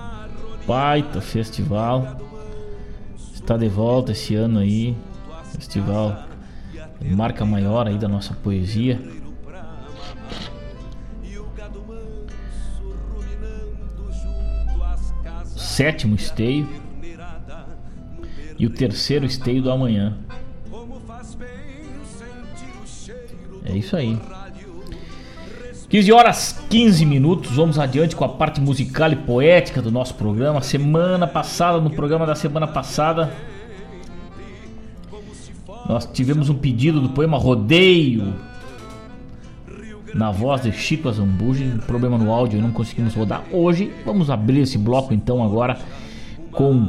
baita 0.68 1.22
festival. 1.22 2.20
Está 3.34 3.56
de 3.56 3.70
volta 3.70 4.12
esse 4.12 4.36
ano 4.36 4.60
aí. 4.60 4.95
Festival 5.53 6.26
marca 7.02 7.45
maior 7.45 7.88
aí 7.88 7.98
da 7.98 8.07
nossa 8.07 8.34
poesia. 8.34 8.99
Sétimo 15.76 16.16
esteio 16.16 16.70
e 18.58 18.66
o 18.66 18.70
terceiro 18.70 19.26
esteio 19.26 19.62
do 19.62 19.70
amanhã. 19.70 20.18
É 23.66 23.76
isso 23.76 23.94
aí. 23.98 24.18
15 25.90 26.14
horas 26.14 26.64
15 26.70 27.06
minutos, 27.06 27.58
vamos 27.58 27.78
adiante 27.78 28.16
com 28.16 28.24
a 28.24 28.30
parte 28.30 28.62
musical 28.62 29.12
e 29.12 29.18
poética 29.18 29.82
do 29.82 29.92
nosso 29.92 30.16
programa. 30.16 30.62
Semana 30.62 31.28
passada, 31.28 31.82
no 31.82 31.90
programa 31.90 32.26
da 32.26 32.36
semana 32.36 32.68
passada, 32.68 33.34
nós 35.90 36.06
tivemos 36.06 36.50
um 36.50 36.56
pedido 36.56 37.02
do 37.02 37.10
poema 37.10 37.38
Rodeio, 37.38 38.34
na 40.16 40.32
voz 40.32 40.62
de 40.62 40.72
Chico 40.72 41.10
Azambuja, 41.10 41.66
problema 41.86 42.18
no 42.18 42.32
áudio 42.32 42.62
não 42.62 42.72
conseguimos 42.72 43.14
rodar. 43.14 43.44
Hoje 43.52 43.92
vamos 44.06 44.30
abrir 44.30 44.62
esse 44.62 44.78
bloco 44.78 45.14
então 45.14 45.44
agora 45.44 45.78
com 46.54 46.88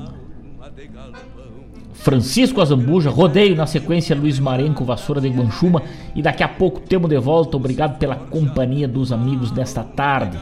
Francisco 1.92 2.60
Azambuja, 2.60 3.10
rodeio 3.10 3.56
na 3.56 3.66
sequência 3.66 4.14
Luiz 4.14 4.38
Marenco, 4.38 4.84
Vassoura 4.84 5.20
de 5.20 5.28
Guanchuma 5.28 5.82
e 6.14 6.22
daqui 6.22 6.44
a 6.44 6.48
pouco 6.48 6.78
temos 6.78 7.10
de 7.10 7.18
volta. 7.18 7.56
Obrigado 7.56 7.98
pela 7.98 8.14
companhia 8.14 8.86
dos 8.86 9.10
amigos 9.10 9.50
desta 9.50 9.82
tarde. 9.82 10.38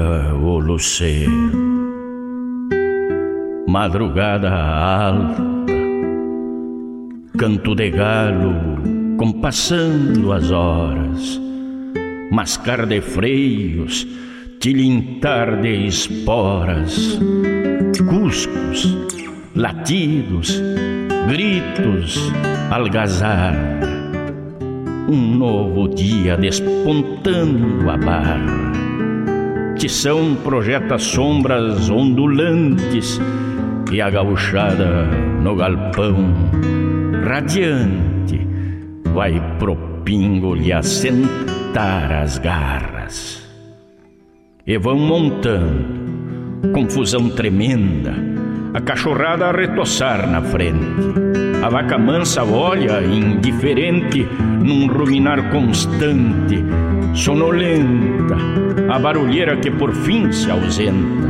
Você. 0.00 1.26
Madrugada 3.66 4.50
alta, 4.50 5.42
canto 7.36 7.74
de 7.74 7.90
galo 7.90 8.54
compassando 9.18 10.32
as 10.32 10.50
horas, 10.50 11.40
mascar 12.30 12.86
de 12.86 13.00
freios, 13.00 14.06
tilintar 14.58 15.60
de 15.60 15.86
esporas, 15.86 17.18
cuscos, 18.08 18.96
latidos, 19.54 20.62
gritos, 21.28 22.32
algazarra, 22.70 23.80
um 25.08 25.36
novo 25.36 25.88
dia 25.88 26.36
despontando 26.36 27.90
a 27.90 27.96
barra 27.96 28.81
Tição 29.82 30.36
projeta 30.36 30.96
sombras 30.96 31.90
ondulantes 31.90 33.20
e 33.90 34.00
a 34.00 34.08
gauchada 34.08 35.06
no 35.42 35.56
galpão, 35.56 36.32
radiante, 37.26 38.46
vai 39.12 39.42
pro 39.58 39.74
pingo 40.04 40.54
lhe 40.54 40.72
assentar 40.72 42.12
as 42.12 42.38
garras. 42.38 43.44
E 44.64 44.78
vão 44.78 44.96
montando, 44.96 46.70
confusão 46.72 47.28
tremenda, 47.30 48.14
a 48.72 48.80
cachorrada 48.80 49.46
a 49.46 49.50
retoçar 49.50 50.30
na 50.30 50.42
frente. 50.42 51.21
A 51.62 51.68
vaca 51.68 51.96
mansa 51.96 52.42
olha, 52.42 53.04
indiferente, 53.04 54.26
num 54.60 54.88
ruminar 54.88 55.48
constante, 55.50 56.64
sonolenta, 57.14 58.36
a 58.90 58.98
barulheira 58.98 59.56
que 59.56 59.70
por 59.70 59.94
fim 59.94 60.32
se 60.32 60.50
ausenta. 60.50 61.28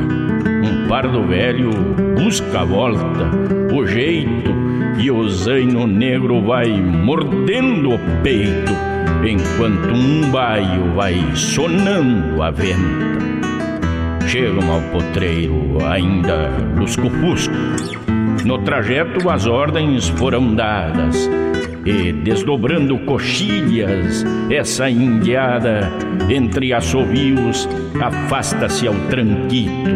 Um 0.64 0.88
pardo 0.88 1.22
velho 1.24 1.70
busca 2.16 2.60
a 2.60 2.64
volta, 2.64 3.30
o 3.74 3.86
jeito, 3.86 4.50
e 4.98 5.10
o 5.10 5.28
zaino 5.28 5.86
negro 5.86 6.40
vai 6.40 6.70
mordendo 6.80 7.90
o 7.90 7.98
peito, 8.22 8.72
enquanto 9.22 9.92
um 9.94 10.30
baio 10.30 10.94
vai 10.94 11.14
sonando 11.34 12.42
a 12.42 12.50
venta. 12.50 13.12
Chegam 14.26 14.72
ao 14.72 14.80
potreiro 14.92 15.76
ainda 15.84 16.48
lusco-fusco. 16.78 17.52
No 18.44 18.58
trajeto 18.58 19.30
as 19.30 19.46
ordens 19.46 20.08
foram 20.08 20.54
dadas 20.54 21.30
e 21.84 22.12
desdobrando 22.12 22.98
coxilhas, 23.00 24.24
essa 24.50 24.88
indiada 24.90 25.90
entre 26.28 26.72
assovios 26.72 27.68
afasta-se 28.00 28.86
ao 28.86 28.94
tranquito. 29.08 29.90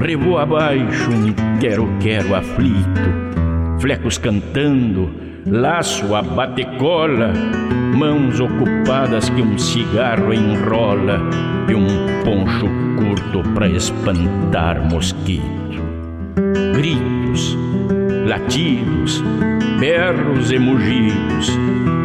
Revoa 0.00 0.42
abaixo 0.42 1.10
um 1.10 1.58
quero-quero 1.58 2.34
aflito, 2.34 3.00
flecos 3.80 4.18
cantando, 4.18 5.10
laço 5.46 6.14
a 6.14 6.22
batecola, 6.22 7.32
mãos 7.96 8.40
ocupadas 8.40 9.28
que 9.30 9.42
um 9.42 9.58
cigarro 9.58 10.32
enrola 10.32 11.20
e 11.68 11.74
um 11.74 11.86
poncho 12.24 12.66
curto 12.96 13.48
para 13.54 13.68
espantar 13.68 14.88
mosquito. 14.88 15.58
Gritos, 16.74 17.58
latidos, 18.28 19.24
berros 19.80 20.52
e 20.52 20.58
mugidos, 20.58 21.50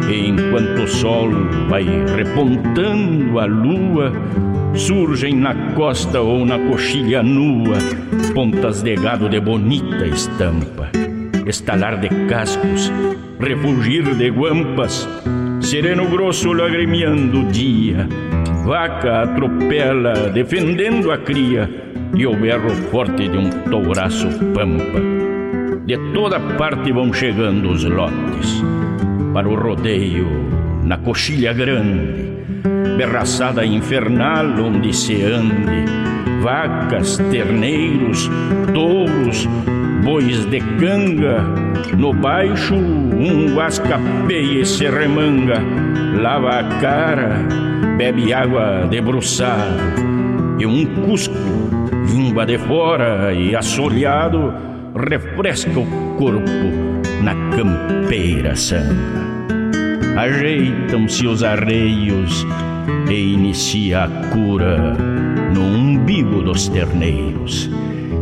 enquanto 0.08 0.82
o 0.82 0.88
sol 0.88 1.30
vai 1.68 1.84
repontando 2.16 3.38
a 3.38 3.44
lua, 3.44 4.10
surgem 4.74 5.34
na 5.34 5.54
costa 5.74 6.20
ou 6.20 6.46
na 6.46 6.58
coxilha 6.58 7.22
nua 7.22 7.76
pontas 8.32 8.82
de 8.82 8.96
gado 8.96 9.28
de 9.28 9.38
bonita 9.38 10.06
estampa, 10.06 10.90
estalar 11.46 12.00
de 12.00 12.08
cascos, 12.26 12.90
refugir 13.38 14.14
de 14.14 14.30
guampas, 14.30 15.06
sereno 15.60 16.08
grosso 16.08 16.52
lagrimeando 16.52 17.42
o 17.42 17.52
dia, 17.52 18.08
vaca 18.64 19.22
atropela 19.22 20.30
defendendo 20.30 21.12
a 21.12 21.18
cria 21.18 21.70
e 22.16 22.26
o 22.26 22.34
berro 22.34 22.70
forte 22.90 23.28
de 23.28 23.36
um 23.36 23.50
touraço 23.50 24.28
pampa 24.54 25.13
de 25.86 25.98
toda 26.14 26.40
parte 26.40 26.92
vão 26.92 27.12
chegando 27.12 27.70
os 27.70 27.84
lotes. 27.84 28.62
Para 29.32 29.48
o 29.48 29.54
rodeio 29.54 30.26
na 30.82 30.96
coxilha 30.98 31.52
grande, 31.52 32.32
berraçada 32.96 33.64
infernal 33.64 34.46
onde 34.64 34.94
se 34.94 35.22
ande, 35.22 35.84
vacas, 36.42 37.18
terneiros, 37.30 38.30
touros, 38.72 39.46
bois 40.04 40.44
de 40.46 40.60
canga, 40.78 41.42
no 41.98 42.12
baixo 42.12 42.74
um 42.74 43.54
guascapeia 43.54 44.60
e 44.60 44.66
se 44.66 44.88
remanga, 44.88 45.62
lava 46.20 46.60
a 46.60 46.64
cara, 46.80 47.46
bebe 47.98 48.32
água 48.32 48.86
debruçado, 48.88 49.80
e 50.58 50.66
um 50.66 50.86
cusco, 50.86 51.34
língua 52.14 52.46
de 52.46 52.58
fora 52.58 53.32
e 53.32 53.56
assolhado, 53.56 54.73
refresca 54.94 55.80
o 55.80 55.86
corpo 56.16 56.44
na 57.22 57.34
campeira 57.56 58.54
sanga. 58.54 59.34
Ajeitam-se 60.16 61.26
os 61.26 61.42
arreios 61.42 62.46
e 63.10 63.34
inicia 63.34 64.04
a 64.04 64.08
cura 64.28 64.94
no 65.52 65.62
umbigo 65.62 66.42
dos 66.42 66.68
terneiros. 66.68 67.68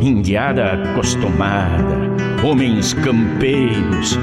Indiada 0.01 0.73
acostumada, 0.73 2.11
homens 2.43 2.95
campeiros, 2.95 4.19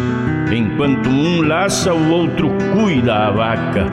enquanto 0.51 1.07
um 1.07 1.41
laça, 1.41 1.93
o 1.93 2.11
outro 2.11 2.49
cuida 2.73 3.27
a 3.27 3.31
vaca. 3.31 3.85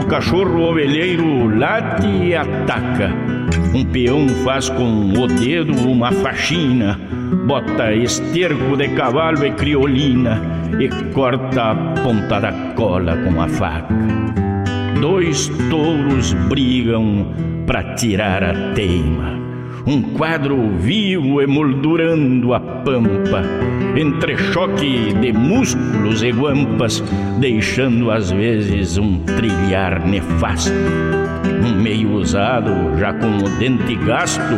O 0.00 0.06
cachorro 0.06 0.62
ovelheiro 0.62 1.48
late 1.58 2.06
e 2.06 2.34
ataca. 2.34 3.35
Um 3.74 3.84
peão 3.84 4.28
faz 4.44 4.68
com 4.68 5.12
o 5.12 5.26
dedo 5.26 5.72
uma 5.88 6.12
faxina 6.12 6.98
bota 7.46 7.92
esterco 7.92 8.76
de 8.76 8.88
cavalo 8.88 9.44
e 9.44 9.50
criolina 9.52 10.40
e 10.78 10.88
corta 11.12 11.70
a 11.70 11.74
ponta 12.02 12.40
da 12.40 12.52
cola 12.74 13.16
com 13.16 13.40
a 13.40 13.48
faca. 13.48 13.94
Dois 15.00 15.48
touros 15.70 16.32
brigam 16.48 17.26
para 17.66 17.94
tirar 17.94 18.42
a 18.42 18.72
teima. 18.74 19.36
Um 19.86 20.02
quadro 20.02 20.70
vivo 20.78 21.40
emoldurando 21.40 22.52
a 22.54 22.58
pampa, 22.58 23.42
entre 23.96 24.36
choque 24.36 25.12
de 25.12 25.32
músculos 25.32 26.24
e 26.24 26.32
guampas, 26.32 27.04
deixando 27.38 28.10
às 28.10 28.32
vezes 28.32 28.98
um 28.98 29.20
trilhar 29.20 30.04
nefasto 30.04 30.72
meio 31.82 32.12
usado, 32.12 32.70
já 32.98 33.12
com 33.14 33.38
o 33.38 33.48
dente 33.58 33.94
gasto, 33.96 34.54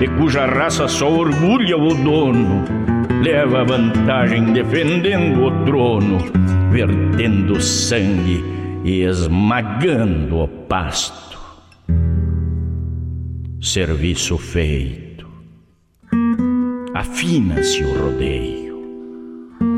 e 0.00 0.08
cuja 0.18 0.46
raça 0.46 0.88
só 0.88 1.10
orgulha 1.10 1.76
o 1.76 1.94
dono, 1.94 2.64
leva 3.22 3.64
vantagem 3.64 4.52
defendendo 4.52 5.44
o 5.44 5.64
trono, 5.64 6.18
vertendo 6.70 7.60
sangue 7.60 8.42
e 8.84 9.02
esmagando 9.02 10.38
o 10.38 10.48
pasto. 10.48 11.38
Serviço 13.60 14.38
feito. 14.38 15.28
Afina-se 16.94 17.84
o 17.84 17.98
rodeio. 17.98 18.60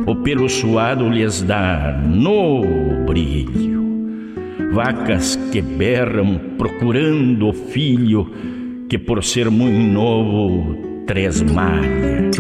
O 0.06 0.16
pelo 0.16 0.48
suado 0.48 1.08
lhes 1.08 1.42
dá 1.42 2.00
novo 2.04 3.04
brilho. 3.06 3.81
Vacas 4.72 5.36
que 5.52 5.60
berram 5.60 6.40
procurando 6.56 7.48
o 7.48 7.52
filho 7.52 8.30
que 8.88 8.98
por 8.98 9.22
ser 9.22 9.50
muito 9.50 9.78
novo 9.78 10.74
tresmalha. 11.06 12.30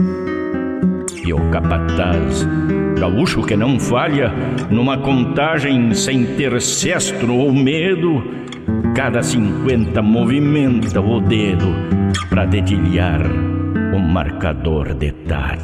E 1.24 1.32
o 1.32 1.50
capataz, 1.50 2.48
gaúcho 2.98 3.42
que 3.42 3.54
não 3.54 3.78
falha, 3.78 4.32
numa 4.70 4.96
contagem 4.96 5.92
sem 5.94 6.24
ter 6.36 6.60
cestro 6.60 7.34
ou 7.34 7.52
medo, 7.52 8.22
cada 8.94 9.22
cinquenta 9.22 10.00
movimenta 10.00 11.00
o 11.00 11.20
dedo 11.20 11.66
para 12.30 12.46
dedilhar 12.46 13.20
o 13.94 13.98
marcador 13.98 14.94
detalhe. 14.94 15.60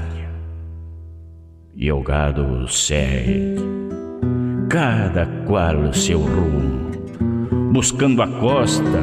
E 1.74 1.90
o 1.90 2.02
gado 2.02 2.68
segue, 2.68 3.56
cada 4.68 5.24
qual 5.46 5.94
seu 5.94 6.20
rumo, 6.20 6.90
buscando 7.72 8.20
a 8.20 8.26
costa, 8.26 9.00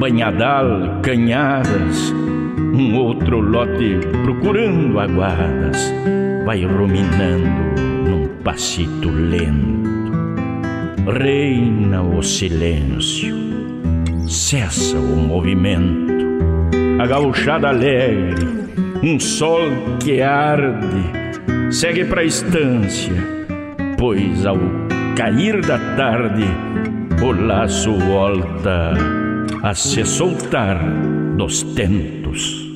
banhadal, 0.00 1.00
canhadas, 1.02 2.12
um 2.74 2.96
outro 2.96 3.38
lote 3.38 4.00
procurando 4.24 4.98
aguadas, 4.98 5.94
vai 6.44 6.64
ruminando 6.64 7.80
num 8.10 8.26
passito 8.42 9.08
lento. 9.08 9.84
Reina 11.06 12.02
o 12.02 12.20
silêncio, 12.20 13.36
cessa 14.26 14.98
o 14.98 15.16
movimento, 15.16 16.12
a 17.00 17.06
gauchada 17.06 17.68
alegre, 17.68 18.48
um 19.00 19.20
sol 19.20 19.70
que 20.02 20.20
arde, 20.20 21.70
segue 21.70 22.04
para 22.04 22.22
a 22.22 22.24
estância, 22.24 23.12
pois 23.96 24.44
ao 24.44 24.83
cair 25.16 25.60
da 25.60 25.78
tarde 25.96 26.44
o 27.22 27.32
laço 27.32 27.92
volta 27.94 28.92
a 29.62 29.74
se 29.74 30.04
soltar 30.04 30.78
dos 31.36 31.62
tentos. 31.62 32.73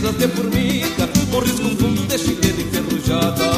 Batido 0.00 0.12
das 0.12 0.12
caseiras 0.12 0.18
de 0.18 0.28
formiga 0.28 1.08
Com 1.30 1.38
risco 1.40 1.68
fundo 1.76 2.06
de 2.06 2.18
chilena 2.18 2.62
enferrujada 2.62 3.50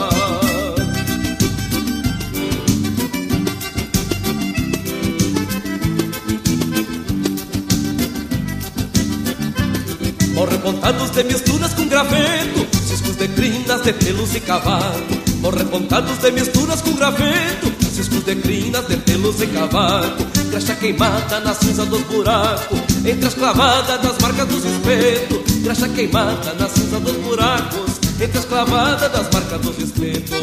Morre 10.34 10.58
pontados 10.58 11.10
de 11.10 11.24
misturas 11.24 11.74
com 11.74 11.88
graveto 11.88 12.66
Ciscos 12.86 13.16
de 13.16 13.28
crinas, 13.28 13.82
de 13.84 13.92
pelos 13.92 14.34
e 14.34 14.40
cavaco. 14.40 15.14
Morre 15.40 15.64
pontados 15.64 16.18
de 16.18 16.32
misturas 16.32 16.82
com 16.82 16.94
graveto 16.94 17.72
Ciscos 17.94 18.24
de 18.24 18.36
crinas, 18.36 18.88
de 18.88 18.96
pelos 18.96 19.40
e 19.40 19.46
cavaco 19.46 20.31
Graxa 20.52 20.74
queimada 20.74 21.40
na 21.40 21.54
cinza 21.54 21.86
dos 21.86 22.02
buracos 22.02 22.78
Entre 23.06 23.26
as 23.26 23.32
clavadas 23.32 24.02
das 24.02 24.18
marcas 24.18 24.46
dos 24.46 24.62
espetos 24.62 25.62
Graxa 25.62 25.88
queimada 25.88 26.52
na 26.60 26.68
cinza 26.68 27.00
dos 27.00 27.16
buracos 27.24 27.92
Entre 28.20 28.38
as 28.38 28.44
clavadas 28.44 29.10
das 29.10 29.30
marcas 29.32 29.60
dos 29.62 29.78
espetos. 29.78 30.38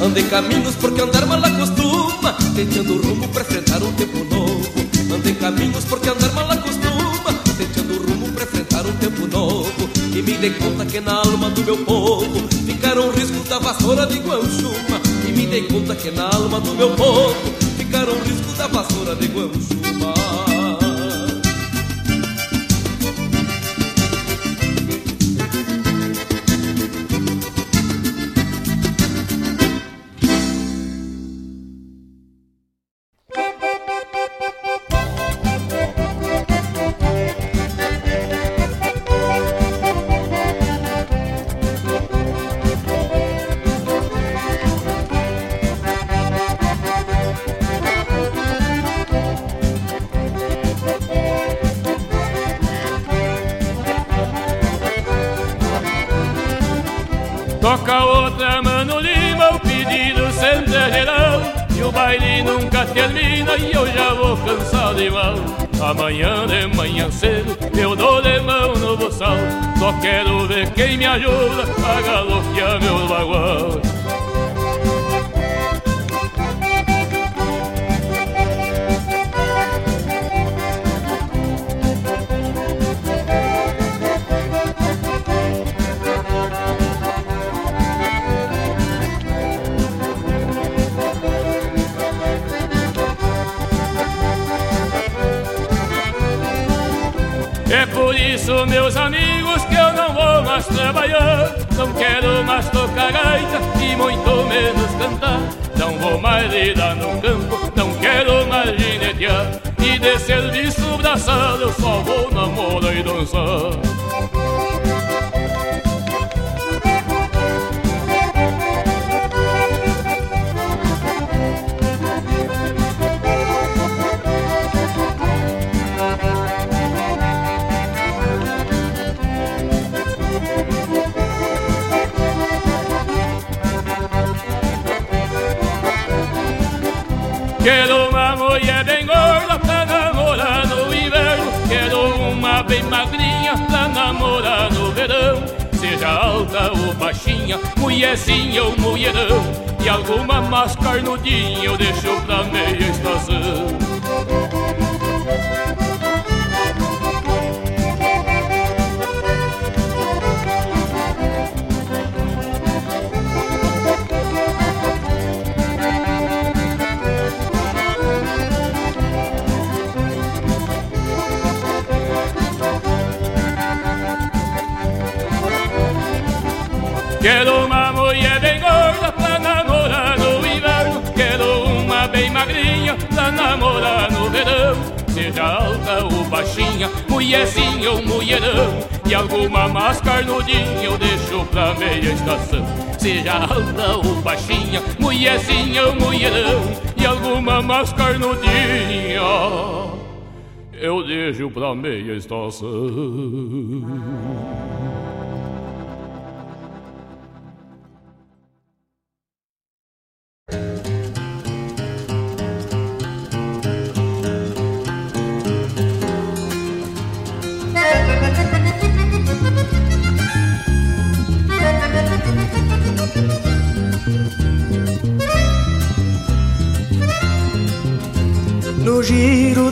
Anda 0.00 0.20
em 0.20 0.28
caminhos 0.28 0.76
porque 0.76 1.02
andar 1.02 1.26
mal 1.26 1.44
acostuma 1.44 2.36
Tentando 2.54 3.02
rumo 3.02 3.26
pra 3.30 3.42
enfrentar 3.42 3.82
um 3.82 3.92
tempo 3.94 4.24
novo. 4.32 4.70
Anda 5.12 5.28
em 5.28 5.34
caminhos 5.34 5.84
porque 5.86 6.08
andar 6.08 6.32
mal 6.34 6.44
acostuma 6.52 6.65
novo 9.10 9.88
E 10.14 10.22
me 10.22 10.32
dei 10.38 10.50
conta 10.50 10.84
que 10.84 11.00
na 11.00 11.14
alma 11.14 11.50
do 11.50 11.64
meu 11.64 11.76
povo 11.84 12.48
Ficaram 12.66 13.10
riscos 13.10 13.48
da 13.48 13.58
vassoura 13.58 14.06
de 14.06 14.18
Guanchuma 14.18 15.00
E 15.26 15.32
me 15.32 15.46
dei 15.46 15.62
conta 15.62 15.94
que 15.94 16.10
na 16.10 16.24
alma 16.24 16.60
do 16.60 16.74
meu 16.74 16.90
povo 16.90 17.34
Ficaram 17.76 18.14
riscos 18.24 18.54
da 18.56 18.66
vassoura 18.66 19.14
de 19.14 19.28
Guanchuma 19.28 19.85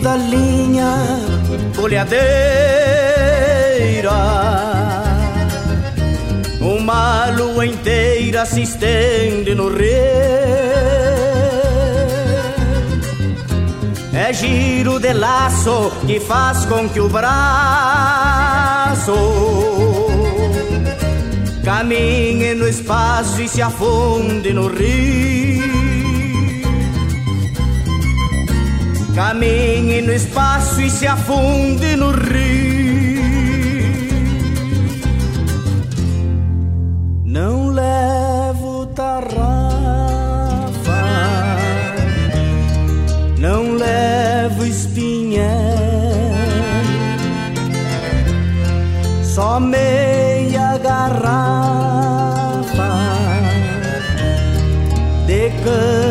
da 0.05 0.17
linha 0.17 0.93
folhadeira. 1.73 2.21
Uma 6.61 7.31
lua 7.31 7.65
inteira 7.65 8.45
se 8.45 8.61
estende 8.63 9.55
no 9.55 9.75
rei. 9.75 9.89
É 14.13 14.31
giro 14.33 15.01
de 15.01 15.15
laço 15.15 15.91
que 16.07 16.21
faz 16.21 16.67
com 16.67 16.87
que 16.87 17.01
o 17.01 17.09
braço 17.09 17.25
caminhe 21.65 22.55
no 22.55 22.69
espaço 22.69 23.41
e 23.41 23.49
se 23.49 23.63
afunde 23.63 24.53
no 24.53 24.67
rio. 24.67 25.84
caminhe 29.15 30.03
no 30.03 30.13
espaço 30.13 30.81
e 30.81 30.91
se 30.91 31.07
afunde 31.07 31.95
no 31.97 32.11
rio. 32.11 33.23
Não 37.25 37.69
levo 37.69 38.87
tarrafa, 38.87 39.43
não 43.39 43.75
levo 43.75 44.65
espinha, 44.67 45.51
só 49.23 49.61
meia 49.61 50.79
garrafa 50.79 51.85
de. 55.27 56.04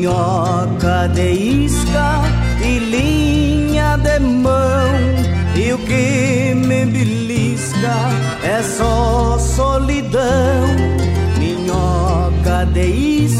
minhoca 0.00 1.08
de 1.12 1.30
isca 1.66 2.22
e 2.64 2.78
linha 2.78 3.98
de 3.98 4.18
mão. 4.18 4.88
E 5.54 5.72
o 5.74 5.78
que 5.78 6.54
me 6.54 6.86
belisca 6.86 7.96
é 8.42 8.62
só 8.62 9.38
solidão, 9.38 10.64
minhoca 11.38 12.64
de 12.72 12.86
isca 12.86 13.39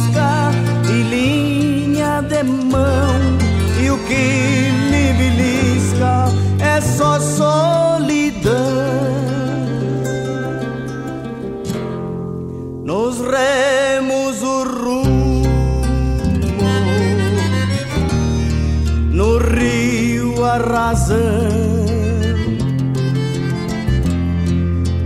razão. 20.90 21.86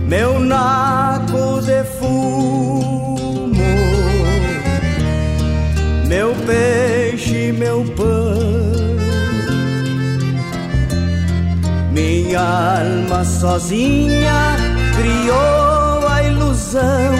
Meu 0.07 0.39
naco 0.39 1.61
de 1.61 1.83
fumo, 1.97 3.51
meu 6.07 6.33
peixe, 6.47 7.51
meu 7.51 7.83
pão, 7.95 8.39
minha 11.91 12.39
alma 12.39 13.23
sozinha 13.23 14.55
criou 14.97 16.07
a 16.07 16.23
ilusão 16.23 17.15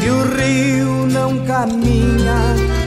que 0.00 0.08
o 0.08 0.22
rio 0.36 1.06
não 1.06 1.44
caminha 1.44 2.40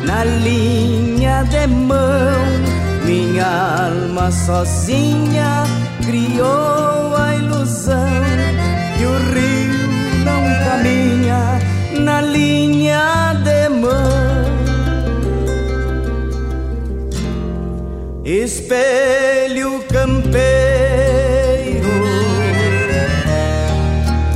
na 0.06 0.24
linha 0.24 1.44
de 1.44 1.68
mão 1.68 2.73
minha 3.14 3.46
alma 3.92 4.32
sozinha 4.32 5.66
criou 6.04 7.16
a 7.16 7.36
ilusão 7.36 8.10
que 8.98 9.06
o 9.06 9.16
rio 9.36 9.88
não 10.26 10.42
caminha 10.66 11.60
na 12.00 12.22
linha 12.22 13.36
de 13.44 13.70
mão. 13.70 14.46
Espelho 18.26 19.84
campeiro 19.92 20.34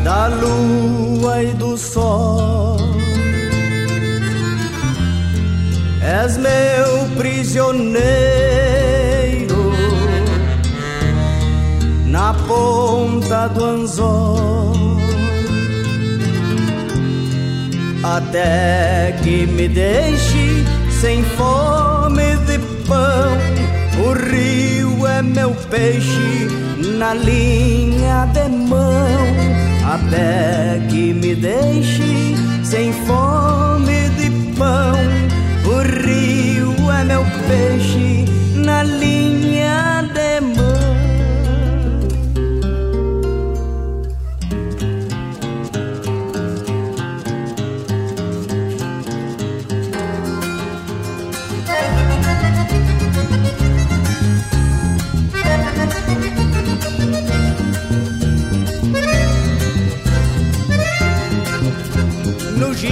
da 0.03 0.27
lua 0.27 1.41
e 1.41 1.47
do 1.53 1.75
sol. 1.75 2.77
És 5.99 6.37
meu 6.37 7.09
prisioneiro 7.17 8.36
do 13.49 13.63
anzol. 13.63 14.77
até 18.15 19.15
que 19.23 19.45
me 19.45 19.67
deixe 19.67 20.63
sem 20.89 21.23
fome 21.23 22.37
de 22.47 22.59
pão. 22.87 23.37
O 23.99 24.13
rio 24.13 25.05
é 25.07 25.21
meu 25.21 25.51
peixe 25.69 26.47
na 26.97 27.13
linha 27.13 28.27
de 28.33 28.47
mão, 28.49 29.25
até 29.83 30.79
que 30.89 31.13
me 31.13 31.35
deixe 31.35 32.35
sem 32.63 32.93
fome 32.93 34.09
de 34.17 34.29
pão. 34.57 34.97
O 35.65 35.79
rio 35.81 36.91
é 36.91 37.03
meu 37.03 37.23
peixe 37.47 38.25
na 38.55 38.83
linha 38.83 39.07
de 39.07 39.85
mão. 39.85 39.96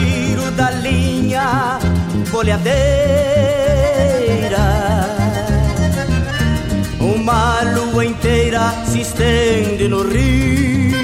No 0.05 0.11
giro 0.11 0.51
da 0.51 0.71
linha 0.71 1.79
folhadeira. 2.25 2.75
Uma 6.99 7.61
lua 7.61 8.05
inteira 8.05 8.73
se 8.85 9.01
estende 9.01 9.87
no 9.87 10.03
rio. 10.03 10.95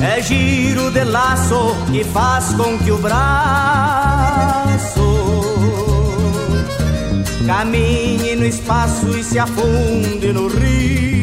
É 0.00 0.20
giro 0.20 0.90
de 0.90 1.04
laço 1.04 1.74
que 1.90 2.04
faz 2.04 2.52
com 2.54 2.78
que 2.78 2.90
o 2.90 2.98
braço 2.98 4.34
caminhe 7.46 8.36
no 8.36 8.44
espaço 8.46 9.08
e 9.16 9.24
se 9.24 9.38
afunde 9.38 10.32
no 10.32 10.48
rio. 10.48 11.13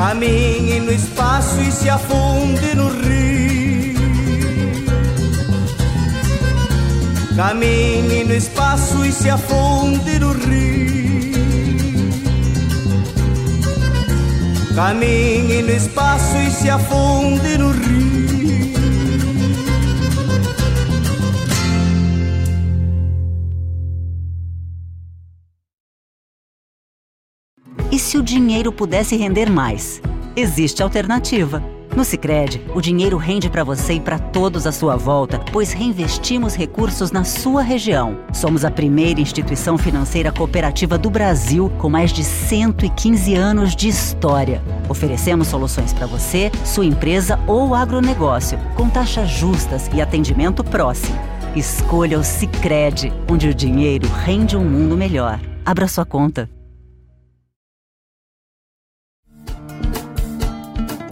Caminhe 0.00 0.80
no 0.80 0.92
espaço 0.92 1.60
e 1.60 1.70
se 1.70 1.90
afunde 1.90 2.74
no 2.74 2.88
rio. 2.88 4.00
Caminhe 7.36 8.24
no 8.24 8.34
espaço 8.34 9.04
e 9.04 9.12
se 9.12 9.28
afunde 9.28 10.18
no 10.18 10.32
rio. 10.32 12.10
Caminhe 14.74 15.60
no 15.60 15.70
espaço 15.70 16.36
e 16.48 16.50
se 16.50 16.70
afunde 16.70 17.58
no 17.58 17.70
rio. 17.70 18.29
O 28.20 28.22
dinheiro 28.22 28.70
pudesse 28.70 29.16
render 29.16 29.50
mais? 29.50 30.02
Existe 30.36 30.82
alternativa. 30.82 31.62
No 31.96 32.04
Sicredi, 32.04 32.62
o 32.72 32.80
dinheiro 32.80 33.16
rende 33.16 33.48
para 33.48 33.64
você 33.64 33.94
e 33.94 34.00
para 34.00 34.18
todos 34.18 34.66
à 34.66 34.70
sua 34.70 34.94
volta, 34.94 35.40
pois 35.50 35.72
reinvestimos 35.72 36.54
recursos 36.54 37.10
na 37.10 37.24
sua 37.24 37.62
região. 37.62 38.18
Somos 38.32 38.64
a 38.64 38.70
primeira 38.70 39.20
instituição 39.20 39.76
financeira 39.76 40.30
cooperativa 40.30 40.96
do 40.96 41.10
Brasil 41.10 41.72
com 41.78 41.88
mais 41.88 42.12
de 42.12 42.22
115 42.22 43.34
anos 43.34 43.74
de 43.74 43.88
história. 43.88 44.62
Oferecemos 44.88 45.48
soluções 45.48 45.92
para 45.92 46.06
você, 46.06 46.52
sua 46.64 46.84
empresa 46.84 47.40
ou 47.46 47.74
agronegócio, 47.74 48.58
com 48.76 48.88
taxas 48.88 49.30
justas 49.30 49.90
e 49.94 50.00
atendimento 50.00 50.62
próximo. 50.62 51.18
Escolha 51.56 52.18
o 52.18 52.22
Sicredi, 52.22 53.12
onde 53.28 53.48
o 53.48 53.54
dinheiro 53.54 54.06
rende 54.08 54.56
um 54.56 54.64
mundo 54.64 54.96
melhor. 54.96 55.40
Abra 55.64 55.88
sua 55.88 56.04
conta. 56.04 56.48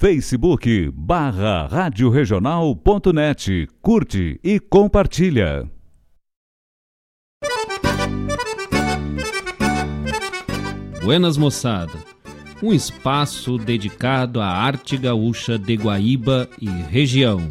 Facebook 0.00 0.92
barra 0.94 1.66
radioregional.net. 1.66 3.68
Curte 3.82 4.38
e 4.44 4.60
compartilha. 4.60 5.68
Buenas 11.02 11.36
moçada, 11.36 11.94
um 12.62 12.72
espaço 12.72 13.58
dedicado 13.58 14.40
à 14.40 14.46
arte 14.46 14.96
gaúcha 14.96 15.58
de 15.58 15.74
Guaíba 15.74 16.48
e 16.62 16.68
região. 16.68 17.50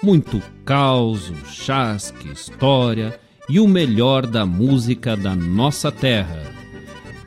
Muito 0.00 0.40
causo, 0.64 1.34
chasque, 1.46 2.30
história 2.30 3.18
e 3.48 3.58
o 3.58 3.66
melhor 3.66 4.24
da 4.24 4.46
música 4.46 5.16
da 5.16 5.34
nossa 5.34 5.90
terra 5.90 6.61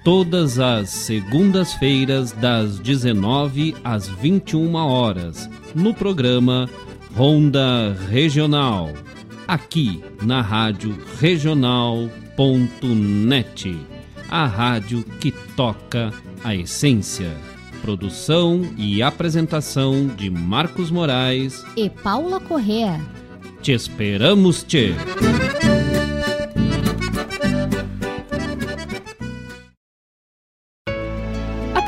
todas 0.06 0.60
as 0.60 0.90
segundas-feiras 0.92 2.32
das 2.32 2.78
19 2.78 3.76
às 3.84 4.08
21 4.08 4.76
horas, 4.76 5.50
no 5.74 5.96
programa 5.96 6.70
Ronda 7.16 7.98
Regional, 8.08 8.92
aqui 9.48 10.04
na 10.22 10.42
Rádio 10.42 10.96
Regional.net, 11.20 11.98
a 14.30 14.46
rádio 14.46 15.04
que 15.20 15.32
toca 15.32 16.14
a 16.44 16.56
essência. 16.56 17.32
Produção 17.82 18.62
e 18.78 19.02
apresentação 19.02 20.06
de 20.08 20.30
Marcos 20.30 20.92
Moraes 20.92 21.66
e 21.76 21.90
Paula 21.90 22.40
Correa. 22.40 23.02
Te 23.60 23.72
esperamos, 23.72 24.62
te. 24.62 24.94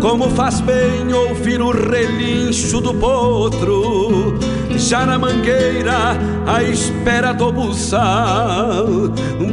Como 0.00 0.30
faz 0.30 0.60
bem 0.60 1.12
ouvir 1.12 1.60
o 1.60 1.72
relincho 1.72 2.80
do 2.80 2.94
potro, 2.94 4.38
já 4.76 5.04
na 5.04 5.18
mangueira, 5.18 6.16
à 6.46 6.62
espera 6.62 7.32
do 7.32 7.52
buçal. 7.52 8.86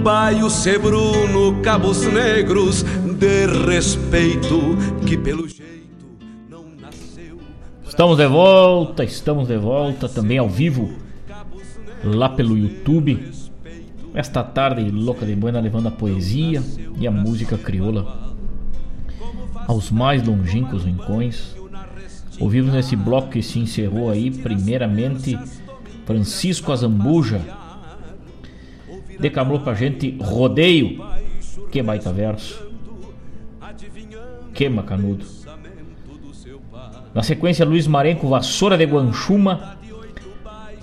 Baio 0.04 0.48
sebruno, 0.52 1.62
cabos 1.64 2.04
negros, 2.04 2.84
de 2.84 3.48
respeito, 3.66 4.78
que 5.08 5.18
pelo 5.18 5.48
jeito 5.48 6.06
não 6.48 6.66
nasceu. 6.80 7.40
Estamos 7.88 8.18
de 8.18 8.28
volta, 8.28 9.04
estamos 9.04 9.48
de 9.48 9.58
volta 9.58 10.08
também 10.08 10.38
ao 10.38 10.48
vivo, 10.48 10.94
lá 12.04 12.30
pelo 12.30 12.56
YouTube. 12.56 13.32
Esta 14.14 14.44
tarde 14.44 14.92
louca 14.92 15.26
de 15.26 15.36
buena 15.36 15.60
levando 15.60 15.88
a 15.88 15.92
poesia 15.92 16.64
e 17.00 17.08
a 17.08 17.12
música 17.12 17.58
crioula 17.58 18.25
aos 19.68 19.92
mais 19.92 20.26
longínquos 20.26 20.84
rincões. 20.84 21.56
Ouvimos 22.40 22.74
nesse 22.74 22.96
bloco 22.96 23.30
que 23.30 23.42
se 23.42 23.60
encerrou 23.60 24.10
aí, 24.10 24.30
primeiramente, 24.30 25.38
Francisco 26.06 26.72
Azambuja 26.72 27.42
declamou 29.20 29.60
pra 29.60 29.74
gente 29.74 30.18
Rodeio. 30.22 31.04
Que 31.72 31.82
baita 31.82 32.12
verso. 32.12 32.66
Que 34.54 34.70
macanudo. 34.70 35.26
Na 37.14 37.24
sequência, 37.24 37.66
Luiz 37.66 37.88
Marenco, 37.88 38.28
Vassoura 38.28 38.78
de 38.78 38.86
Guanchuma. 38.86 39.78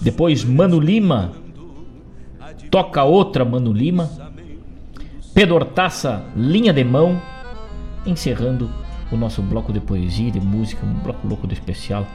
Depois, 0.01 0.45
Mano 0.45 0.81
Lima. 0.81 1.33
Toca 2.71 3.05
outra, 3.05 3.45
Mano 3.45 3.73
Lima. 3.73 4.11
Pedortaça, 5.35 6.25
Linha 6.35 6.73
de 6.73 6.85
Mão 6.85 7.21
encerrando 8.07 8.71
o 9.11 9.17
nosso 9.17 9.43
bloco 9.43 9.73
de 9.73 9.81
poesia, 9.81 10.31
de 10.31 10.41
música, 10.41 10.85
um 10.85 10.95
bloco 10.95 11.27
louco 11.27 11.47
de 11.47 11.55
especial. 11.55 12.07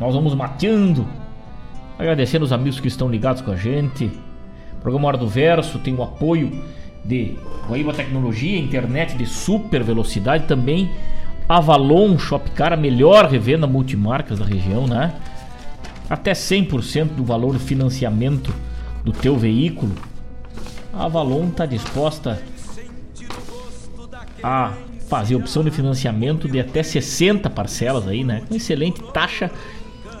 Nós 0.00 0.14
vamos 0.14 0.34
mateando, 0.34 1.06
agradecendo 1.98 2.44
os 2.44 2.52
amigos 2.52 2.80
que 2.80 2.88
estão 2.88 3.08
ligados 3.08 3.42
com 3.42 3.50
a 3.50 3.56
gente. 3.56 4.06
O 4.74 4.80
programa 4.80 5.08
Hora 5.08 5.18
do 5.18 5.28
Verso 5.28 5.78
tem 5.78 5.94
o 5.94 6.02
apoio 6.02 6.64
de 7.04 7.36
Guaíba 7.68 7.92
Tecnologia, 7.92 8.58
internet 8.58 9.16
de 9.16 9.26
super 9.26 9.82
velocidade 9.82 10.46
também. 10.46 10.90
Avalon 11.48 12.16
Shopcar, 12.18 12.72
a 12.72 12.76
melhor 12.76 13.26
revenda 13.26 13.66
multimarcas 13.66 14.38
da 14.38 14.44
região, 14.44 14.86
né? 14.86 15.14
Até 16.08 16.32
100% 16.32 17.08
do 17.08 17.24
valor 17.24 17.52
do 17.52 17.60
financiamento 17.60 18.54
do 19.04 19.12
teu 19.12 19.36
veículo. 19.36 19.92
A 20.92 21.04
Avalon 21.04 21.48
está 21.48 21.66
disposta 21.66 22.40
a 24.42 24.72
fazer 25.08 25.34
opção 25.34 25.64
de 25.64 25.70
financiamento 25.72 26.48
de 26.48 26.60
até 26.60 26.82
60 26.82 27.50
parcelas 27.50 28.06
aí, 28.06 28.22
né? 28.22 28.42
Com 28.48 28.54
excelente 28.54 29.02
taxa 29.12 29.50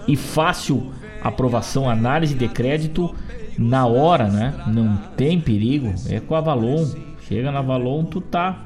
e 0.06 0.16
fácil 0.16 0.92
aprovação, 1.22 1.88
análise 1.88 2.34
de 2.34 2.48
crédito 2.48 3.14
na 3.56 3.86
hora, 3.86 4.28
né? 4.28 4.54
Não 4.66 4.96
tem 5.16 5.40
perigo, 5.40 5.94
é 6.08 6.18
com 6.18 6.34
a 6.34 6.40
Valon. 6.40 6.86
Chega 7.28 7.52
na 7.52 7.62
Valon, 7.62 8.04
tu 8.04 8.20
tá 8.20 8.64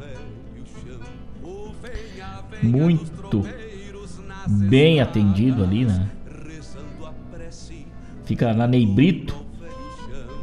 muito 2.62 3.46
bem 4.46 5.00
atendido 5.00 5.62
ali, 5.62 5.84
né? 5.84 6.08
Fica 8.24 8.54
na 8.54 8.66
Neibrito, 8.66 9.36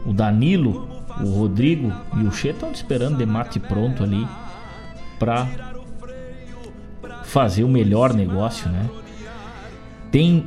o 0.05 0.13
Danilo, 0.13 0.87
o 1.19 1.29
Rodrigo 1.31 1.91
e 2.17 2.23
o 2.23 2.31
Che 2.31 2.49
estão 2.49 2.71
esperando 2.71 3.17
de 3.17 3.25
mate 3.25 3.59
pronto 3.59 4.03
ali 4.03 4.27
para 5.21 5.47
fazer 7.25 7.63
o 7.63 7.67
melhor 7.67 8.11
negócio, 8.11 8.67
né? 8.71 8.89
Tem 10.11 10.43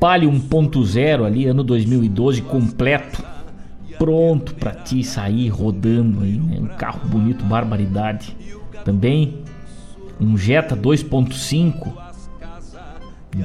Palio 0.00 0.30
1.0 0.30 1.26
ali, 1.26 1.44
ano 1.44 1.62
2012 1.62 2.40
completo, 2.40 3.22
pronto 3.98 4.54
para 4.54 4.72
ti 4.72 5.04
sair 5.04 5.50
rodando 5.50 6.22
aí, 6.22 6.38
né? 6.38 6.58
Um 6.58 6.68
carro 6.68 7.06
bonito, 7.06 7.44
barbaridade. 7.44 8.34
Também 8.82 9.44
um 10.18 10.38
Jetta 10.38 10.74
2.5 10.74 11.92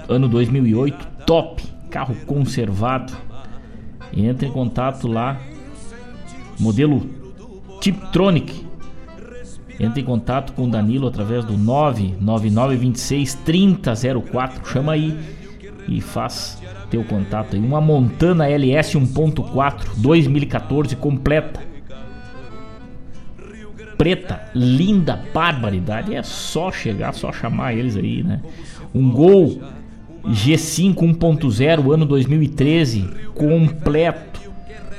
ano 0.07 0.29
2008, 0.29 1.07
top, 1.25 1.61
carro 1.91 2.15
conservado. 2.25 3.11
Entre 4.13 4.47
em 4.47 4.51
contato 4.51 5.09
lá, 5.09 5.37
modelo 6.57 7.05
Tiptronic 7.81 8.66
entre 9.79 10.01
em 10.01 10.05
contato 10.05 10.53
com 10.53 10.63
o 10.63 10.69
Danilo 10.69 11.07
através 11.07 11.45
do 11.45 11.57
99926 11.57 13.35
3004. 13.45 14.67
Chama 14.67 14.93
aí 14.93 15.17
e 15.87 16.01
faz 16.01 16.61
teu 16.89 17.03
contato 17.03 17.55
aí. 17.55 17.61
Uma 17.61 17.79
Montana 17.79 18.49
LS 18.49 18.97
1.4 18.97 19.97
2014 19.97 20.95
completa. 20.95 21.61
Preta, 23.97 24.49
linda, 24.53 25.19
barbaridade. 25.33 26.13
É 26.13 26.21
só 26.21 26.71
chegar, 26.71 27.13
só 27.13 27.31
chamar 27.31 27.73
eles 27.73 27.95
aí, 27.95 28.23
né? 28.23 28.41
Um 28.93 29.09
Gol 29.09 29.59
G5 30.27 30.95
1.0, 30.95 31.93
ano 31.93 32.05
2013, 32.05 33.09
completo. 33.33 34.41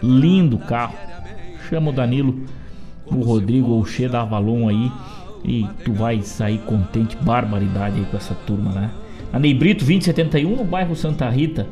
Lindo 0.03 0.59
carro. 0.59 0.95
Chama 1.69 1.91
o 1.91 1.93
Danilo, 1.93 2.45
o 3.11 3.23
Rodrigo 3.23 3.71
ou 3.73 3.81
o 3.81 3.85
Che 3.87 4.09
da 4.09 4.23
Avalon 4.23 4.69
aí. 4.69 4.91
E 5.45 5.67
tu 5.85 5.93
vai 5.93 6.21
sair 6.23 6.59
contente, 6.59 7.17
barbaridade 7.17 7.99
aí 7.99 8.07
com 8.07 8.17
essa 8.17 8.35
turma, 8.35 8.73
né? 8.73 8.91
A 9.33 9.39
Neibrito 9.39 9.85
2071 9.85 10.57
no 10.57 10.65
bairro 10.65 10.97
Santa 10.97 11.29
Rita. 11.29 11.67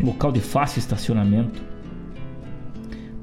Local 0.00 0.32
de 0.32 0.40
fácil 0.40 0.78
estacionamento. 0.78 1.60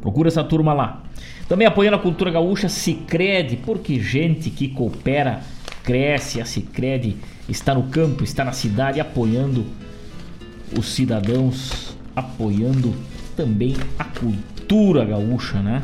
Procura 0.02 0.28
essa 0.28 0.44
turma 0.44 0.74
lá. 0.74 1.04
Também 1.48 1.68
apoiando 1.68 1.98
a 1.98 2.00
cultura 2.00 2.32
gaúcha, 2.32 2.68
Cicred, 2.68 3.58
porque 3.66 4.00
gente 4.00 4.50
que 4.50 4.68
coopera 4.70 5.42
cresce. 5.84 6.42
A 6.42 6.46
Cicred 6.46 7.18
está 7.48 7.74
no 7.74 7.84
campo, 7.84 8.24
está 8.24 8.44
na 8.44 8.52
cidade, 8.52 9.00
apoiando 9.00 9.66
os 10.78 10.88
cidadãos, 10.94 11.98
apoiando 12.16 12.94
também 13.36 13.76
a 13.98 14.04
cultura 14.04 15.06
gaúcha, 15.06 15.62
né? 15.62 15.82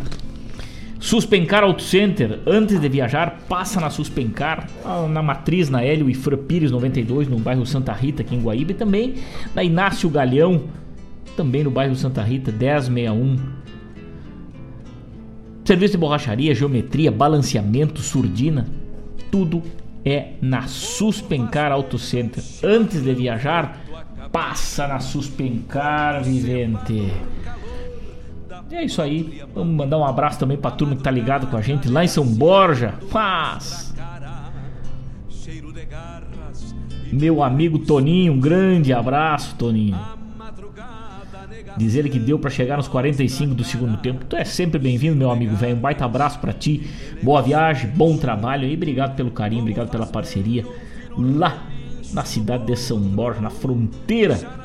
Suspencar 1.00 1.64
Auto 1.64 1.82
Center, 1.82 2.42
antes 2.46 2.78
de 2.78 2.90
viajar, 2.90 3.40
passa 3.48 3.80
na 3.80 3.90
Suspencar, 3.90 4.68
na 5.10 5.24
matriz 5.24 5.70
na 5.70 5.82
Hélio 5.82 6.10
e 6.10 6.14
Fra 6.14 6.38
Pires 6.38 6.72
92, 6.72 7.30
no 7.30 7.40
bairro 7.40 7.66
Santa 7.66 7.94
Rita, 7.94 8.22
aqui 8.22 8.36
em 8.36 8.42
Guaíba, 8.42 8.72
e 8.72 8.76
também 8.76 9.16
na 9.56 9.64
Inácio 9.64 10.10
Galhão, 10.10 10.66
também 11.38 11.64
no 11.64 11.72
bairro 11.72 11.96
Santa 11.96 12.22
Rita, 12.22 12.52
1061. 12.52 13.38
Serviço 15.64 15.94
de 15.94 15.98
borracharia, 16.00 16.54
geometria, 16.54 17.12
balanceamento, 17.12 18.02
surdina, 18.02 18.68
tudo 19.32 19.64
é 20.04 20.34
na 20.42 20.68
Suspencar 20.68 21.72
Auto 21.72 21.98
Center. 21.98 22.44
Antes 22.62 23.04
de 23.04 23.14
viajar, 23.14 23.80
passa 24.34 24.86
na 24.86 25.00
Suspencar, 25.00 26.24
vivente. 26.24 27.14
E 28.70 28.76
é 28.76 28.84
isso 28.84 29.02
aí. 29.02 29.42
Vamos 29.54 29.76
mandar 29.76 29.98
um 29.98 30.06
abraço 30.06 30.40
também 30.40 30.58
pra 30.58 30.72
turma 30.72 30.96
que 30.96 31.02
tá 31.02 31.10
ligado 31.10 31.48
com 31.48 31.58
a 31.58 31.62
gente 31.62 31.90
lá 31.90 32.04
em 32.04 32.08
São 32.08 32.26
Borja. 32.26 32.94
Paz! 33.12 33.94
Meu 37.12 37.42
amigo 37.42 37.80
Toninho, 37.80 38.34
um 38.34 38.40
grande 38.40 38.94
abraço, 38.94 39.56
Toninho. 39.56 39.98
Diz 41.76 41.96
ele 41.96 42.10
que 42.10 42.20
deu 42.20 42.38
para 42.38 42.50
chegar 42.50 42.78
nos 42.78 42.88
45 42.88 43.56
do 43.56 43.64
segundo 43.64 43.98
tempo. 43.98 44.26
Tu 44.26 44.36
é 44.36 44.44
sempre 44.44 44.78
bem-vindo, 44.78 45.16
meu 45.16 45.32
amigo 45.32 45.56
velho. 45.56 45.76
Um 45.76 45.80
baita 45.80 46.06
abraço 46.06 46.38
para 46.40 46.54
ti. 46.54 46.88
Boa 47.24 47.42
viagem, 47.42 47.90
bom 47.90 48.18
trabalho 48.18 48.68
e 48.68 48.76
obrigado 48.76 49.16
pelo 49.16 49.32
carinho, 49.32 49.62
obrigado 49.62 49.90
pela 49.90 50.06
parceria 50.06 50.66
lá 51.18 51.64
na 52.14 52.24
cidade 52.24 52.66
de 52.66 52.76
São 52.76 53.00
Borja, 53.00 53.42
na 53.42 53.50
fronteira 53.50 54.59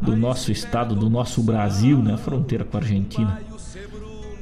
do 0.00 0.16
nosso 0.16 0.52
estado, 0.52 0.94
do 0.94 1.08
nosso 1.08 1.42
Brasil, 1.42 1.98
né? 1.98 2.16
Fronteira 2.16 2.64
com 2.64 2.76
a 2.76 2.80
Argentina. 2.80 3.40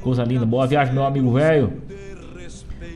Coisa 0.01 0.23
linda. 0.23 0.45
Boa 0.45 0.67
viagem, 0.67 0.93
meu 0.93 1.05
amigo 1.05 1.31
velho. 1.33 1.81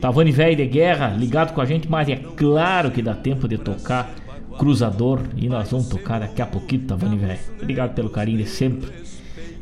Tavani 0.01 0.31
velho 0.31 0.55
de 0.55 0.65
guerra, 0.67 1.09
ligado 1.09 1.53
com 1.53 1.61
a 1.61 1.65
gente, 1.65 1.89
mas 1.89 2.07
é 2.07 2.15
claro 2.15 2.91
que 2.91 3.01
dá 3.01 3.15
tempo 3.15 3.47
de 3.47 3.57
tocar 3.57 4.13
Cruzador 4.57 5.21
e 5.35 5.47
nós 5.47 5.69
vamos 5.69 5.87
tocar 5.87 6.19
daqui 6.19 6.41
a 6.41 6.45
pouquinho, 6.45 6.83
Tavani 6.83 7.17
velho. 7.17 7.39
Obrigado 7.61 7.93
pelo 7.93 8.09
carinho 8.09 8.37
de 8.37 8.45
sempre, 8.47 8.91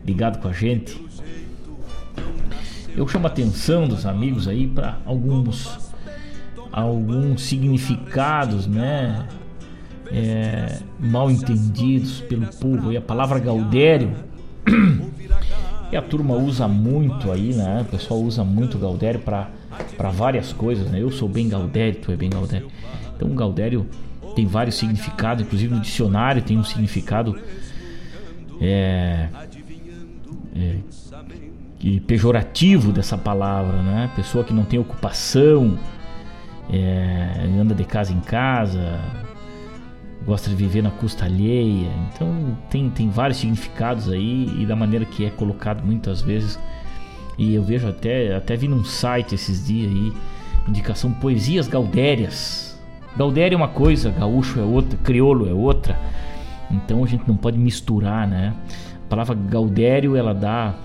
ligado 0.05 0.39
com 0.39 0.47
a 0.47 0.53
gente. 0.53 1.03
Eu 2.95 3.07
chamo 3.07 3.27
a 3.27 3.29
atenção 3.29 3.87
dos 3.87 4.05
amigos 4.05 4.47
aí 4.47 4.67
para 4.67 4.97
alguns 5.05 5.85
alguns 6.71 7.41
significados, 7.43 8.67
né? 8.67 9.25
É, 10.17 10.79
mal 10.99 11.29
entendidos 11.29 12.21
pelo 12.21 12.47
povo. 12.47 12.91
E 12.91 12.97
a 12.97 13.01
palavra 13.01 13.37
gaudério, 13.37 14.13
que 15.89 15.95
a 15.97 16.01
turma 16.01 16.35
usa 16.35 16.67
muito 16.67 17.31
aí, 17.31 17.53
né? 17.53 17.81
O 17.81 17.85
pessoal 17.85 18.21
usa 18.21 18.43
muito 18.43 18.77
gaudério 18.77 19.19
para 19.19 19.49
várias 20.11 20.53
coisas, 20.53 20.89
né? 20.89 21.01
Eu 21.01 21.11
sou 21.11 21.27
bem 21.27 21.49
gaudério, 21.49 21.99
tu 21.99 22.11
é 22.11 22.15
bem 22.15 22.29
gaudério. 22.29 22.67
Então, 23.15 23.29
gaudério 23.35 23.85
tem 24.35 24.45
vários 24.45 24.75
significados, 24.75 25.45
inclusive 25.45 25.73
no 25.73 25.79
dicionário 25.79 26.41
tem 26.41 26.57
um 26.57 26.63
significado 26.63 27.39
é, 28.61 29.29
é, 30.55 31.99
pejorativo 32.05 32.91
dessa 32.91 33.17
palavra, 33.17 33.81
né? 33.81 34.11
Pessoa 34.15 34.43
que 34.43 34.53
não 34.53 34.65
tem 34.65 34.79
ocupação, 34.79 35.77
é, 36.69 37.47
anda 37.59 37.75
de 37.75 37.83
casa 37.83 38.11
em 38.11 38.19
casa, 38.19 38.99
gosta 40.25 40.49
de 40.49 40.55
viver 40.55 40.81
na 40.81 40.91
custa 40.91 41.25
alheia. 41.25 41.91
Então 42.13 42.57
tem, 42.69 42.89
tem 42.89 43.09
vários 43.09 43.39
significados 43.39 44.09
aí 44.09 44.51
e 44.59 44.65
da 44.65 44.75
maneira 44.75 45.05
que 45.05 45.25
é 45.25 45.29
colocado 45.29 45.83
muitas 45.83 46.21
vezes. 46.21 46.59
E 47.37 47.53
eu 47.53 47.63
vejo 47.63 47.87
até, 47.87 48.35
até 48.35 48.55
vi 48.55 48.67
num 48.67 48.83
site 48.83 49.35
esses 49.35 49.65
dias 49.65 49.91
aí, 49.91 50.13
indicação 50.67 51.11
Poesias 51.11 51.67
Gaudérias. 51.67 52.79
Gaudério 53.15 53.55
é 53.55 53.57
uma 53.57 53.67
coisa, 53.67 54.09
gaúcho 54.09 54.59
é 54.59 54.63
outra, 54.63 54.97
crioulo 55.03 55.47
é 55.47 55.53
outra. 55.53 55.97
Então 56.71 57.03
a 57.03 57.07
gente 57.07 57.27
não 57.27 57.37
pode 57.37 57.57
misturar, 57.57 58.27
né? 58.27 58.53
A 59.05 59.07
palavra 59.07 59.35
gaudério 59.35 60.15
ela 60.15 60.33
dá 60.33 60.75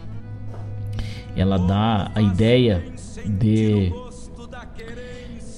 ela 1.36 1.58
dá 1.58 2.10
a 2.14 2.20
ideia 2.20 2.84
de 3.24 3.92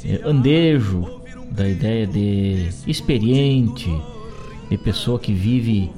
é, 0.04 0.20
andejo, 0.24 1.22
da 1.54 1.68
ideia 1.68 2.06
de 2.06 2.68
experiente, 2.86 3.90
de 4.70 4.78
pessoa 4.78 5.18
que 5.18 5.32
vive 5.32 5.90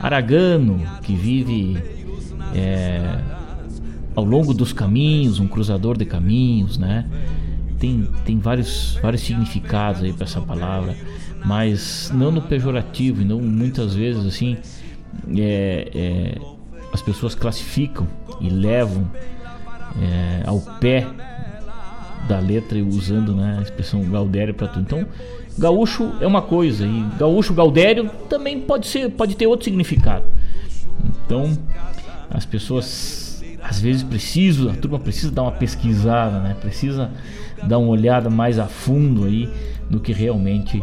aragano, 0.00 0.80
que 1.02 1.14
vive 1.14 1.76
é, 2.54 3.18
ao 4.14 4.24
longo 4.24 4.54
dos 4.54 4.72
caminhos, 4.72 5.38
um 5.38 5.46
cruzador 5.46 5.96
de 5.96 6.04
caminhos, 6.04 6.78
né? 6.78 7.06
Tem, 7.78 8.08
tem 8.24 8.38
vários, 8.38 8.98
vários 9.02 9.20
significados 9.22 10.02
aí 10.02 10.12
para 10.12 10.24
essa 10.24 10.40
palavra, 10.40 10.96
mas 11.44 12.10
não 12.14 12.32
no 12.32 12.40
pejorativo, 12.40 13.20
e 13.20 13.24
não 13.24 13.38
muitas 13.40 13.94
vezes 13.94 14.24
assim 14.24 14.56
é, 15.36 15.90
é, 15.94 16.38
as 16.92 17.02
pessoas 17.02 17.34
classificam 17.34 18.06
e 18.40 18.48
levam 18.48 19.10
é, 20.00 20.42
ao 20.46 20.60
pé 20.80 21.06
da 22.28 22.38
letra 22.38 22.78
usando 22.82 23.34
né, 23.34 23.56
a 23.58 23.62
expressão 23.62 24.02
Gaudério 24.04 24.54
para 24.54 24.68
tudo. 24.68 24.82
Então, 24.82 25.06
gaúcho 25.58 26.12
é 26.20 26.26
uma 26.26 26.42
coisa 26.42 26.86
e 26.86 27.04
gaúcho 27.18 27.54
Gaudério 27.54 28.10
também 28.28 28.60
pode 28.60 28.86
ser, 28.86 29.10
pode 29.10 29.36
ter 29.36 29.46
outro 29.46 29.64
significado. 29.64 30.24
Então, 31.24 31.56
as 32.30 32.44
pessoas 32.44 33.42
às 33.62 33.80
vezes 33.80 34.02
precisam, 34.02 34.70
a 34.70 34.74
turma 34.74 34.98
precisa 34.98 35.32
dar 35.32 35.42
uma 35.42 35.52
pesquisada, 35.52 36.38
né? 36.38 36.56
Precisa 36.60 37.10
dar 37.64 37.78
uma 37.78 37.88
olhada 37.88 38.30
mais 38.30 38.58
a 38.58 38.66
fundo 38.66 39.24
aí 39.24 39.48
no 39.90 39.98
que 39.98 40.12
realmente 40.12 40.82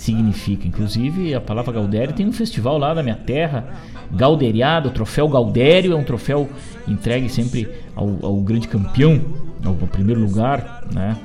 significa. 0.00 0.66
Inclusive, 0.66 1.34
a 1.34 1.40
palavra 1.40 1.72
Gaudério 1.72 2.14
tem 2.14 2.26
um 2.26 2.32
festival 2.32 2.78
lá 2.78 2.94
na 2.94 3.02
minha 3.02 3.16
terra, 3.16 3.68
Gauderiado, 4.10 4.88
o 4.88 4.92
troféu 4.92 5.28
Gaudério 5.28 5.92
é 5.92 5.96
um 5.96 6.02
troféu 6.02 6.48
entregue 6.88 7.28
sempre 7.28 7.68
ao, 7.94 8.08
ao 8.22 8.36
grande 8.40 8.66
campeão 8.66 9.20
ao 9.64 9.74
primeiro 9.74 10.20
lugar, 10.20 10.84
né? 10.92 11.16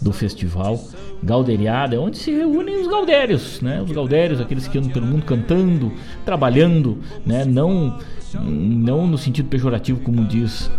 Do 0.00 0.12
festival 0.12 0.82
Gauderiada, 1.22 1.96
é 1.96 1.98
onde 1.98 2.18
se 2.18 2.30
reúnem 2.30 2.80
os 2.80 2.88
gaudérios, 2.88 3.60
né? 3.60 3.80
Os 3.80 3.90
gaudérios, 3.90 4.40
aqueles 4.40 4.66
que 4.66 4.76
andam 4.76 4.90
pelo 4.90 5.06
mundo 5.06 5.24
cantando, 5.24 5.92
trabalhando, 6.24 6.98
né? 7.24 7.44
Não, 7.44 7.98
não 8.34 9.06
no 9.06 9.16
sentido 9.16 9.48
pejorativo 9.48 10.00
como 10.00 10.24
diz 10.24 10.70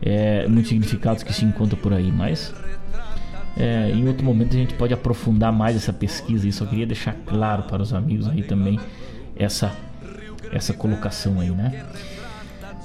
é, 0.00 0.46
muitos 0.46 0.68
significados 0.68 1.22
que 1.22 1.32
se 1.32 1.44
encontram 1.44 1.78
por 1.78 1.92
aí, 1.92 2.10
mas 2.12 2.54
é, 3.56 3.90
em 3.90 4.06
outro 4.06 4.24
momento 4.24 4.54
a 4.54 4.58
gente 4.58 4.74
pode 4.74 4.94
aprofundar 4.94 5.52
mais 5.52 5.76
essa 5.76 5.92
pesquisa 5.92 6.46
e 6.46 6.52
só 6.52 6.64
queria 6.64 6.86
deixar 6.86 7.14
claro 7.26 7.64
para 7.64 7.82
os 7.82 7.92
amigos 7.92 8.28
aí 8.28 8.42
também 8.42 8.78
essa 9.36 9.72
essa 10.52 10.72
colocação 10.72 11.40
aí, 11.40 11.50
né? 11.50 11.84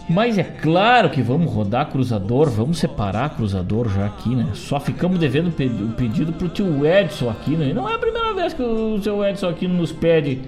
Mas 0.07 0.37
é 0.37 0.43
claro 0.43 1.09
que 1.09 1.21
vamos 1.21 1.51
rodar 1.51 1.89
cruzador, 1.89 2.49
vamos 2.49 2.77
separar 2.77 3.35
cruzador 3.35 3.89
já 3.89 4.05
aqui, 4.05 4.35
né? 4.35 4.51
Só 4.53 4.79
ficamos 4.79 5.17
devendo 5.17 5.47
o 5.47 5.93
pedido 5.93 6.31
pro 6.31 6.47
tio 6.47 6.85
Edson 6.85 7.29
aqui, 7.29 7.55
né? 7.55 7.73
Não 7.73 7.89
é 7.89 7.95
a 7.95 7.97
primeira 7.97 8.33
vez 8.33 8.53
que 8.53 8.61
o 8.61 9.01
seu 9.01 9.25
Edson 9.25 9.49
aqui 9.49 9.67
nos 9.67 9.91
pede 9.91 10.41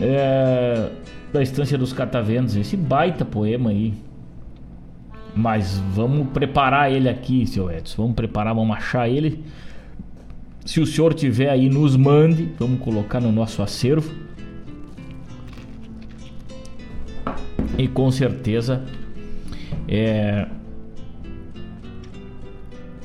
é, 0.00 0.90
da 1.32 1.42
Estância 1.42 1.76
dos 1.76 1.92
Cataventos, 1.92 2.54
esse 2.54 2.76
baita 2.76 3.24
poema 3.24 3.70
aí. 3.70 3.94
Mas 5.36 5.78
vamos 5.92 6.28
preparar 6.28 6.90
ele 6.90 7.08
aqui, 7.08 7.46
seu 7.46 7.70
Edson. 7.70 8.02
Vamos 8.02 8.16
preparar, 8.16 8.54
vamos 8.54 8.76
achar 8.76 9.08
ele. 9.08 9.44
Se 10.64 10.80
o 10.80 10.86
senhor 10.86 11.12
tiver 11.12 11.50
aí, 11.50 11.68
nos 11.68 11.94
mande. 11.96 12.48
Vamos 12.58 12.80
colocar 12.80 13.20
no 13.20 13.30
nosso 13.30 13.62
acervo. 13.62 14.10
E 17.78 17.86
com 17.86 18.10
certeza 18.10 18.82
é, 19.86 20.46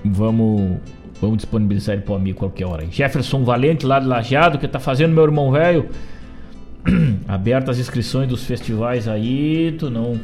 Vamos, 0.03 0.79
vamos 1.21 1.37
disponibilizar 1.37 1.95
ele 1.95 2.03
pro 2.03 2.15
amigo 2.15 2.39
qualquer 2.39 2.65
hora. 2.65 2.85
Jefferson 2.89 3.43
Valente, 3.43 3.85
lá 3.85 3.99
de 3.99 4.07
Lajeado, 4.07 4.57
que 4.57 4.67
tá 4.67 4.79
fazendo 4.79 5.13
meu 5.13 5.23
irmão 5.23 5.51
velho. 5.51 5.89
Abertas 7.27 7.75
as 7.75 7.79
inscrições 7.79 8.27
dos 8.27 8.43
festivais 8.43 9.07
aí, 9.07 9.75
tu 9.77 9.89
não, 9.89 10.19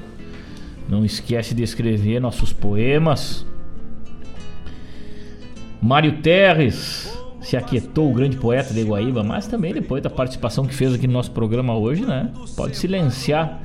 não 0.87 1.03
esquece 1.03 1.53
de 1.53 1.63
escrever 1.63 2.19
nossos 2.19 2.53
poemas. 2.53 3.45
Mário 5.81 6.21
Terres 6.21 7.15
se 7.41 7.55
aquietou, 7.55 8.11
o 8.11 8.13
grande 8.13 8.35
poeta 8.35 8.73
de 8.73 8.83
Guaíba, 8.83 9.23
mas 9.23 9.47
também 9.47 9.73
depois 9.73 10.03
da 10.03 10.09
participação 10.09 10.65
que 10.65 10.73
fez 10.73 10.93
aqui 10.93 11.07
no 11.07 11.13
nosso 11.13 11.31
programa 11.31 11.75
hoje, 11.77 12.05
né? 12.05 12.31
Pode 12.55 12.75
silenciar 12.75 13.61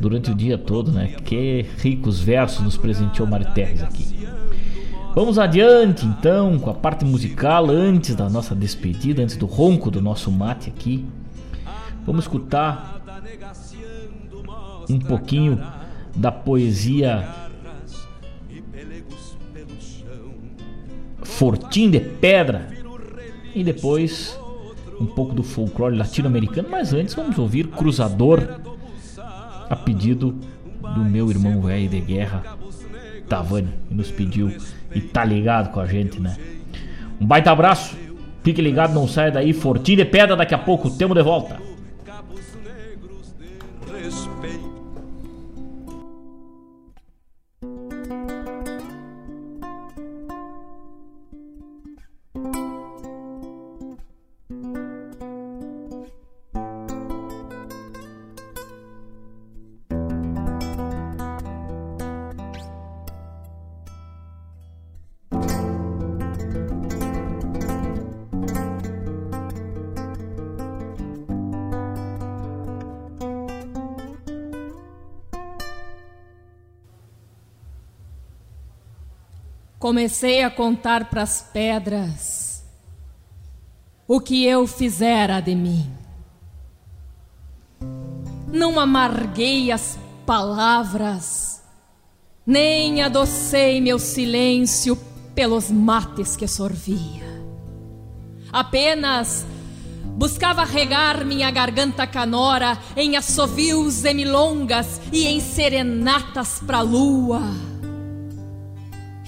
durante 0.00 0.30
o 0.30 0.34
dia 0.34 0.58
todo, 0.58 0.90
né? 0.90 1.14
Que 1.24 1.66
ricos 1.78 2.20
versos 2.20 2.60
nos 2.60 2.76
presenteou 2.76 3.28
Mário 3.28 3.52
Terres 3.52 3.82
aqui. 3.82 4.18
Vamos 5.14 5.38
adiante 5.38 6.06
então 6.06 6.58
com 6.58 6.70
a 6.70 6.74
parte 6.74 7.04
musical 7.04 7.70
antes 7.70 8.14
da 8.14 8.28
nossa 8.28 8.54
despedida, 8.54 9.22
antes 9.22 9.36
do 9.36 9.46
ronco 9.46 9.90
do 9.90 10.00
nosso 10.00 10.30
mate 10.30 10.68
aqui. 10.68 11.04
Vamos 12.06 12.24
escutar 12.24 13.00
um 14.88 14.98
pouquinho 14.98 15.60
da 16.18 16.32
poesia 16.32 17.28
Fortim 21.22 21.88
de 21.88 22.00
Pedra 22.00 22.68
e 23.54 23.62
depois 23.62 24.38
um 25.00 25.06
pouco 25.06 25.32
do 25.32 25.44
folclore 25.44 25.96
latino-americano, 25.96 26.68
mas 26.68 26.92
antes 26.92 27.14
vamos 27.14 27.38
ouvir 27.38 27.68
Cruzador 27.68 28.60
a 29.70 29.76
pedido 29.76 30.36
do 30.94 31.04
meu 31.04 31.30
irmão 31.30 31.60
velho 31.62 31.88
de 31.88 32.00
guerra 32.00 32.42
Tavani, 33.28 33.68
que 33.88 33.94
nos 33.94 34.10
pediu 34.10 34.52
e 34.92 35.00
tá 35.00 35.24
ligado 35.24 35.70
com 35.70 35.78
a 35.78 35.86
gente, 35.86 36.20
né? 36.20 36.36
Um 37.20 37.26
baita 37.26 37.52
abraço, 37.52 37.96
fique 38.42 38.60
ligado, 38.60 38.92
não 38.92 39.06
saia 39.06 39.30
daí, 39.30 39.52
Fortim 39.52 39.94
de 39.94 40.04
Pedra, 40.04 40.34
daqui 40.34 40.54
a 40.54 40.58
pouco 40.58 40.90
temos 40.90 41.16
de 41.16 41.22
volta. 41.22 41.60
Comecei 79.88 80.42
a 80.42 80.50
contar 80.50 81.08
para 81.08 81.22
as 81.22 81.40
pedras 81.40 82.62
o 84.06 84.20
que 84.20 84.44
eu 84.44 84.66
fizera 84.66 85.40
de 85.40 85.54
mim. 85.54 85.90
Não 88.52 88.78
amarguei 88.78 89.72
as 89.72 89.98
palavras, 90.26 91.62
nem 92.44 93.00
adocei 93.00 93.80
meu 93.80 93.98
silêncio 93.98 94.94
pelos 95.34 95.70
mates 95.70 96.36
que 96.36 96.46
sorvia. 96.46 97.24
Apenas 98.52 99.46
buscava 100.18 100.64
regar 100.64 101.24
minha 101.24 101.50
garganta 101.50 102.06
canora 102.06 102.78
em 102.94 103.16
assovios 103.16 104.04
e 104.04 104.12
milongas 104.12 105.00
e 105.10 105.26
em 105.26 105.40
serenatas 105.40 106.58
pra 106.58 106.82
lua 106.82 107.40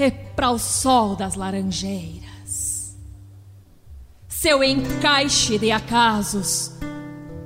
e 0.01 0.11
para 0.41 0.53
o 0.53 0.59
sol 0.59 1.15
das 1.17 1.35
laranjeiras. 1.35 2.97
Seu 4.27 4.65
encaixe 4.65 5.59
de 5.59 5.71
acasos, 5.71 6.73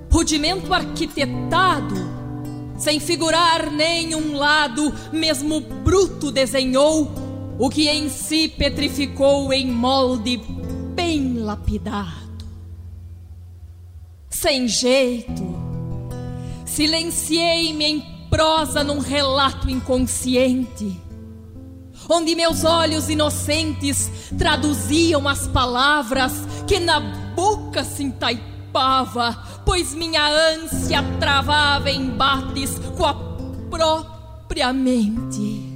rudimento 0.08 0.72
arquitetado, 0.72 1.96
sem 2.78 3.00
figurar 3.00 3.68
nenhum 3.68 4.36
lado, 4.36 4.94
mesmo 5.12 5.60
bruto 5.60 6.30
desenhou 6.30 7.10
o 7.58 7.68
que 7.68 7.88
em 7.88 8.08
si 8.08 8.46
petrificou 8.46 9.52
em 9.52 9.66
molde 9.66 10.40
bem 10.94 11.38
lapidado. 11.38 12.46
Sem 14.30 14.68
jeito, 14.68 15.42
silenciei-me 16.64 17.84
em 17.84 18.00
prosa 18.30 18.84
num 18.84 19.00
relato 19.00 19.68
inconsciente 19.68 21.02
onde 22.08 22.34
meus 22.34 22.64
olhos 22.64 23.08
inocentes 23.08 24.10
traduziam 24.36 25.26
as 25.28 25.46
palavras 25.46 26.32
que 26.66 26.78
na 26.78 27.00
boca 27.00 27.84
se 27.84 28.02
entaipava, 28.02 29.62
pois 29.64 29.94
minha 29.94 30.26
ânsia 30.26 31.02
travava 31.18 31.90
embates 31.90 32.78
com 32.96 33.04
a 33.04 33.14
própria 33.70 34.72
mente. 34.72 35.72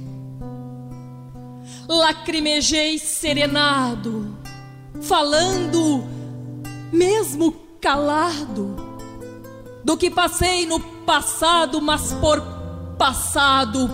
Lacrimejei 1.87 2.99
serenado, 2.99 4.37
falando, 5.01 6.03
mesmo 6.93 7.51
calado, 7.81 8.75
do 9.83 9.97
que 9.97 10.11
passei 10.11 10.67
no 10.67 10.79
passado, 10.79 11.81
mas 11.81 12.13
por 12.13 12.39
passado 12.97 13.89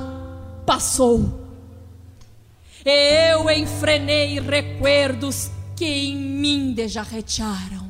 passou 0.66 1.45
eu 2.86 3.49
enfrenei 3.49 4.40
recuerdos 4.40 5.49
que 5.76 5.86
em 5.86 6.16
mim 6.16 6.72
dejarretearam. 6.72 7.90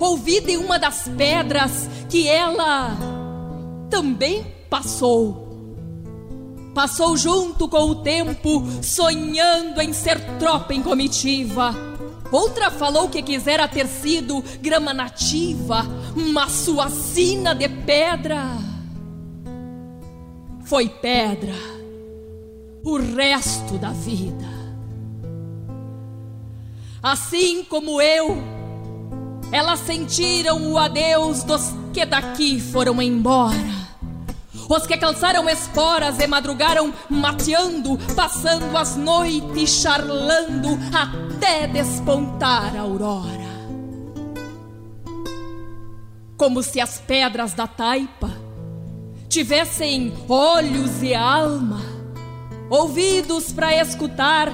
Ouvi 0.00 0.40
de 0.40 0.56
uma 0.56 0.78
das 0.78 1.08
pedras 1.16 1.88
que 2.08 2.26
ela 2.26 2.96
também 3.88 4.44
passou. 4.68 5.48
Passou 6.74 7.16
junto 7.16 7.68
com 7.68 7.82
o 7.82 7.96
tempo, 7.96 8.64
sonhando 8.82 9.80
em 9.80 9.92
ser 9.92 10.18
tropa 10.38 10.74
em 10.74 10.82
comitiva. 10.82 11.72
Outra 12.32 12.70
falou 12.70 13.08
que 13.08 13.22
quisera 13.22 13.68
ter 13.68 13.86
sido 13.86 14.42
grama 14.60 14.92
nativa, 14.92 15.84
mas 16.32 16.52
sua 16.52 16.88
sina 16.88 17.54
de 17.54 17.68
pedra 17.68 18.56
foi 20.64 20.88
pedra 20.88 21.79
o 22.84 22.96
resto 22.98 23.78
da 23.78 23.90
vida. 23.90 24.60
Assim 27.02 27.64
como 27.64 28.00
eu, 28.00 28.36
elas 29.52 29.80
sentiram 29.80 30.72
o 30.72 30.78
adeus 30.78 31.42
dos 31.42 31.72
que 31.92 32.04
daqui 32.04 32.60
foram 32.60 33.00
embora. 33.00 33.80
Os 34.68 34.86
que 34.86 34.96
calçaram 34.96 35.48
esporas 35.48 36.20
e 36.20 36.26
madrugaram 36.26 36.94
mateando, 37.08 37.98
passando 38.14 38.76
as 38.76 38.96
noites 38.96 39.68
charlando 39.70 40.78
até 40.94 41.66
despontar 41.66 42.76
a 42.76 42.80
aurora. 42.80 43.50
Como 46.36 46.62
se 46.62 46.80
as 46.80 46.98
pedras 46.98 47.52
da 47.52 47.66
taipa 47.66 48.30
tivessem 49.28 50.12
olhos 50.28 51.02
e 51.02 51.14
alma 51.14 51.99
ouvidos 52.70 53.52
para 53.52 53.74
escutar 53.74 54.48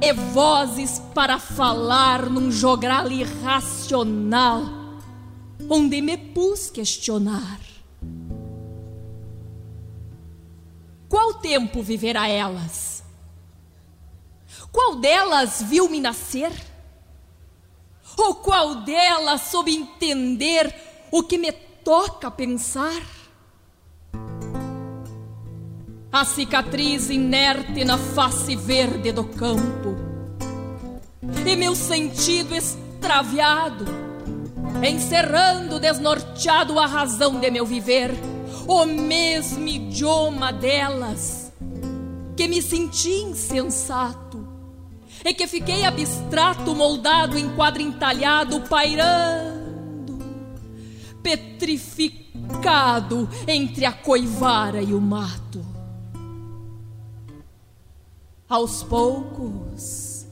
e 0.00 0.12
vozes 0.12 1.00
para 1.14 1.38
falar 1.38 2.28
num 2.28 2.50
jogral 2.50 3.10
irracional, 3.10 4.64
onde 5.70 6.02
me 6.02 6.18
pus 6.18 6.68
questionar. 6.68 7.58
Qual 11.08 11.34
tempo 11.34 11.82
viverá 11.82 12.28
elas? 12.28 13.02
Qual 14.70 14.96
delas 14.96 15.62
viu-me 15.62 16.00
nascer? 16.00 16.52
Ou 18.16 18.34
qual 18.36 18.76
delas 18.82 19.42
soube 19.42 19.74
entender 19.74 20.74
o 21.10 21.22
que 21.22 21.38
me 21.38 21.52
toca 21.52 22.30
pensar? 22.30 23.21
A 26.12 26.24
cicatriz 26.26 27.08
inerte 27.08 27.86
na 27.86 27.96
face 27.96 28.54
verde 28.54 29.12
do 29.12 29.24
campo, 29.24 29.96
e 31.46 31.56
meu 31.56 31.74
sentido 31.74 32.54
extraviado, 32.54 33.86
encerrando 34.86 35.80
desnorteado 35.80 36.78
a 36.78 36.84
razão 36.84 37.40
de 37.40 37.50
meu 37.50 37.64
viver, 37.64 38.10
o 38.68 38.84
mesmo 38.84 39.66
idioma 39.66 40.52
delas, 40.52 41.50
que 42.36 42.46
me 42.46 42.60
senti 42.60 43.22
insensato. 43.22 44.42
E 45.24 45.32
que 45.32 45.46
fiquei 45.46 45.84
abstrato, 45.84 46.74
moldado 46.74 47.38
em 47.38 47.48
quadro 47.54 47.80
entalhado, 47.80 48.60
pairando, 48.62 50.18
petrificado 51.22 53.28
entre 53.46 53.86
a 53.86 53.92
coivara 53.92 54.82
e 54.82 54.92
o 54.92 55.00
mato. 55.00 55.71
Aos 58.52 58.82
poucos, 58.82 60.26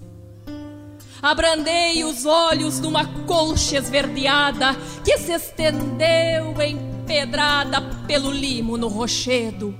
abrandei 1.22 2.04
os 2.04 2.26
olhos 2.26 2.78
numa 2.78 3.06
colcha 3.24 3.78
esverdeada 3.78 4.76
que 5.02 5.16
se 5.16 5.32
estendeu 5.32 6.54
empedrada 6.60 7.80
pelo 8.06 8.30
limo 8.30 8.76
no 8.76 8.88
rochedo. 8.88 9.74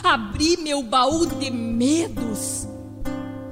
Abri 0.00 0.58
meu 0.58 0.84
baú 0.84 1.26
de 1.26 1.50
medos 1.50 2.68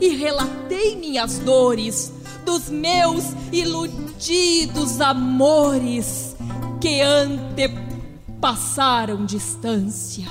e 0.00 0.10
relatei 0.10 0.94
minhas 0.94 1.40
dores 1.40 2.12
dos 2.44 2.70
meus 2.70 3.24
iludidos 3.50 5.00
amores 5.00 6.36
que 6.80 7.00
antepassaram 7.00 9.26
distância. 9.26 10.28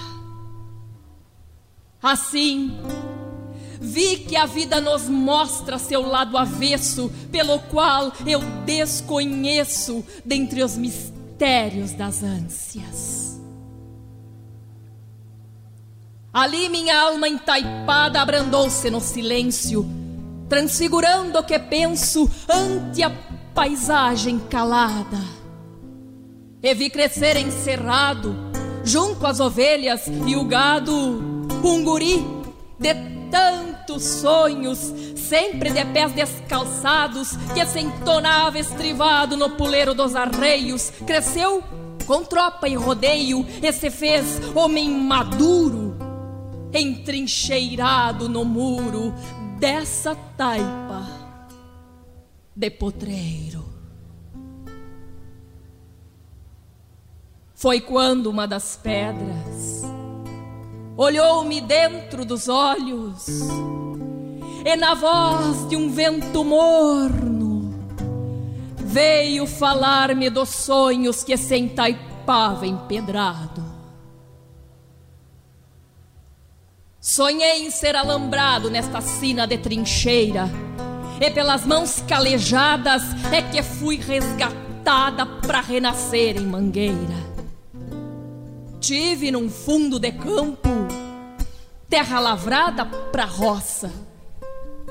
Assim, 2.02 2.72
vi 3.80 4.18
que 4.18 4.36
a 4.36 4.45
vida 4.45 4.82
nos 4.82 5.08
mostra 5.08 5.78
seu 5.78 6.02
lado 6.02 6.38
avesso, 6.38 7.12
pelo 7.32 7.60
qual 7.60 8.12
eu 8.26 8.40
desconheço 8.66 10.04
dentre 10.26 10.64
os 10.64 10.76
mistérios 10.76 11.91
das 11.91 12.24
ânsias. 12.24 13.40
Ali 16.34 16.70
minha 16.70 16.99
alma 16.99 17.28
entaipada 17.28 18.22
abrandou-se 18.22 18.90
no 18.91 19.02
silêncio, 19.02 19.86
transfigurando 20.48 21.40
o 21.40 21.44
que 21.44 21.58
penso 21.58 22.30
ante 22.48 23.02
a 23.02 23.10
paisagem 23.56 24.38
calada. 24.38 25.18
E 26.62 26.74
vi 26.76 26.90
crescer 26.90 27.38
encerrado, 27.38 28.36
junto 28.84 29.26
às 29.26 29.40
ovelhas 29.40 30.04
e 30.28 30.36
o 30.36 30.44
gado, 30.44 30.94
um 31.64 31.84
guri 31.84 32.24
de 32.80 33.16
tantos 33.30 34.04
sonhos, 34.04 34.94
sempre 35.16 35.72
de 35.72 35.84
pés 35.86 36.12
descalçados, 36.14 37.36
que 37.54 37.66
se 37.66 37.80
entonava 37.80 38.60
estrivado 38.60 39.36
no 39.36 39.52
puleiro 39.52 39.94
dos 39.94 40.16
arreios, 40.16 40.91
cresceu 41.06 41.64
com 42.06 42.24
tropa 42.24 42.68
e 42.68 42.76
rodeio, 42.76 43.45
e 43.62 43.72
se 43.74 43.90
fez 43.90 44.40
homem 44.56 44.90
maduro 44.90 45.98
entrincheirado 46.74 48.30
no 48.30 48.45
muro 48.45 49.14
dessa 49.60 50.16
taipa 50.38 51.06
de 52.56 52.70
potreiro. 52.72 53.66
Foi 57.54 57.82
quando 57.82 58.28
uma 58.28 58.48
das 58.48 58.76
pedras 58.76 59.97
olhou-me 60.98 61.61
dentro 61.61 62.26
dos 62.26 62.49
olhos 62.49 63.28
e 64.65 64.76
na 64.76 64.95
voz 64.95 65.69
de 65.69 65.78
um 65.78 65.91
vento 65.91 66.44
morno 66.44 67.48
veio 68.78 69.45
falar-me 69.45 70.28
dos 70.30 70.49
sonhos 70.49 71.24
que 71.24 71.38
se 71.38 71.56
entaipava 71.56 72.65
empedrado. 72.65 73.64
Sonhei 76.99 77.65
em 77.65 77.69
ser 77.69 77.95
alambrado 77.95 78.69
nesta 78.72 78.99
sina 78.99 79.45
de 79.45 79.57
trincheira, 79.57 80.49
e 81.22 81.30
pelas 81.32 81.65
mãos 81.65 82.03
calejadas 82.07 83.03
é 83.32 83.41
que 83.41 83.61
fui 83.61 83.98
resgatada 83.98 85.26
para 85.26 85.61
renascer 85.61 86.38
em 86.38 86.45
mangueira. 86.45 87.27
Tive 88.80 89.32
num 89.32 89.49
fundo 89.49 89.99
de 89.99 90.12
campo, 90.12 90.70
terra 91.90 92.20
lavrada 92.20 92.86
pra 92.86 93.26
roça, 93.26 93.91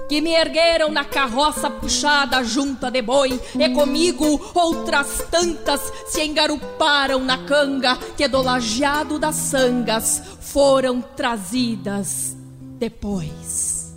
que 0.09 0.21
me 0.21 0.33
ergueram 0.33 0.91
na 0.91 1.05
carroça 1.05 1.71
puxada 1.71 2.43
junta 2.43 2.91
de 2.91 3.01
boi, 3.01 3.41
e 3.59 3.69
comigo 3.71 4.51
outras 4.55 5.25
tantas 5.31 5.93
se 6.07 6.23
engaruparam 6.25 7.21
na 7.21 7.39
canga 7.39 7.97
que 8.17 8.29
do 8.29 8.43
lajeado 8.43 9.19
das 9.19 9.37
sangas 9.37 10.23
foram 10.41 11.01
trazidas 11.01 12.37
depois. 12.79 13.95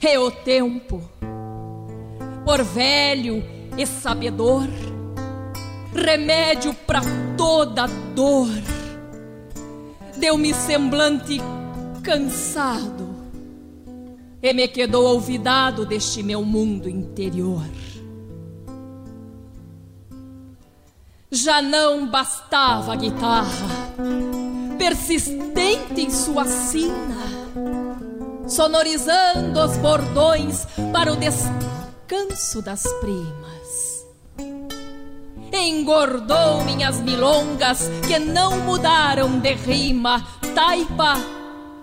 É 0.00 0.18
o 0.18 0.30
tempo, 0.30 1.02
por 2.44 2.62
velho 2.62 3.44
e 3.76 3.86
sabedor, 3.86 4.66
remédio 6.00 6.74
para 6.86 7.00
toda 7.36 7.86
dor, 8.14 8.48
deu-me 10.16 10.54
semblante 10.54 11.40
cansado 12.02 13.10
e 14.42 14.52
me 14.54 14.66
quedou 14.66 15.14
olvidado 15.14 15.84
deste 15.84 16.22
meu 16.22 16.42
mundo 16.44 16.88
interior. 16.88 17.62
Já 21.30 21.62
não 21.62 22.08
bastava 22.08 22.94
a 22.94 22.96
guitarra, 22.96 23.68
persistente 24.78 26.00
em 26.00 26.10
sua 26.10 26.44
sina, 26.44 27.16
sonorizando 28.48 29.60
os 29.60 29.76
bordões 29.76 30.66
para 30.92 31.12
o 31.12 31.16
descanso 31.16 32.60
das 32.62 32.82
primas. 32.94 33.39
Engordou 35.60 36.64
minhas 36.64 37.00
milongas 37.00 37.90
que 38.08 38.18
não 38.18 38.60
mudaram 38.60 39.38
de 39.38 39.52
rima, 39.54 40.26
taipa 40.54 41.14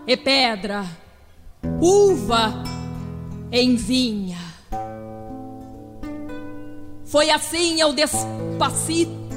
e 0.08 0.18
pedra, 0.18 0.84
uva 1.80 2.64
em 3.52 3.76
vinha. 3.76 4.40
Foi 7.06 7.30
assim 7.30 7.80
ao 7.80 7.94
despacito 7.94 9.28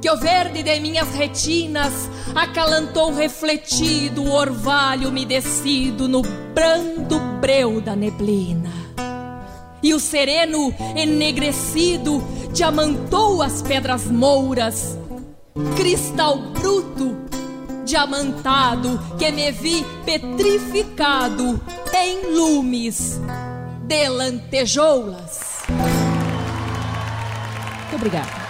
que 0.00 0.10
o 0.10 0.16
verde 0.16 0.64
de 0.64 0.80
minhas 0.80 1.14
retinas 1.14 2.10
acalantou 2.34 3.14
refletido 3.14 4.24
o 4.24 4.32
orvalho 4.32 5.10
umedecido 5.10 6.08
no 6.08 6.22
brando 6.52 7.20
breu 7.40 7.80
da 7.80 7.94
neblina. 7.94 8.81
E 9.82 9.94
o 9.94 10.00
sereno 10.00 10.74
enegrecido 10.96 12.22
diamantou 12.52 13.42
as 13.42 13.62
pedras 13.62 14.06
mouras, 14.06 14.96
cristal 15.76 16.38
bruto, 16.52 17.16
diamantado, 17.84 19.00
que 19.18 19.30
me 19.32 19.50
vi 19.50 19.84
petrificado 20.04 21.60
em 21.94 22.34
lumes 22.34 23.20
de 23.86 24.08
lantejoulas. 24.08 25.62
Muito 25.68 27.96
obrigada. 27.96 28.41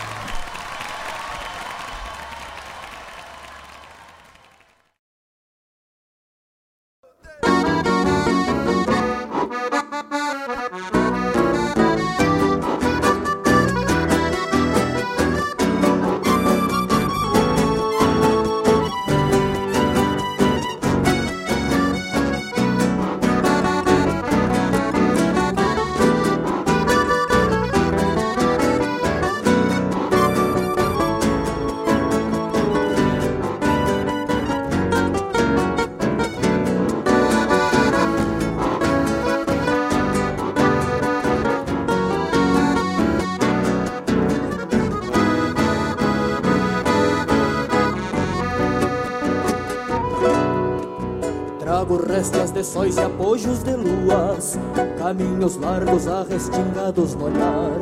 De 52.52 52.62
sóis 52.62 52.96
e 52.96 53.00
apojos 53.00 53.64
de 53.64 53.74
luas, 53.74 54.56
caminhos 54.98 55.56
largos 55.56 56.06
arrestingados 56.06 57.16
no 57.16 57.24
olhar, 57.24 57.72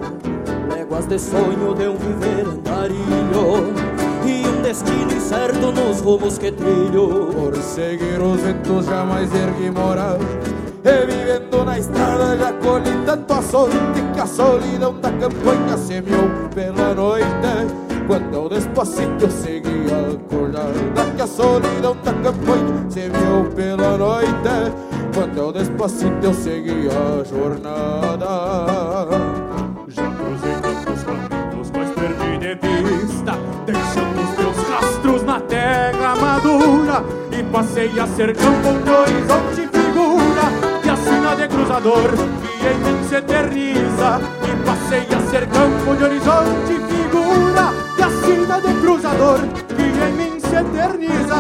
léguas 0.75 1.07
de 1.07 1.19
sonho 1.19 1.75
de 1.75 1.87
um 1.87 1.97
viver 1.97 2.47
andarilho, 2.47 3.75
e 4.25 4.49
um 4.49 4.63
destino 4.63 5.13
incerto 5.13 5.71
nos 5.73 6.01
rumos 6.01 6.39
que 6.39 6.51
trilho. 6.51 7.27
Por 7.27 7.55
seguir 7.57 8.21
os 8.23 8.41
ventos 8.41 8.87
jamais 8.87 9.31
ergui 9.35 9.71
moral. 9.71 10.19
E 10.83 11.07
vivendo 11.07 11.65
na 11.65 11.79
estrada 11.79 12.39
já 12.39 12.53
colhi 12.55 13.05
tanto 13.05 13.33
açoite 13.35 13.77
que 14.15 14.21
a 14.21 14.27
solidão 14.27 14.95
da 14.99 15.13
campanha 15.13 15.77
semeou 15.77 16.49
pela 16.55 16.95
noite. 16.95 17.80
Quando 18.11 18.35
eu 18.35 18.49
despacito 18.49 19.31
seguia 19.31 19.95
acordada 20.11 20.73
Que 21.15 21.23
a 21.23 21.27
solidão 21.29 21.97
da 22.03 22.13
campanha 22.13 22.91
semeou 22.91 23.45
pela 23.55 23.97
noite. 23.97 24.33
Quando 25.15 25.53
despacito 25.53 26.19
eu 26.21 26.35
seguia 26.35 26.91
a 26.91 27.23
jornada. 27.23 28.27
Já 29.87 30.11
cruzei 30.11 30.55
tantos 30.61 31.05
caminhos, 31.05 31.71
mas 31.71 31.91
perdi 31.91 32.57
de 32.57 32.83
vista 32.83 33.39
Deixando 33.65 34.21
os 34.25 34.39
meus 34.39 34.69
rastros 34.69 35.23
na 35.23 35.39
terra 35.43 36.17
madura. 36.17 37.05
E 37.31 37.45
passei 37.45 37.97
a 37.97 38.09
ser 38.09 38.35
campo 38.35 38.71
onde 38.71 38.91
horizonte 38.91 39.69
figura 39.69 40.83
E 40.85 40.91
a 40.91 40.97
sina 40.97 41.37
de 41.37 41.47
cruzador 41.47 42.11
que 42.61 42.67
em 42.67 42.79
mim 42.81 43.09
se 43.09 43.15
eterniza 43.15 44.21
E 44.43 44.67
passei 44.67 45.07
a 45.17 45.31
ser 45.31 45.47
campo 45.47 45.95
de 45.97 46.03
horizonte 46.03 46.75
figura 46.75 47.00
de 48.61 48.81
cruzador 48.81 49.41
que 49.69 49.83
em 49.83 50.13
mim 50.13 50.41
se 50.41 50.57
eterniza 50.57 51.37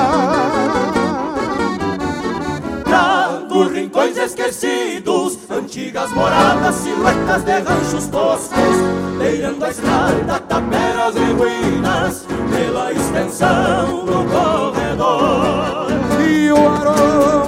Trago 2.85 3.69
rincões 3.69 4.17
esquecidos, 4.17 5.39
antigas 5.49 6.11
moradas, 6.11 6.75
silhuetas 6.75 7.45
de 7.45 7.53
ranchos 7.53 8.07
toscos, 8.09 8.77
beirando 9.17 9.65
a 9.65 9.71
estrada, 9.71 10.41
taperas 10.41 11.15
e 11.15 11.33
ruínas, 11.33 12.27
pela 12.51 12.93
extensão 12.93 14.05
do 14.05 14.25
corredor. 14.29 15.87
E 16.21 16.51
o 16.51 16.57
aroma 16.57 17.40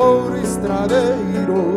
mouro 0.00 0.36
estradeiro 0.38 1.76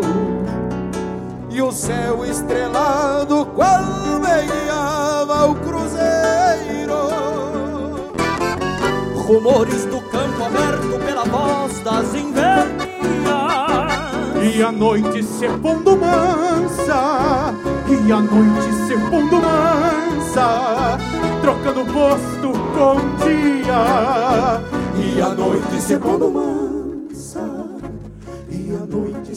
E 1.49 1.61
o 1.61 1.71
céu 1.73 2.23
estrelado 2.25 3.45
qual 3.47 3.83
me 4.23 4.47
guiava 4.47 5.45
o 5.47 5.55
cruzeiro. 5.55 6.99
Rumores 9.27 9.85
do 9.85 9.99
campo 10.01 10.43
aberto 10.45 11.05
pela 11.05 11.25
voz 11.25 11.79
das 11.81 12.15
invernias. 12.15 12.93
E 14.55 14.63
a 14.63 14.71
noite 14.71 15.21
se 15.23 15.47
pondo 15.61 15.97
mansa 15.97 17.53
E 17.87 18.11
a 18.11 18.19
noite 18.19 18.73
se 18.87 18.97
pondo 19.09 19.37
mansa 19.41 20.97
Trocando 21.41 21.85
posto 21.85 22.51
com 22.73 22.95
dia. 23.23 24.61
E 24.97 25.21
a 25.21 25.29
noite 25.29 25.81
se 25.81 25.97
pondo 25.97 26.29
mansa 26.31 26.62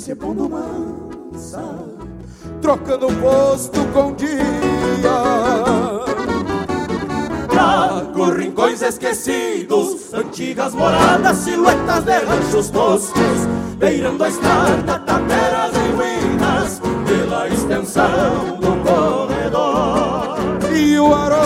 se 0.07 0.15
pondo 0.15 0.49
mansa 0.49 1.65
Trocando 2.63 3.09
posto 3.21 3.85
com 3.93 4.15
dia 4.15 4.29
Trago 7.49 8.31
rincões 8.31 8.83
esquecidos, 8.83 10.15
antigas 10.15 10.75
moradas, 10.75 11.39
silhuetas 11.39 12.05
de 12.05 12.19
ranchos 12.19 12.71
toscos, 12.71 13.47
beirando 13.79 14.23
a 14.23 14.29
estrada, 14.29 14.99
taperas 15.01 15.73
e 15.75 15.97
ruínas, 15.97 16.81
pela 17.07 17.49
extensão 17.49 18.59
do 18.61 18.77
corredor. 18.85 20.37
E 20.77 20.99
o 20.99 21.15
aroma 21.15 21.46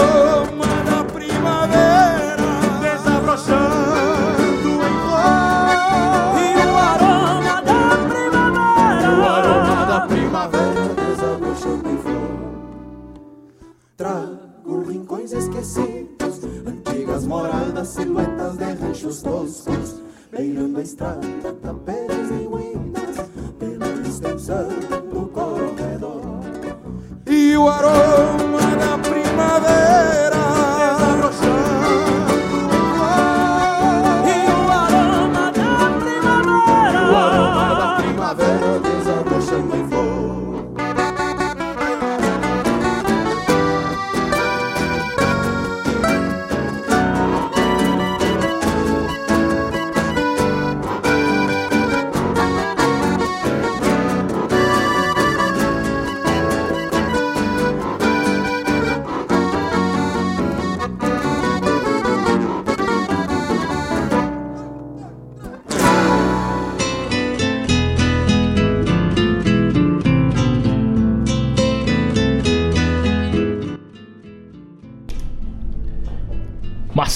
estrada, 20.90 21.20
taperas 21.62 21.99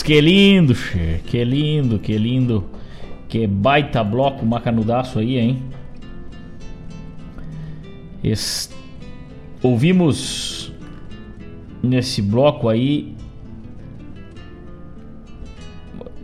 que 0.04 0.20
lindo, 0.20 0.74
che. 0.74 1.20
Que 1.26 1.44
lindo, 1.44 1.98
que 1.98 2.16
lindo. 2.18 2.64
Que 3.28 3.46
baita 3.46 4.04
bloco 4.04 4.44
macanudaço 4.46 5.18
aí, 5.18 5.38
hein? 5.38 5.62
Es- 8.22 8.70
Ouvimos 9.62 10.72
nesse 11.82 12.20
bloco 12.20 12.68
aí 12.68 13.14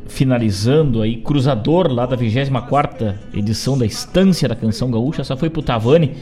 finalizando 0.07 1.01
aí 1.01 1.17
Cruzador 1.17 1.91
lá 1.91 2.05
da 2.05 2.17
24ª 2.17 3.15
edição 3.33 3.79
da 3.79 3.87
Estância 3.87 4.47
da 4.49 4.55
Canção 4.55 4.91
Gaúcha, 4.91 5.25
só 5.25 5.37
foi 5.37 5.49
pro 5.49 5.63
Tavani 5.63 6.13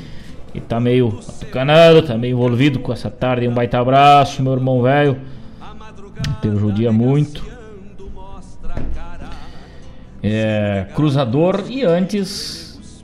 que 0.53 0.61
tá 0.61 0.79
meio 0.81 1.09
atucanado, 1.29 2.03
tá 2.03 2.17
meio 2.17 2.33
envolvido 2.33 2.79
com 2.79 2.93
essa 2.93 3.11
tarde, 3.11 3.49
um 3.49 3.53
baita 3.53 3.79
abraço, 3.81 4.43
meu 4.43 4.53
irmão 4.55 4.81
velho. 4.83 5.19
Te 6.41 6.51
judia 6.57 6.93
muito. 6.93 7.47
É, 10.23 10.87
Cruzador 10.95 11.65
e 11.69 11.85
antes 11.85 13.03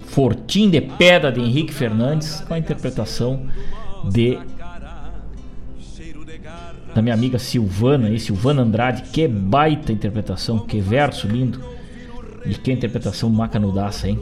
Fortim 0.00 0.68
de 0.68 0.80
Pedra 0.80 1.30
de 1.30 1.40
Henrique 1.40 1.72
Fernandes, 1.72 2.40
com 2.40 2.54
a 2.54 2.58
interpretação 2.58 3.46
de 4.04 4.38
da 6.94 7.02
minha 7.02 7.14
amiga 7.14 7.38
Silvana, 7.38 8.10
e 8.10 8.18
Silvana 8.18 8.62
Andrade, 8.62 9.02
que 9.12 9.28
baita 9.28 9.92
interpretação, 9.92 10.58
que 10.58 10.80
verso 10.80 11.28
lindo. 11.28 11.60
E 12.44 12.54
que 12.54 12.72
interpretação 12.72 13.28
macanudaça, 13.30 14.08
hein? 14.08 14.18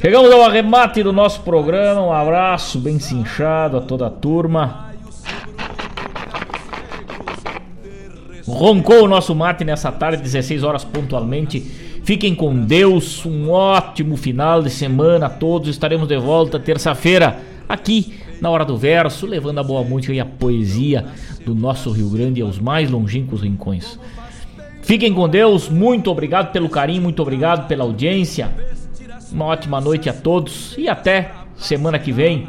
Chegamos 0.00 0.30
ao 0.30 0.42
arremate 0.42 1.02
do 1.02 1.12
nosso 1.12 1.40
programa. 1.40 2.00
Um 2.00 2.12
abraço 2.12 2.78
bem 2.78 3.00
cinchado 3.00 3.78
a 3.78 3.80
toda 3.80 4.06
a 4.06 4.10
turma. 4.10 4.87
Roncou 8.48 9.04
o 9.04 9.08
nosso 9.08 9.34
mate 9.34 9.64
nessa 9.64 9.92
tarde, 9.92 10.22
16 10.22 10.62
horas 10.62 10.84
pontualmente. 10.84 11.60
Fiquem 12.02 12.34
com 12.34 12.64
Deus, 12.64 13.24
um 13.26 13.50
ótimo 13.50 14.16
final 14.16 14.62
de 14.62 14.70
semana 14.70 15.26
a 15.26 15.30
todos. 15.30 15.68
Estaremos 15.68 16.08
de 16.08 16.16
volta 16.16 16.58
terça-feira 16.58 17.38
aqui 17.68 18.14
na 18.40 18.48
Hora 18.48 18.64
do 18.64 18.76
Verso, 18.76 19.26
levando 19.26 19.58
a 19.58 19.62
boa 19.62 19.82
música 19.82 20.14
e 20.14 20.20
a 20.20 20.24
poesia 20.24 21.04
do 21.44 21.54
nosso 21.54 21.90
Rio 21.90 22.08
Grande 22.08 22.40
aos 22.40 22.58
mais 22.58 22.90
longínquos 22.90 23.42
rincões. 23.42 23.98
Fiquem 24.82 25.12
com 25.12 25.28
Deus, 25.28 25.68
muito 25.68 26.10
obrigado 26.10 26.50
pelo 26.50 26.70
carinho, 26.70 27.02
muito 27.02 27.20
obrigado 27.20 27.68
pela 27.68 27.84
audiência. 27.84 28.50
Uma 29.30 29.44
ótima 29.44 29.80
noite 29.80 30.08
a 30.08 30.14
todos 30.14 30.74
e 30.78 30.88
até 30.88 31.32
semana 31.56 31.98
que 31.98 32.10
vem. 32.10 32.48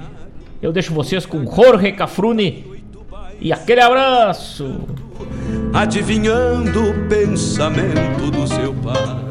Eu 0.62 0.72
deixo 0.72 0.94
vocês 0.94 1.26
com 1.26 1.46
Jorge 1.46 1.92
Cafrune 1.92 2.64
e 3.42 3.52
aquele 3.52 3.82
abraço. 3.82 4.88
Adivinhando 5.74 6.90
o 6.90 7.08
pensamento 7.08 8.32
do 8.32 8.48
seu 8.48 8.74
pai. 8.74 9.30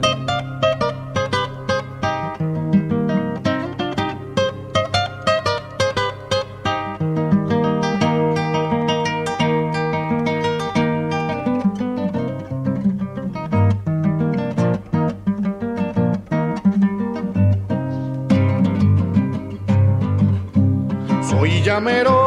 Soy 21.22 21.60
llamero 21.62 22.17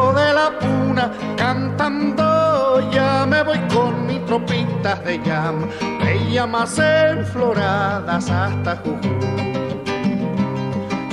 tropitas 4.46 5.04
de 5.04 5.18
llama, 5.18 5.66
de 6.04 6.32
llamas 6.32 6.78
enfloradas 6.78 8.30
hasta 8.30 8.76
Jujuy. 8.76 9.82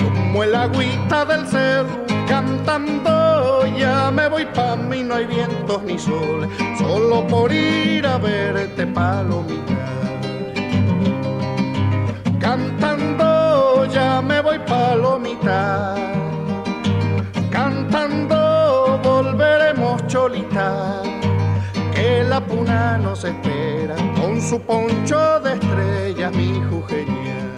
Como 0.04 0.44
el 0.44 0.56
agüita 0.56 1.26
del 1.26 1.48
cerro, 1.48 2.06
cantando 2.28 3.66
ya 3.78 4.12
me 4.12 4.30
voy 4.30 4.46
pa' 4.46 4.76
mí, 4.76 5.04
no 5.04 5.16
hay 5.16 5.26
vientos 5.26 5.84
ni 5.84 5.98
sol, 5.98 6.48
solo 6.78 7.26
por 7.28 7.52
ir 7.52 8.06
a 8.06 8.18
verte 8.18 8.86
palomita. 8.88 9.86
Cantando 12.40 13.86
ya 13.86 14.22
me 14.22 14.42
voy 14.42 14.60
palomita 14.60 15.96
cantando 17.50 18.29
nos 22.98 23.24
espera 23.24 23.96
con 24.20 24.42
su 24.42 24.60
poncho 24.62 25.40
de 25.42 25.54
estrellas, 25.54 26.34
mi 26.34 26.62
jujeña. 26.70 27.56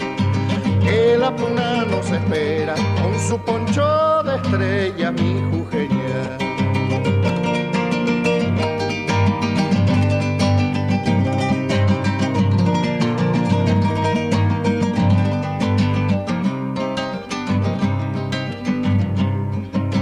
Que 0.82 1.18
la 1.18 1.36
puna 1.36 1.86
nos 1.86 2.12
espera 2.12 2.76
con 3.02 3.20
su 3.20 3.38
poncho 3.40 4.24
de 4.24 4.36
estrellas, 4.36 5.14
mi 5.14 5.42
jujeña. 5.52 6.38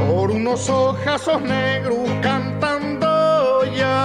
por 0.07 0.31
unos 0.31 0.69
ojazos 0.69 1.41
negros 1.41 1.97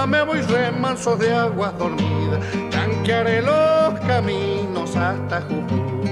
me 0.07 0.23
voy 0.23 0.41
remanso 0.41 1.15
de 1.15 1.33
aguas 1.33 1.77
dormidas, 1.77 2.39
tanquearé 2.69 3.41
los 3.41 3.99
caminos 4.01 4.95
hasta 4.95 5.41
Jujuy. 5.41 6.11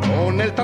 Con 0.00 0.40
el 0.40 0.52